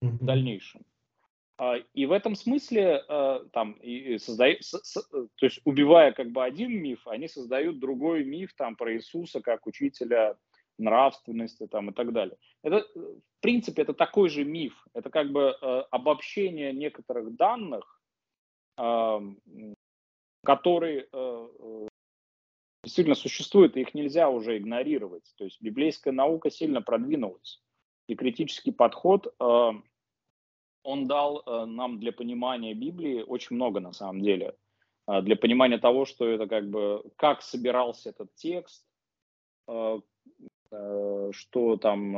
в 0.00 0.24
дальнейшем. 0.24 0.82
И 1.92 2.06
в 2.06 2.12
этом 2.12 2.34
смысле 2.34 3.04
там 3.52 3.72
и 3.74 4.18
создают, 4.18 4.60
то 5.02 5.46
есть 5.46 5.60
убивая 5.64 6.12
как 6.12 6.30
бы 6.30 6.42
один 6.42 6.72
миф, 6.72 7.06
они 7.06 7.28
создают 7.28 7.78
другой 7.78 8.24
миф 8.24 8.54
там 8.54 8.74
про 8.74 8.92
Иисуса 8.94 9.40
как 9.40 9.66
учителя 9.66 10.36
нравственности 10.78 11.68
там 11.68 11.90
и 11.90 11.92
так 11.92 12.12
далее. 12.12 12.36
Это, 12.64 12.84
в 12.96 13.40
принципе, 13.40 13.82
это 13.82 13.94
такой 13.94 14.28
же 14.28 14.44
миф. 14.44 14.84
Это 14.92 15.10
как 15.10 15.30
бы 15.30 15.56
э, 15.60 15.84
обобщение 15.90 16.72
некоторых 16.72 17.36
данных, 17.36 18.00
которые 20.44 21.08
действительно 22.82 23.14
существуют, 23.14 23.76
и 23.76 23.82
их 23.82 23.94
нельзя 23.94 24.28
уже 24.28 24.58
игнорировать. 24.58 25.32
То 25.36 25.44
есть 25.44 25.62
библейская 25.62 26.10
наука 26.10 26.50
сильно 26.50 26.82
продвинулась. 26.82 27.62
И 28.08 28.16
критический 28.16 28.72
подход, 28.72 29.32
он 30.84 31.06
дал 31.06 31.42
э, 31.44 31.64
нам 31.66 31.98
для 31.98 32.12
понимания 32.12 32.74
Библии 32.74 33.22
очень 33.22 33.56
много 33.56 33.80
на 33.80 33.92
самом 33.92 34.22
деле. 34.22 34.54
Э, 35.08 35.22
для 35.22 35.36
понимания 35.36 35.78
того, 35.78 36.04
что 36.04 36.28
это 36.28 36.46
как 36.46 36.70
бы, 36.70 37.02
как 37.16 37.42
собирался 37.42 38.10
этот 38.10 38.34
текст, 38.36 38.86
э, 39.68 40.00
Э, 40.74 41.30
что 41.32 41.76
там, 41.76 42.12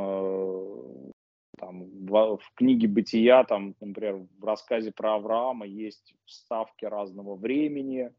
там 1.59 2.07
в, 2.07 2.41
книге 2.55 2.89
«Бытия», 2.89 3.45
там, 3.45 3.75
например, 3.81 4.27
в 4.39 4.45
рассказе 4.45 4.93
про 4.93 5.15
Авраама 5.15 5.67
есть 5.67 6.15
вставки 6.25 6.85
разного 6.85 7.37
времени, 7.37 8.13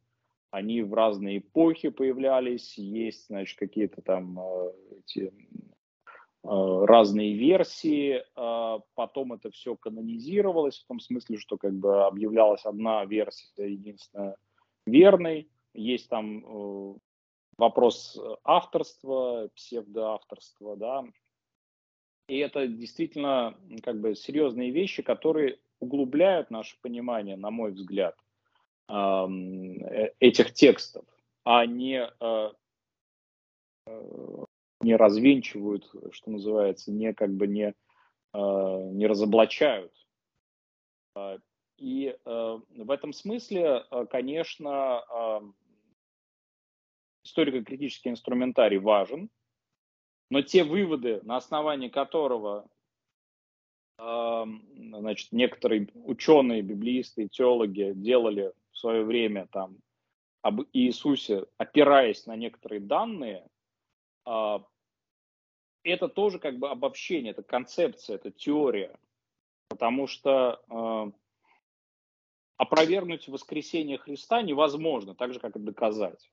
они 0.52 0.82
в 0.82 0.94
разные 0.94 1.40
эпохи 1.40 1.90
появлялись, 1.90 2.78
есть, 2.78 3.28
значит, 3.28 3.58
какие-то 3.58 4.02
там 4.02 4.40
эти 4.92 5.34
разные 6.44 7.34
версии, 7.34 8.24
потом 8.96 9.34
это 9.34 9.52
все 9.52 9.76
канонизировалось, 9.76 10.80
в 10.80 10.88
том 10.88 11.00
смысле, 11.00 11.38
что 11.38 11.58
как 11.58 11.74
бы 11.74 12.06
объявлялась 12.06 12.66
одна 12.66 13.04
версия 13.06 13.72
единственная 13.72 14.38
верной, 14.86 15.50
есть 15.74 16.10
там 16.10 16.98
вопрос 17.58 18.18
авторства, 18.44 19.50
псевдоавторства, 19.56 20.78
да, 20.78 21.06
и 22.28 22.38
это 22.40 22.68
действительно 22.68 23.58
как 23.84 24.00
бы 24.02 24.16
серьезные 24.16 24.72
вещи, 24.72 25.02
которые 25.02 25.60
углубляют 25.80 26.52
наше 26.52 26.78
понимание, 26.82 27.38
на 27.38 27.52
мой 27.52 27.72
взгляд, 27.72 28.18
э, 28.90 29.28
этих 30.20 30.54
текстов, 30.54 31.06
а 31.44 31.66
не 31.66 32.10
не 34.88 34.96
развенчивают, 34.96 35.92
что 36.12 36.32
называется, 36.32 36.92
не 36.92 37.14
как 37.14 37.32
бы 37.32 37.46
не, 37.48 37.74
э, 38.34 38.90
не 38.94 39.06
разоблачают. 39.06 39.94
А, 41.16 41.38
и 41.78 42.16
э, 42.26 42.60
в 42.70 42.90
этом 42.90 43.14
смысле, 43.14 43.86
конечно, 44.10 45.04
историко-критический 47.24 48.10
инструментарий 48.10 48.80
важен, 48.80 49.30
но 50.30 50.42
те 50.42 50.64
выводы, 50.64 51.22
на 51.24 51.38
основании 51.38 51.90
которого 51.90 52.68
значит, 54.00 55.32
некоторые 55.32 55.90
ученые, 55.96 56.62
библеисты 56.62 57.28
теологи 57.28 57.94
делали 57.96 58.54
в 58.72 58.78
свое 58.78 59.04
время 59.04 59.48
там 59.52 59.78
об 60.42 60.62
Иисусе, 60.72 61.46
опираясь 61.58 62.26
на 62.26 62.36
некоторые 62.36 62.80
данные, 62.80 63.48
а, 64.26 64.64
это 65.88 66.08
тоже 66.08 66.40
как 66.40 66.58
бы 66.58 66.70
обобщение, 66.70 67.32
это 67.32 67.44
концепция, 67.44 68.16
это 68.16 68.32
теория. 68.32 68.98
Потому 69.70 70.08
что 70.08 70.62
э, 70.70 71.12
опровергнуть 72.58 73.28
воскресение 73.28 73.98
Христа 73.98 74.42
невозможно, 74.42 75.16
так 75.16 75.34
же, 75.34 75.40
как 75.40 75.56
и 75.56 75.60
доказать. 75.60 76.32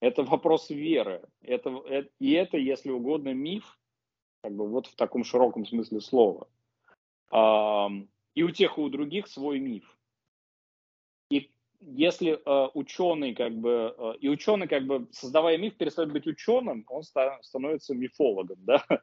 Это 0.00 0.22
вопрос 0.22 0.70
веры. 0.70 1.28
Это, 1.42 1.70
это, 1.86 2.10
и 2.18 2.32
это, 2.32 2.56
если 2.56 2.90
угодно, 2.90 3.34
миф, 3.34 3.78
как 4.42 4.54
бы 4.54 4.66
вот 4.66 4.86
в 4.86 4.96
таком 4.96 5.24
широком 5.24 5.66
смысле 5.66 6.00
слова. 6.00 6.48
Э, 7.32 7.88
и 8.34 8.42
у 8.42 8.50
тех, 8.50 8.78
и 8.78 8.80
у 8.80 8.88
других 8.88 9.28
свой 9.28 9.58
миф. 9.58 9.96
Если 11.80 12.32
э, 12.32 12.68
ученый 12.74 13.34
как 13.34 13.54
бы 13.54 13.94
э, 13.96 14.12
и 14.20 14.28
ученый 14.28 14.68
как 14.68 14.86
бы 14.86 15.08
создавая 15.12 15.56
миф 15.56 15.76
перестает 15.76 16.12
быть 16.12 16.26
ученым, 16.26 16.84
он 16.88 17.02
ста- 17.02 17.38
становится 17.42 17.94
мифологом, 17.94 18.58
да, 18.64 18.84
э, 18.90 18.98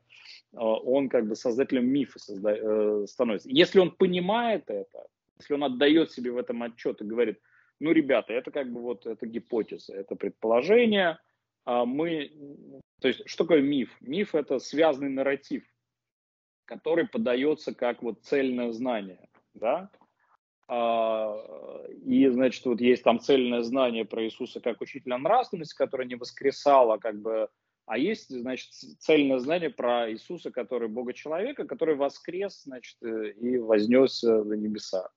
он 0.53 1.09
как 1.09 1.27
бы 1.27 1.35
создателем 1.35 1.87
мифа 1.87 2.19
созда- 2.19 3.03
э, 3.03 3.07
становится. 3.07 3.49
Если 3.49 3.79
он 3.79 3.91
понимает 3.91 4.69
это, 4.69 5.07
если 5.39 5.55
он 5.55 5.63
отдает 5.63 6.11
себе 6.11 6.31
в 6.31 6.37
этом 6.37 6.61
отчет 6.61 7.01
и 7.01 7.05
говорит, 7.05 7.39
ну, 7.79 7.91
ребята, 7.91 8.33
это 8.33 8.51
как 8.51 8.71
бы 8.71 8.81
вот 8.81 9.05
это 9.05 9.25
гипотеза, 9.25 9.93
это 9.93 10.15
предположение, 10.15 11.19
а 11.65 11.85
мы, 11.85 12.31
то 13.01 13.07
есть 13.07 13.27
что 13.27 13.43
такое 13.43 13.61
миф? 13.61 13.95
Миф 14.01 14.35
это 14.35 14.59
связанный 14.59 15.09
нарратив, 15.09 15.63
который 16.65 17.07
подается 17.07 17.73
как 17.73 18.03
вот 18.03 18.23
цельное 18.23 18.71
знание, 18.71 19.29
да, 19.53 19.89
и, 20.69 22.27
значит, 22.29 22.65
вот 22.65 22.81
есть 22.81 23.03
там 23.03 23.19
цельное 23.19 23.61
знание 23.61 24.03
про 24.03 24.25
Иисуса 24.25 24.59
как 24.59 24.81
учителя 24.81 25.17
нравственности, 25.17 25.75
которое 25.75 26.05
не 26.05 26.15
воскресало, 26.15 26.97
как 26.97 27.21
бы, 27.21 27.47
а 27.85 27.97
есть, 27.97 28.29
значит, 28.29 28.73
цельное 28.99 29.39
знание 29.39 29.69
про 29.69 30.11
Иисуса, 30.11 30.51
который 30.51 30.89
Бога 30.89 31.13
человека, 31.13 31.65
который 31.65 31.95
воскрес, 31.95 32.63
значит, 32.63 32.97
э, 33.01 33.31
и 33.31 33.57
вознесся 33.57 34.43
на 34.43 34.55
небеса. 34.55 35.09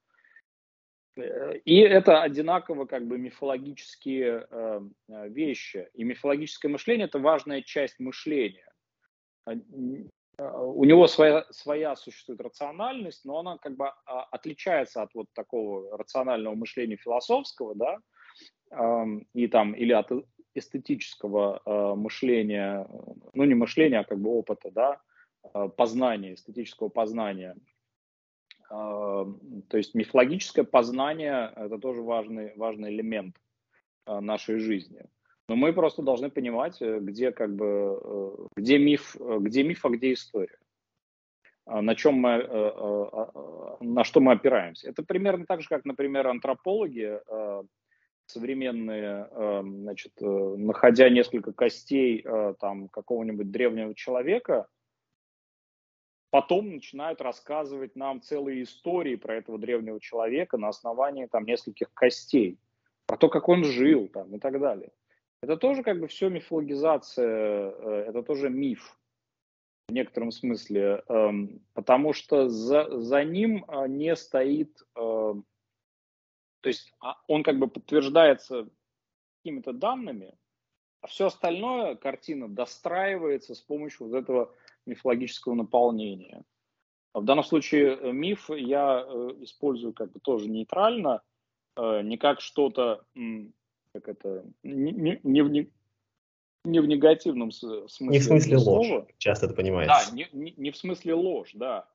И 1.65 1.81
это 1.81 2.23
одинаково 2.23 2.87
как 2.87 3.07
бы 3.07 3.19
мифологические 3.19 4.47
э, 4.49 4.81
вещи. 5.29 5.89
И 5.95 6.05
мифологическое 6.05 6.71
мышление– 6.71 7.07
это 7.09 7.19
важная 7.19 7.63
часть 7.63 7.99
мышления. 7.99 8.73
А, 10.41 10.63
у 10.63 10.85
него 10.85 11.07
своя, 11.07 11.45
своя 11.51 11.97
существует 11.97 12.41
рациональность, 12.41 13.25
но 13.25 13.39
она 13.39 13.59
как 13.59 13.77
бы 13.77 13.89
а, 13.89 14.25
отличается 14.31 15.03
от 15.03 15.15
вот 15.15 15.27
такого 15.35 15.97
рационального 15.97 16.55
мышления 16.55 16.97
философского, 16.97 17.75
да, 17.75 17.99
и 19.35 19.49
там, 19.49 19.73
или 19.73 19.93
от 19.93 20.11
эстетического 20.55 21.61
а, 21.65 21.95
мышления, 21.95 22.87
ну 23.35 23.45
не 23.45 23.55
мышления, 23.55 24.01
а 24.01 24.05
как 24.05 24.19
бы 24.19 24.31
опыта, 24.31 24.71
да, 24.71 25.01
познания, 25.77 26.35
эстетического 26.35 26.89
познания. 26.91 27.57
То 28.69 29.37
есть 29.73 29.95
мифологическое 29.95 30.65
познание– 30.65 31.53
это 31.57 31.79
тоже 31.79 32.03
важный, 32.03 32.55
важный 32.57 32.91
элемент 32.91 33.35
нашей 34.07 34.59
жизни. 34.59 35.07
Но 35.51 35.57
мы 35.57 35.73
просто 35.73 36.03
должны 36.03 36.31
понимать, 36.31 36.81
э, 36.81 37.01
где 37.01 37.33
как 37.33 37.57
бы, 37.57 38.01
э, 38.01 38.47
где 38.55 38.79
миф, 38.79 39.17
э, 39.19 39.39
где 39.41 39.65
миф, 39.65 39.85
а 39.85 39.89
где 39.89 40.13
история. 40.13 40.57
А 41.67 41.83
на 41.83 41.97
чем 41.97 42.15
мы, 42.15 42.41
а, 42.41 43.77
на 43.81 44.05
что 44.05 44.21
мы 44.21 44.31
опираемся. 44.31 44.89
Это 44.89 45.03
примерно 45.03 45.47
так 45.47 45.61
же, 45.61 45.69
как, 45.69 45.85
например, 45.85 46.29
антропологи 46.29 47.21
современные, 48.27 49.29
значит, 49.61 50.13
находя 50.21 51.09
несколько 51.11 51.53
костей 51.53 52.25
там 52.61 52.89
какого-нибудь 52.89 53.51
древнего 53.51 53.95
человека, 53.95 54.69
потом 56.31 56.71
начинают 56.71 57.21
рассказывать 57.21 57.97
нам 57.97 58.21
целые 58.21 58.63
истории 58.63 59.17
про 59.17 59.37
этого 59.37 59.59
древнего 59.59 60.01
человека 60.01 60.59
на 60.59 60.69
основании 60.69 61.27
там 61.27 61.45
нескольких 61.45 61.93
костей, 61.93 62.59
про 63.07 63.17
то, 63.17 63.29
как 63.29 63.49
он 63.49 63.65
жил 63.65 64.09
там 64.09 64.35
и 64.35 64.39
так 64.39 64.59
далее. 64.61 64.91
Это 65.43 65.57
тоже 65.57 65.83
как 65.83 65.99
бы 65.99 66.07
все 66.07 66.29
мифологизация, 66.29 67.71
э, 67.71 68.05
это 68.09 68.23
тоже 68.23 68.51
миф 68.51 68.99
в 69.89 69.93
некотором 69.93 70.31
смысле, 70.31 71.03
эм, 71.09 71.65
потому 71.73 72.13
что 72.13 72.49
за, 72.49 73.01
за 73.01 73.25
ним 73.25 73.65
э, 73.67 73.89
не 73.89 74.15
стоит, 74.17 74.83
эм, 74.95 75.45
то 76.61 76.69
есть 76.69 76.93
а, 77.01 77.17
он 77.27 77.43
как 77.43 77.59
бы 77.59 77.69
подтверждается 77.69 78.69
какими-то 79.39 79.73
данными, 79.73 80.37
а 81.01 81.07
все 81.07 81.27
остальное, 81.27 81.97
картина 81.97 82.47
достраивается 82.49 83.55
с 83.55 83.63
помощью 83.63 84.09
вот 84.09 84.17
этого 84.17 84.55
мифологического 84.85 85.55
наполнения. 85.55 86.45
В 87.15 87.25
данном 87.25 87.45
случае 87.45 87.97
э, 87.97 88.13
миф 88.13 88.51
я 88.51 89.01
использую 89.41 89.95
как 89.95 90.13
бы 90.13 90.21
тоже 90.21 90.49
нейтрально, 90.49 91.23
не 91.77 92.19
как 92.19 92.41
что-то 92.41 93.07
как 93.93 94.09
это, 94.09 94.45
не, 94.63 94.93
не, 94.93 95.21
не, 95.23 95.43
в, 95.43 95.51
не 95.51 96.81
в 96.81 96.87
негативном 96.87 97.51
смысле. 97.51 98.09
Не 98.09 98.19
в 98.19 98.25
смысле 98.25 98.57
ложь, 98.57 99.05
часто 99.19 99.47
это 99.47 99.55
понимается. 99.55 100.11
Да, 100.11 100.17
не, 100.17 100.29
не, 100.33 100.55
не 100.57 100.71
в 100.71 100.77
смысле 100.77 101.15
ложь, 101.15 101.51
да. 101.55 101.89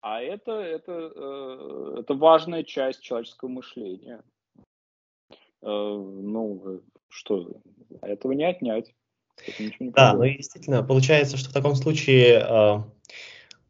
А 0.00 0.22
это, 0.22 0.52
это, 0.52 1.12
э, 1.14 1.96
это 2.00 2.14
важная 2.14 2.62
часть 2.62 3.00
человеческого 3.00 3.48
мышления. 3.48 4.22
Э, 5.62 5.66
ну, 5.66 6.82
что, 7.08 7.60
этого 8.02 8.32
не 8.32 8.44
отнять. 8.44 8.94
Не 9.58 9.90
да, 9.90 10.14
ну 10.14 10.24
и 10.24 10.36
действительно, 10.36 10.82
получается, 10.82 11.36
что 11.36 11.50
в 11.50 11.52
таком 11.52 11.74
случае 11.74 12.40
э, 12.40 12.76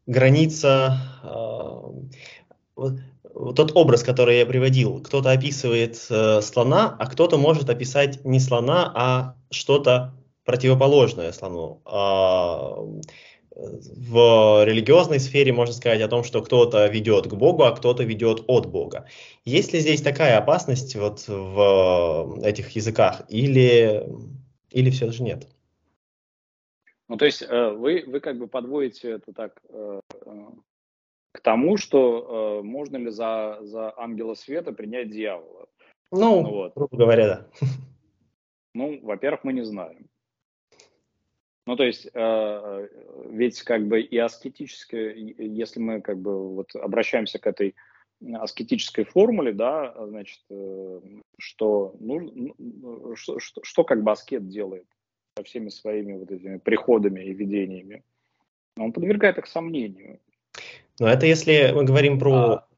граница 0.06 0.98
э, 1.24 2.90
тот 3.54 3.72
образ, 3.74 4.02
который 4.02 4.38
я 4.38 4.46
приводил, 4.46 5.00
кто-то 5.02 5.30
описывает 5.30 6.04
э, 6.10 6.40
слона, 6.40 6.96
а 6.98 7.06
кто-то 7.06 7.36
может 7.36 7.68
описать 7.68 8.24
не 8.24 8.40
слона, 8.40 8.90
а 8.94 9.36
что-то 9.50 10.14
противоположное 10.44 11.32
слону. 11.32 11.82
А, 11.84 12.78
в 13.50 14.64
религиозной 14.64 15.18
сфере 15.18 15.52
можно 15.52 15.74
сказать 15.74 16.02
о 16.02 16.08
том, 16.08 16.24
что 16.24 16.42
кто-то 16.42 16.86
ведет 16.88 17.26
к 17.26 17.34
Богу, 17.34 17.64
а 17.64 17.74
кто-то 17.74 18.04
ведет 18.04 18.44
от 18.46 18.66
Бога. 18.66 19.06
Есть 19.44 19.72
ли 19.72 19.80
здесь 19.80 20.02
такая 20.02 20.38
опасность 20.38 20.94
вот 20.94 21.24
в 21.26 22.40
этих 22.44 22.70
языках 22.70 23.22
или, 23.28 24.06
или 24.70 24.90
все 24.90 25.10
же 25.10 25.22
нет? 25.22 25.46
Ну, 27.08 27.16
то 27.16 27.24
есть 27.24 27.42
э, 27.42 27.70
вы, 27.70 28.04
вы 28.06 28.20
как 28.20 28.38
бы 28.38 28.46
подводите 28.46 29.12
это 29.12 29.32
так 29.32 29.62
э, 29.68 30.00
к 31.36 31.40
тому, 31.40 31.76
что 31.76 32.60
э, 32.60 32.62
можно 32.62 32.96
ли 32.96 33.10
за, 33.10 33.58
за 33.62 33.92
ангела 33.96 34.34
света 34.34 34.72
принять 34.72 35.10
дьявола. 35.10 35.68
Ну, 36.10 36.42
ну 36.42 36.50
вот. 36.50 36.72
грубо 36.74 36.96
говоря, 36.96 37.26
да. 37.26 37.66
Ну, 38.74 39.00
во-первых, 39.02 39.44
мы 39.44 39.52
не 39.52 39.64
знаем. 39.64 40.06
Ну, 41.66 41.76
то 41.76 41.84
есть, 41.84 42.08
э, 42.12 42.88
ведь 43.30 43.62
как 43.62 43.86
бы 43.86 44.00
и 44.00 44.18
аскетическое, 44.18 45.14
если 45.14 45.80
мы 45.80 46.00
как 46.00 46.18
бы 46.18 46.54
вот 46.54 46.74
обращаемся 46.76 47.38
к 47.38 47.46
этой 47.46 47.74
аскетической 48.34 49.04
формуле, 49.04 49.52
да, 49.52 49.94
значит, 50.06 50.40
э, 50.50 51.00
что, 51.38 51.96
ну, 52.00 52.54
что, 53.16 53.38
что, 53.40 53.62
что 53.64 53.84
как 53.84 54.02
бы 54.02 54.12
аскет 54.12 54.48
делает? 54.48 54.86
со 55.36 55.44
всеми 55.44 55.68
своими 55.68 56.14
вот 56.14 56.30
этими 56.30 56.56
приходами 56.56 57.20
и 57.20 57.34
видениями, 57.34 58.02
он 58.78 58.92
подвергает 58.92 59.38
их 59.38 59.46
сомнению. 59.46 60.20
Но 60.98 61.08
это 61.08 61.26
если 61.26 61.72
мы 61.74 61.84
говорим 61.84 62.18
про 62.18 62.34
а, 62.34 62.68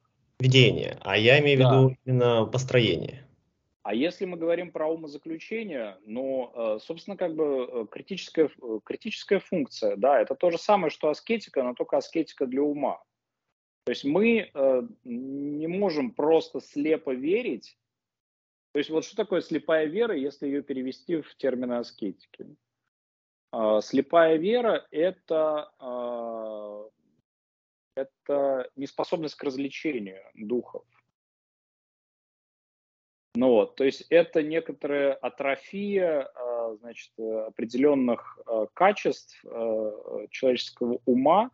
видение, 0.41 0.99
а 1.03 1.16
я 1.16 1.41
имею 1.41 1.59
да. 1.59 1.69
в 1.69 1.73
виду 1.73 1.97
именно 2.05 2.47
построение. 2.47 3.25
А 3.89 3.95
если 3.95 4.27
мы 4.27 4.37
говорим 4.37 4.71
про 4.71 4.87
умозаключение, 4.87 5.97
ну, 6.05 6.53
э, 6.55 6.79
собственно, 6.79 7.16
как 7.16 7.35
бы 7.35 7.66
э, 7.66 7.87
критическая, 7.91 8.51
э, 8.61 8.81
критическая 8.85 9.39
функция, 9.39 9.97
да, 9.97 10.21
это 10.21 10.35
то 10.35 10.51
же 10.51 10.59
самое, 10.59 10.91
что 10.91 11.09
аскетика, 11.09 11.62
но 11.62 11.73
только 11.73 11.97
аскетика 11.97 12.45
для 12.47 12.61
ума. 12.61 13.03
То 13.87 13.93
есть 13.93 14.05
мы 14.05 14.51
не 15.05 15.66
можем 15.66 16.11
просто 16.11 16.61
слепо 16.61 17.14
верить. 17.14 17.79
То 18.73 18.79
есть 18.79 18.91
вот 18.91 19.07
что 19.07 19.16
такое 19.16 19.41
слепая 19.41 19.87
вера, 19.87 20.14
если 20.14 20.47
ее 20.47 20.62
перевести 20.62 21.23
в 21.23 21.35
термины 21.37 21.79
аскетики? 21.79 22.55
Слепая 23.81 24.37
вера– 24.37 24.87
это, 24.91 25.71
это 27.99 28.70
неспособность 28.76 29.34
к 29.34 29.42
развлечению 29.42 30.22
духов. 30.34 30.84
Ну 33.34 33.51
вот, 33.51 33.76
то 33.76 33.84
есть 33.84 34.05
это 34.11 34.42
некоторая 34.42 35.12
атрофия 35.14 36.22
а, 36.22 36.76
значит, 36.80 37.12
определенных 37.18 38.38
а, 38.46 38.66
качеств 38.74 39.44
а, 39.44 40.26
человеческого 40.30 41.01
ума, 41.05 41.51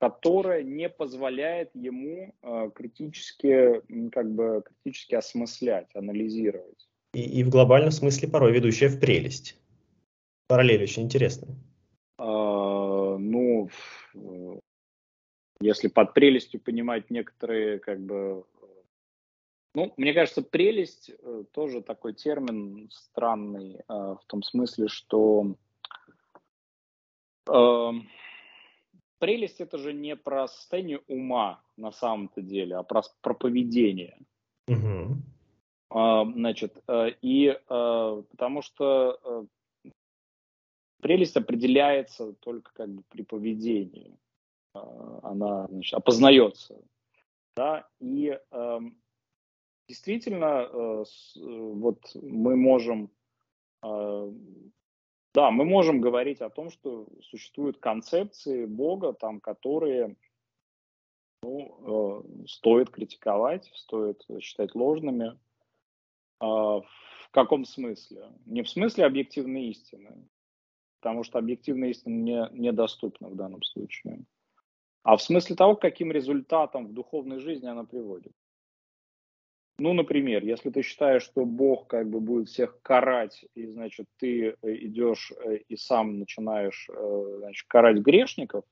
которая 0.00 0.62
не 0.62 0.88
позволяет 0.88 1.70
ему 1.74 2.34
критически, 2.74 3.80
как 4.10 4.30
бы, 4.30 4.62
критически 4.82 5.14
осмыслять, 5.14 5.88
анализировать. 5.94 6.86
И, 7.14 7.22
и 7.22 7.44
в 7.44 7.48
глобальном 7.48 7.92
смысле 7.92 8.28
порой 8.28 8.52
ведущая 8.52 8.88
в 8.88 9.00
прелесть. 9.00 9.58
Параллель 10.48 10.82
очень 10.82 11.04
интересная. 11.04 11.56
А, 12.18 13.16
ну, 13.16 13.70
если 15.60 15.88
под 15.88 16.14
прелестью 16.14 16.60
понимать 16.60 17.10
некоторые 17.10 17.78
как 17.78 18.00
бы 18.00 18.44
ну, 19.76 19.92
мне 19.98 20.14
кажется, 20.14 20.40
прелесть 20.40 21.10
э, 21.10 21.44
тоже 21.52 21.82
такой 21.82 22.14
термин 22.14 22.88
странный 22.90 23.74
э, 23.74 23.82
в 23.88 24.22
том 24.26 24.42
смысле, 24.42 24.88
что 24.88 25.54
э, 27.46 27.90
прелесть 29.18 29.60
это 29.60 29.76
же 29.76 29.92
не 29.92 30.16
про 30.16 30.48
состояние 30.48 31.02
ума 31.08 31.62
на 31.76 31.92
самом-то 31.92 32.40
деле, 32.40 32.76
а 32.76 32.84
про, 32.84 33.02
про 33.20 33.34
поведение. 33.34 34.18
Угу. 34.66 36.32
Значит, 36.32 36.82
э, 36.88 37.10
и 37.20 37.54
потому 37.68 38.62
что 38.62 39.46
прелесть 41.02 41.36
определяется 41.36 42.32
только 42.32 42.72
как 42.72 42.88
бы 42.88 43.02
при 43.10 43.24
поведении. 43.24 44.18
Э, 44.76 45.20
она 45.22 45.66
значит, 45.68 45.94
опознается. 45.94 46.80
Да, 47.56 47.88
и 48.00 48.38
э, 48.50 48.80
действительно, 49.88 50.68
э, 50.70 51.04
э, 51.04 51.40
вот 51.40 52.00
мы 52.14 52.56
можем, 52.56 53.10
э, 53.82 54.32
да, 55.34 55.50
мы 55.50 55.64
можем 55.64 56.00
говорить 56.00 56.40
о 56.40 56.50
том, 56.50 56.70
что 56.70 57.06
существуют 57.22 57.78
концепции 57.78 58.66
Бога, 58.66 59.12
там, 59.12 59.40
которые 59.40 60.16
ну, 61.42 62.24
стоит 62.48 62.90
критиковать, 62.90 63.70
стоит 63.74 64.24
считать 64.40 64.74
ложными. 64.74 65.38
А, 66.40 66.80
в 66.80 67.30
каком 67.30 67.64
смысле? 67.64 68.32
Не 68.46 68.62
в 68.62 68.68
смысле 68.68 69.04
объективной 69.04 69.68
истины, 69.68 70.26
потому 71.00 71.22
что 71.22 71.38
объективная 71.38 71.90
истина 71.90 72.14
не, 72.14 72.48
недоступна 72.52 73.28
в 73.28 73.36
данном 73.36 73.62
случае, 73.62 74.24
а 75.06 75.16
в 75.16 75.22
смысле 75.22 75.54
того, 75.54 75.76
к 75.76 75.82
каким 75.82 76.10
результатам 76.10 76.88
в 76.88 76.92
духовной 76.92 77.38
жизни 77.38 77.68
она 77.68 77.84
приводит. 77.84 78.32
Ну, 79.78 79.92
например, 79.92 80.44
если 80.44 80.70
ты 80.70 80.82
считаешь, 80.82 81.22
что 81.22 81.44
Бог 81.44 81.86
как 81.86 82.10
бы 82.10 82.18
будет 82.18 82.48
всех 82.48 82.82
карать, 82.82 83.44
и, 83.54 83.66
значит, 83.66 84.06
ты 84.16 84.48
э, 84.48 84.54
идешь 84.62 85.30
э, 85.30 85.58
и 85.68 85.76
сам 85.76 86.18
начинаешь, 86.18 86.88
э, 86.90 87.36
значит, 87.38 87.68
карать 87.68 87.98
грешников, 87.98 88.64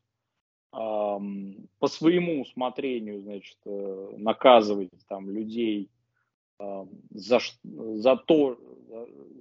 по 0.73 1.87
своему 1.87 2.41
усмотрению, 2.41 3.23
значит, 3.23 3.59
наказывать 3.65 4.91
там 5.07 5.31
людей 5.31 5.89
за, 6.59 7.39
за 7.63 8.17
то, 8.17 8.59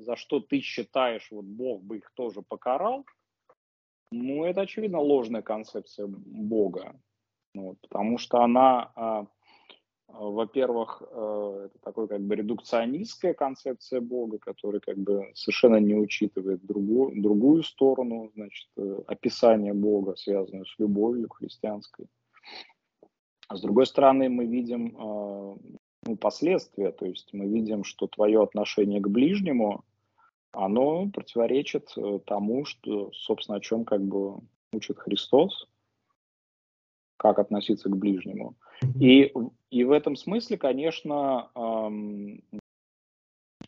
за 0.01 0.15
что 0.15 0.41
ты 0.41 0.59
считаешь, 0.59 1.27
вот 1.31 1.45
Бог 1.45 1.81
бы 1.81 1.97
их 1.97 2.11
тоже 2.13 2.43
покарал, 2.43 3.03
ну, 4.13 4.45
это, 4.45 4.61
очевидно, 4.61 4.99
ложная 4.99 5.41
концепция 5.41 6.07
Бога, 6.07 6.95
вот, 7.53 7.79
потому 7.81 8.17
что 8.17 8.41
она 8.41 8.91
а, 8.95 9.25
во-первых, 10.13 11.01
э, 11.09 11.65
это 11.65 11.79
такой 11.79 12.07
как 12.07 12.21
бы 12.21 12.35
редукционистская 12.35 13.33
концепция 13.33 13.99
Бога, 13.99 14.37
которая 14.37 14.79
как 14.79 14.97
бы 14.97 15.31
совершенно 15.33 15.77
не 15.77 15.95
учитывает 15.95 16.63
другую, 16.65 17.19
другую 17.19 17.63
сторону, 17.63 18.31
значит, 18.35 18.69
э, 18.77 18.99
описания 19.07 19.73
Бога, 19.73 20.15
связанную 20.15 20.65
с 20.65 20.75
любовью 20.77 21.29
христианской. 21.29 22.05
А 23.47 23.57
с 23.57 23.61
другой 23.61 23.87
стороны, 23.87 24.29
мы 24.29 24.45
видим 24.45 24.95
э, 24.95 25.55
ну, 26.05 26.15
последствия, 26.17 26.91
то 26.91 27.05
есть 27.07 27.33
мы 27.33 27.47
видим, 27.47 27.83
что 27.83 28.07
твое 28.07 28.43
отношение 28.43 29.01
к 29.01 29.07
ближнему, 29.07 29.83
оно 30.53 31.09
противоречит 31.09 31.93
тому, 32.25 32.65
что, 32.65 33.11
собственно, 33.11 33.57
о 33.57 33.61
чем 33.61 33.85
как 33.85 34.01
бы 34.01 34.39
учит 34.71 34.99
Христос, 34.99 35.67
как 37.17 37.39
относиться 37.39 37.89
к 37.89 37.97
ближнему. 37.97 38.55
И, 38.99 39.33
и 39.69 39.83
в 39.83 39.91
этом 39.91 40.15
смысле, 40.15 40.57
конечно, 40.57 41.49
эм, 41.55 42.43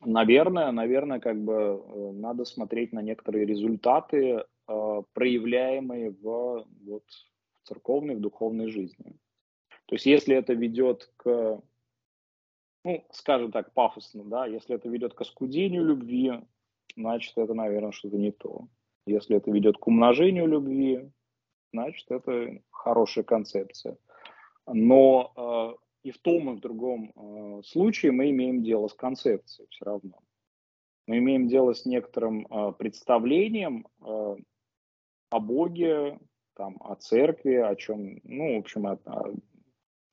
наверное, 0.03 0.71
наверное, 0.71 1.19
как 1.19 1.41
бы 1.41 1.53
э, 1.53 2.11
надо 2.11 2.45
смотреть 2.45 2.93
на 2.93 3.01
некоторые 3.01 3.45
результаты, 3.45 4.43
э, 4.67 5.01
проявляемые 5.13 6.11
в 6.11 6.65
вот, 6.85 7.03
в 7.63 7.67
церковной, 7.67 8.15
в 8.15 8.19
духовной 8.19 8.69
жизни. 8.69 9.15
То 9.85 9.95
есть, 9.95 10.05
если 10.05 10.35
это 10.35 10.53
ведет 10.53 11.11
к, 11.17 11.61
ну, 12.83 13.05
скажем 13.11 13.51
так, 13.51 13.73
пафосно, 13.73 14.23
да, 14.25 14.47
если 14.47 14.75
это 14.75 14.89
ведет 14.89 15.13
к 15.13 15.21
оскудению 15.21 15.85
любви, 15.85 16.33
значит, 16.95 17.37
это, 17.37 17.53
наверное, 17.53 17.91
что-то 17.91 18.17
не 18.17 18.31
то. 18.31 18.67
Если 19.05 19.37
это 19.37 19.51
ведет 19.51 19.77
к 19.77 19.87
умножению 19.87 20.47
любви, 20.47 21.11
значит, 21.71 22.09
это 22.09 22.61
хорошая 22.71 23.23
концепция. 23.23 23.97
Но 24.67 25.31
э, 25.35 25.85
и 26.03 26.11
в 26.11 26.17
том, 26.19 26.51
и 26.51 26.57
в 26.57 26.59
другом 26.59 27.11
э, 27.15 27.61
случае 27.63 28.11
мы 28.11 28.29
имеем 28.31 28.63
дело 28.63 28.87
с 28.87 28.93
концепцией 28.93 29.67
все 29.69 29.85
равно. 29.85 30.19
Мы 31.07 31.19
имеем 31.19 31.47
дело 31.47 31.73
с 31.73 31.85
некоторым 31.85 32.47
э, 32.47 32.73
представлением 32.73 33.87
э, 34.01 34.35
о 35.29 35.39
Боге, 35.39 36.19
там, 36.55 36.77
о 36.79 36.95
церкви, 36.95 37.55
о 37.55 37.75
чем, 37.75 38.19
ну, 38.23 38.55
в 38.55 38.59
общем, 38.59 38.87
о, 38.87 38.99
о, 39.05 39.33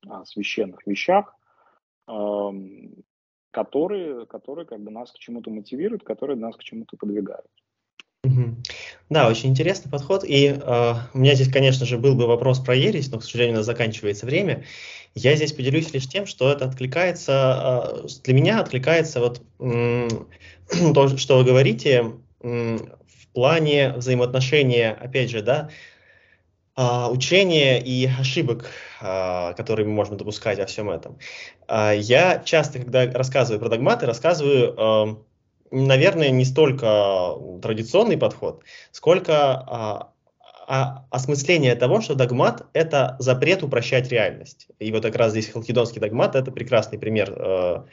о 0.09 0.25
священных 0.27 0.87
вещах, 0.87 1.35
э, 2.09 2.13
которые, 3.53 4.27
которые 4.27 4.67
как 4.67 4.81
бы 4.81 4.91
нас 4.91 5.13
к 5.13 5.19
чему-то 5.19 5.51
мотивируют, 5.51 6.03
которые 6.03 6.37
нас 6.37 6.57
к 6.57 6.65
чему-то 6.65 6.97
подвигают. 6.97 7.47
Да, 9.09 9.29
очень 9.29 9.51
интересный 9.51 9.91
подход. 9.91 10.25
И 10.25 10.47
э, 10.47 10.95
у 11.13 11.19
меня 11.19 11.35
здесь, 11.35 11.53
конечно 11.53 11.85
же, 11.85 11.99
был 11.99 12.15
бы 12.15 12.27
вопрос 12.27 12.61
про 12.61 12.75
ересь, 12.75 13.11
но, 13.11 13.19
к 13.19 13.25
сожалению, 13.25 13.55
у 13.55 13.57
нас 13.59 13.67
заканчивается 13.67 14.27
время. 14.27 14.65
Я 15.15 15.37
здесь 15.37 15.53
поделюсь 15.53 15.93
лишь 15.93 16.09
тем, 16.09 16.25
что 16.27 16.51
это 16.51 16.65
откликается, 16.65 18.05
э, 18.05 18.09
для 18.25 18.35
меня 18.35 18.61
откликается 18.61 19.21
вот 19.21 19.43
э, 19.59 20.09
то, 20.95 21.17
что 21.19 21.39
вы 21.39 21.45
говорите 21.45 22.13
э, 22.41 22.77
в 22.79 23.29
плане 23.35 23.93
взаимоотношения, 23.95 24.93
опять 24.93 25.31
же, 25.31 25.43
да, 25.43 25.69
учения 26.77 27.81
и 27.81 28.07
ошибок, 28.07 28.71
э, 29.01 29.55
которые 29.55 29.87
мы 29.87 29.93
можем 29.93 30.17
допускать 30.17 30.59
во 30.59 30.67
всем 30.67 30.91
этом. 30.91 31.19
Э, 31.69 31.93
я 31.97 32.43
часто, 32.45 32.79
когда 32.79 33.11
рассказываю 33.11 33.61
про 33.61 33.69
догматы, 33.69 34.07
рассказываю... 34.07 35.27
Наверное, 35.75 36.29
не 36.29 36.45
столько 36.45 37.35
традиционный 37.63 38.19
подход, 38.19 38.63
сколько 38.91 39.55
а, 39.55 40.13
а, 40.69 41.07
осмысление 41.09 41.75
того, 41.77 42.03
что 42.03 42.15
догмат– 42.15 42.67
это 42.75 43.17
запрет 43.21 43.63
упрощать 43.63 44.11
реальность. 44.11 44.69
И 44.79 44.93
вот 44.93 45.03
как 45.03 45.17
раз 45.17 45.31
здесь 45.31 45.49
халкидонский 45.49 45.99
догмат– 45.99 46.35
это 46.37 46.53
прекрасный 46.53 46.99
пример, 46.99 47.87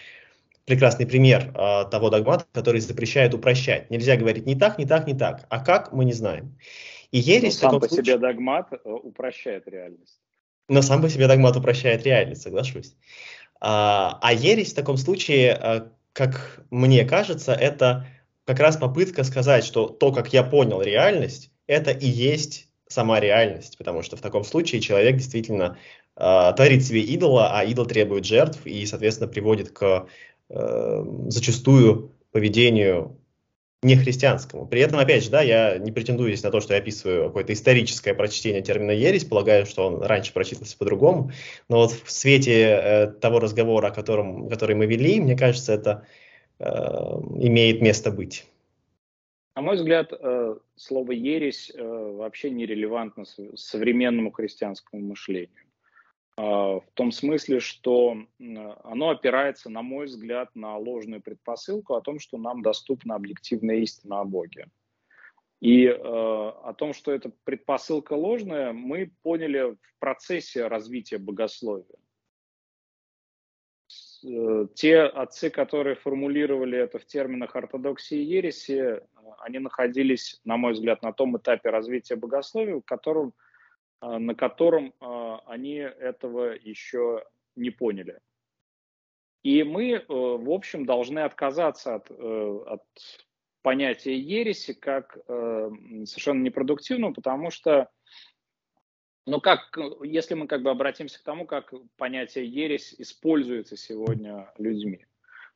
прекрасный 0.69 1.07
пример 1.07 1.51
э, 1.56 1.85
того 1.89 2.11
догмата, 2.11 2.45
который 2.51 2.80
запрещает 2.80 3.34
упрощать. 3.34 3.89
Нельзя 3.89 4.15
говорить 4.15 4.45
не 4.45 4.56
так, 4.56 4.77
не 4.77 4.85
так, 4.85 5.07
не 5.07 5.15
так. 5.15 5.47
А 5.49 5.60
как, 5.60 5.91
мы 5.91 6.06
не 6.06 6.14
знаем. 6.14 6.56
И 7.11 7.19
ересь 7.19 7.61
Но 7.61 7.72
сам 7.72 7.80
по 7.80 7.88
случае... 7.88 8.06
себе 8.06 8.18
догмат 8.18 8.72
э, 8.72 8.77
упрощает 8.84 9.68
реальность. 9.68 10.19
Но 10.68 10.81
сам 10.81 11.02
по 11.02 11.10
себе 11.10 11.27
догмат 11.27 11.56
упрощает 11.56 12.03
реальность, 12.03 12.44
соглашусь. 12.44 12.95
А, 13.60 14.19
а 14.22 14.34
ересь 14.34 14.72
в 14.72 14.76
таком 14.76 14.98
случае, 14.98 15.60
э, 15.61 15.81
как 16.14 16.64
мне 16.69 17.06
кажется, 17.06 17.53
это 17.53 18.07
как 18.45 18.60
раз 18.60 18.77
попытка 18.77 19.23
сказать, 19.23 19.64
что 19.64 19.88
то, 19.88 20.11
как 20.11 20.34
я 20.34 20.44
понял 20.44 20.81
реальность, 20.81 21.52
это 21.68 21.91
и 21.91 22.07
есть 22.07 22.68
сама 22.88 23.19
реальность, 23.19 23.77
потому 23.77 24.02
что 24.02 24.18
в 24.18 24.22
таком 24.22 24.44
случае 24.44 24.81
человек 24.81 25.18
действительно 25.18 25.77
э, 26.15 26.53
творит 26.56 26.84
себе 26.84 27.02
идола, 27.02 27.52
а 27.57 27.64
идол 27.64 27.86
требует 27.86 28.26
жертв 28.26 28.65
и, 28.65 28.86
соответственно, 28.86 29.30
приводит 29.30 29.72
к 29.72 30.07
э, 30.49 31.06
зачастую 31.27 32.11
поведению 32.31 33.19
нехристианскому. 33.81 34.68
При 34.68 34.81
этом, 34.81 34.99
опять 34.99 35.23
же, 35.23 35.30
да, 35.30 35.41
я 35.41 35.77
не 35.77 35.91
претендую 35.91 36.31
здесь 36.31 36.43
на 36.43 36.51
то, 36.51 36.60
что 36.60 36.73
я 36.73 36.80
описываю 36.80 37.27
какое-то 37.27 37.53
историческое 37.53 38.14
прочтение 38.14 38.61
термина 38.61 38.91
«ересь», 38.91 39.23
полагаю, 39.23 39.65
что 39.65 39.88
он 39.88 40.01
раньше 40.01 40.34
прочитался 40.34 40.77
по-другому, 40.77 41.31
но 41.69 41.77
вот 41.77 41.91
в 41.91 42.11
свете 42.11 42.61
э, 42.61 43.07
того 43.07 43.39
разговора, 43.39 43.88
о 43.88 43.91
котором, 43.91 44.49
который 44.49 44.76
мы 44.76 44.85
вели, 44.85 45.22
мне 45.22 45.38
кажется, 45.38 45.73
это 45.73 46.06
э, 46.60 46.65
имеет 46.65 47.81
место 47.81 48.11
быть. 48.11 48.45
На 49.56 49.61
мой 49.61 49.76
взгляд, 49.76 50.11
э, 50.11 50.56
слово 50.76 51.11
«ересь» 51.11 51.72
э, 51.73 51.81
вообще 51.81 52.49
нерелевантно 52.49 53.23
современному 53.56 54.31
христианскому 54.31 55.01
мышлению. 55.01 55.49
А, 56.41 56.80
в 56.80 56.91
том 56.94 57.11
смысле, 57.11 57.60
что 57.60 58.16
оно 58.40 59.10
опирается, 59.10 59.70
на 59.70 59.82
мой 59.82 60.06
взгляд, 60.06 60.49
на 60.56 60.78
ложную 60.78 61.22
предпосылку 61.22 61.95
о 61.95 62.02
том, 62.02 62.20
что 62.20 62.38
нам 62.38 62.61
доступна 62.61 63.16
объективная 63.16 63.78
истина 63.78 64.22
о 64.22 64.24
Боге. 64.24 64.68
И 65.60 65.84
э, 65.84 65.98
о 65.98 66.74
том, 66.78 66.94
что 66.94 67.11
эта 67.11 67.30
предпосылка 67.44 68.14
ложная, 68.14 68.72
мы 68.72 69.11
поняли 69.22 69.74
в 69.74 69.99
процессе 69.99 70.68
развития 70.68 71.18
богословия. 71.18 71.99
Э, 74.24 74.68
те 74.76 75.02
отцы, 75.02 75.49
которые 75.49 75.98
формулировали 75.98 76.78
это 76.78 76.99
в 76.99 77.06
терминах 77.06 77.57
ортодоксии 77.57 78.18
и 78.18 78.24
ереси, 78.24 79.02
они 79.40 79.60
находились, 79.60 80.40
на 80.45 80.56
мой 80.56 80.72
взгляд, 80.72 81.02
на 81.02 81.11
том 81.11 81.38
этапе 81.38 81.70
развития 81.70 82.16
богословия, 82.16 82.76
в 82.76 82.86
котором 82.86 83.34
на 84.01 84.35
котором 84.35 84.93
а, 84.99 85.41
они 85.45 85.76
этого 85.76 86.55
еще 86.55 87.23
не 87.55 87.69
поняли. 87.69 88.19
И 89.43 89.63
мы, 89.63 89.91
э, 89.93 90.03
в 90.07 90.51
общем, 90.51 90.85
должны 90.85 91.19
отказаться 91.19 91.95
от, 91.95 92.11
э, 92.11 92.63
от 92.67 92.84
понятия 93.61 94.17
ереси 94.17 94.73
как 94.73 95.17
э, 95.17 95.69
совершенно 96.05 96.41
непродуктивного, 96.43 97.13
потому 97.13 97.49
что, 97.49 97.89
ну 99.26 99.39
как, 99.39 99.77
если 100.03 100.34
мы 100.34 100.47
как 100.47 100.61
бы 100.61 100.69
обратимся 100.69 101.19
к 101.19 101.23
тому, 101.23 101.45
как 101.45 101.73
понятие 101.97 102.47
ересь 102.47 102.93
используется 102.97 103.77
сегодня 103.77 104.51
людьми, 104.57 105.05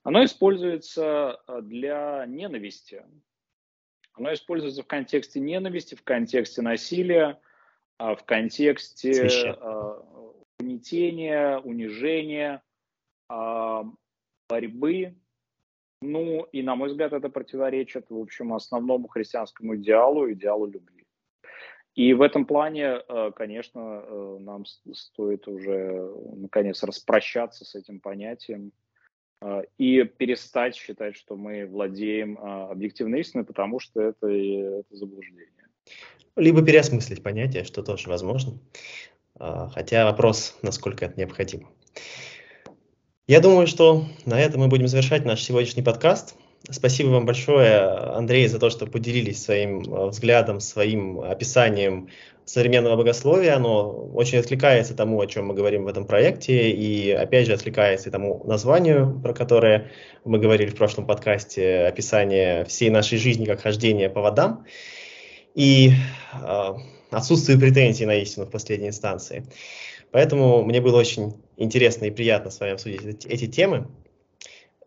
оно 0.04 0.24
используется 0.24 1.42
для 1.62 2.26
ненависти. 2.26 3.06
Оно 4.14 4.34
используется 4.34 4.84
в 4.84 4.88
контексте 4.88 5.40
ненависти, 5.40 5.96
в 5.96 6.04
контексте 6.04 6.62
насилия, 6.62 7.26
а, 7.26 7.53
в 8.00 8.24
контексте 8.26 9.56
а, 9.60 10.00
угнетения, 10.60 11.60
унижения, 11.60 12.62
а, 13.30 13.86
борьбы. 14.50 15.16
Ну 16.02 16.44
и, 16.52 16.62
на 16.62 16.76
мой 16.76 16.90
взгляд, 16.90 17.14
это 17.14 17.30
противоречит, 17.30 18.10
в 18.10 18.18
общем, 18.18 18.54
основному 18.54 19.08
христианскому 19.08 19.78
идеалу, 19.78 20.32
идеалу 20.32 20.66
любви. 20.66 21.06
И 21.96 22.14
в 22.14 22.22
этом 22.22 22.46
плане, 22.46 23.02
конечно, 23.36 24.40
нам 24.40 24.66
стоит 24.66 25.48
уже, 25.48 26.12
наконец, 26.36 26.84
распрощаться 26.84 27.64
с 27.64 27.76
этим 27.76 28.00
понятием 28.00 28.74
и 29.78 30.04
перестать 30.04 30.76
считать, 30.76 31.16
что 31.16 31.38
мы 31.38 31.68
владеем 31.68 32.38
объективной 32.40 33.22
истиной, 33.22 33.46
потому 33.46 33.80
что 33.80 34.02
это, 34.02 34.28
это 34.28 34.96
заблуждение 34.96 35.64
либо 36.36 36.62
переосмыслить 36.62 37.24
понятие, 37.24 37.64
что 37.64 37.84
тоже 37.84 38.10
возможно. 38.10 38.60
А, 39.40 39.70
хотя 39.70 40.06
вопрос, 40.06 40.58
насколько 40.62 41.06
это 41.06 41.20
необходимо. 41.20 41.70
Я 43.28 43.40
думаю, 43.40 43.68
что 43.68 44.06
на 44.26 44.40
этом 44.40 44.62
мы 44.62 44.68
будем 44.68 44.88
завершать 44.88 45.26
наш 45.26 45.42
сегодняшний 45.42 45.84
подкаст. 45.84 46.36
Спасибо 46.70 47.10
вам 47.10 47.26
большое, 47.26 47.78
Андрей, 47.78 48.48
за 48.48 48.58
то, 48.58 48.70
что 48.70 48.86
поделились 48.86 49.44
своим 49.44 49.84
а, 49.94 50.08
взглядом, 50.08 50.60
своим 50.60 51.20
описанием 51.20 52.10
современного 52.46 52.98
богословия. 52.98 53.56
Оно 53.56 53.90
очень 54.14 54.40
откликается 54.40 54.96
тому, 54.96 55.22
о 55.22 55.28
чем 55.28 55.48
мы 55.48 55.54
говорим 55.54 55.86
в 55.86 55.88
этом 55.88 56.06
проекте, 56.06 56.72
и 56.72 57.12
опять 57.12 57.48
же 57.48 57.54
откликается 57.54 58.10
и 58.10 58.12
тому 58.12 58.44
названию, 58.46 59.20
про 59.22 59.34
которое 59.34 59.92
мы 60.26 60.40
говорили 60.40 60.70
в 60.70 60.76
прошлом 60.76 61.06
подкасте, 61.06 61.86
описание 61.86 62.66
всей 62.66 62.90
нашей 62.90 63.18
жизни 63.18 63.46
как 63.46 63.62
хождение 63.62 64.10
по 64.10 64.22
водам 64.22 64.66
и 65.54 65.92
э, 66.34 66.74
отсутствие 67.12 67.60
претензий 67.60 68.06
на 68.06 68.16
истину 68.16 68.46
в 68.46 68.52
последней 68.52 68.90
инстанции. 68.90 69.46
Поэтому 70.12 70.64
мне 70.64 70.82
было 70.82 71.00
очень 71.00 71.34
интересно 71.58 72.06
и 72.06 72.12
приятно 72.12 72.52
с 72.52 72.60
вами 72.60 72.74
обсудить 72.74 73.04
эти, 73.04 73.28
эти 73.28 73.48
темы. 73.48 73.88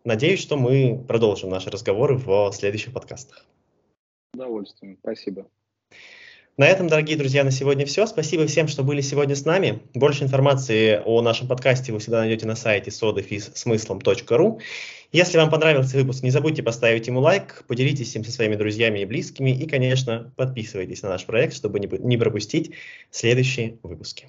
Надеюсь, 0.03 0.39
что 0.39 0.55
мы 0.55 1.03
продолжим 1.05 1.49
наши 1.49 1.69
разговоры 1.69 2.15
в 2.15 2.51
следующих 2.53 2.93
подкастах. 2.93 3.45
С 4.33 4.37
удовольствием. 4.37 4.97
Спасибо. 5.01 5.47
На 6.55 6.65
этом, 6.65 6.87
дорогие 6.87 7.17
друзья, 7.17 7.43
на 7.43 7.51
сегодня 7.51 7.85
все. 7.85 8.07
Спасибо 8.07 8.47
всем, 8.47 8.67
что 8.67 8.83
были 8.83 9.01
сегодня 9.01 9.35
с 9.35 9.45
нами. 9.45 9.83
Больше 9.93 10.23
информации 10.23 10.99
о 11.05 11.21
нашем 11.21 11.47
подкасте 11.47 11.93
вы 11.93 11.99
всегда 11.99 12.21
найдете 12.21 12.47
на 12.47 12.55
сайте 12.55 12.89
sodafismыслом.ru. 12.89 14.59
Если 15.11 15.37
вам 15.37 15.49
понравился 15.49 15.97
выпуск, 15.97 16.21
не 16.21 16.31
забудьте 16.31 16.63
поставить 16.63 17.07
ему 17.07 17.21
лайк, 17.21 17.63
поделитесь 17.67 18.13
им 18.15 18.25
со 18.25 18.31
своими 18.31 18.55
друзьями 18.55 18.99
и 18.99 19.05
близкими 19.05 19.51
и, 19.51 19.65
конечно, 19.65 20.33
подписывайтесь 20.35 21.01
на 21.01 21.09
наш 21.09 21.25
проект, 21.25 21.53
чтобы 21.53 21.79
не 21.79 22.17
пропустить 22.17 22.73
следующие 23.09 23.77
выпуски. 23.83 24.27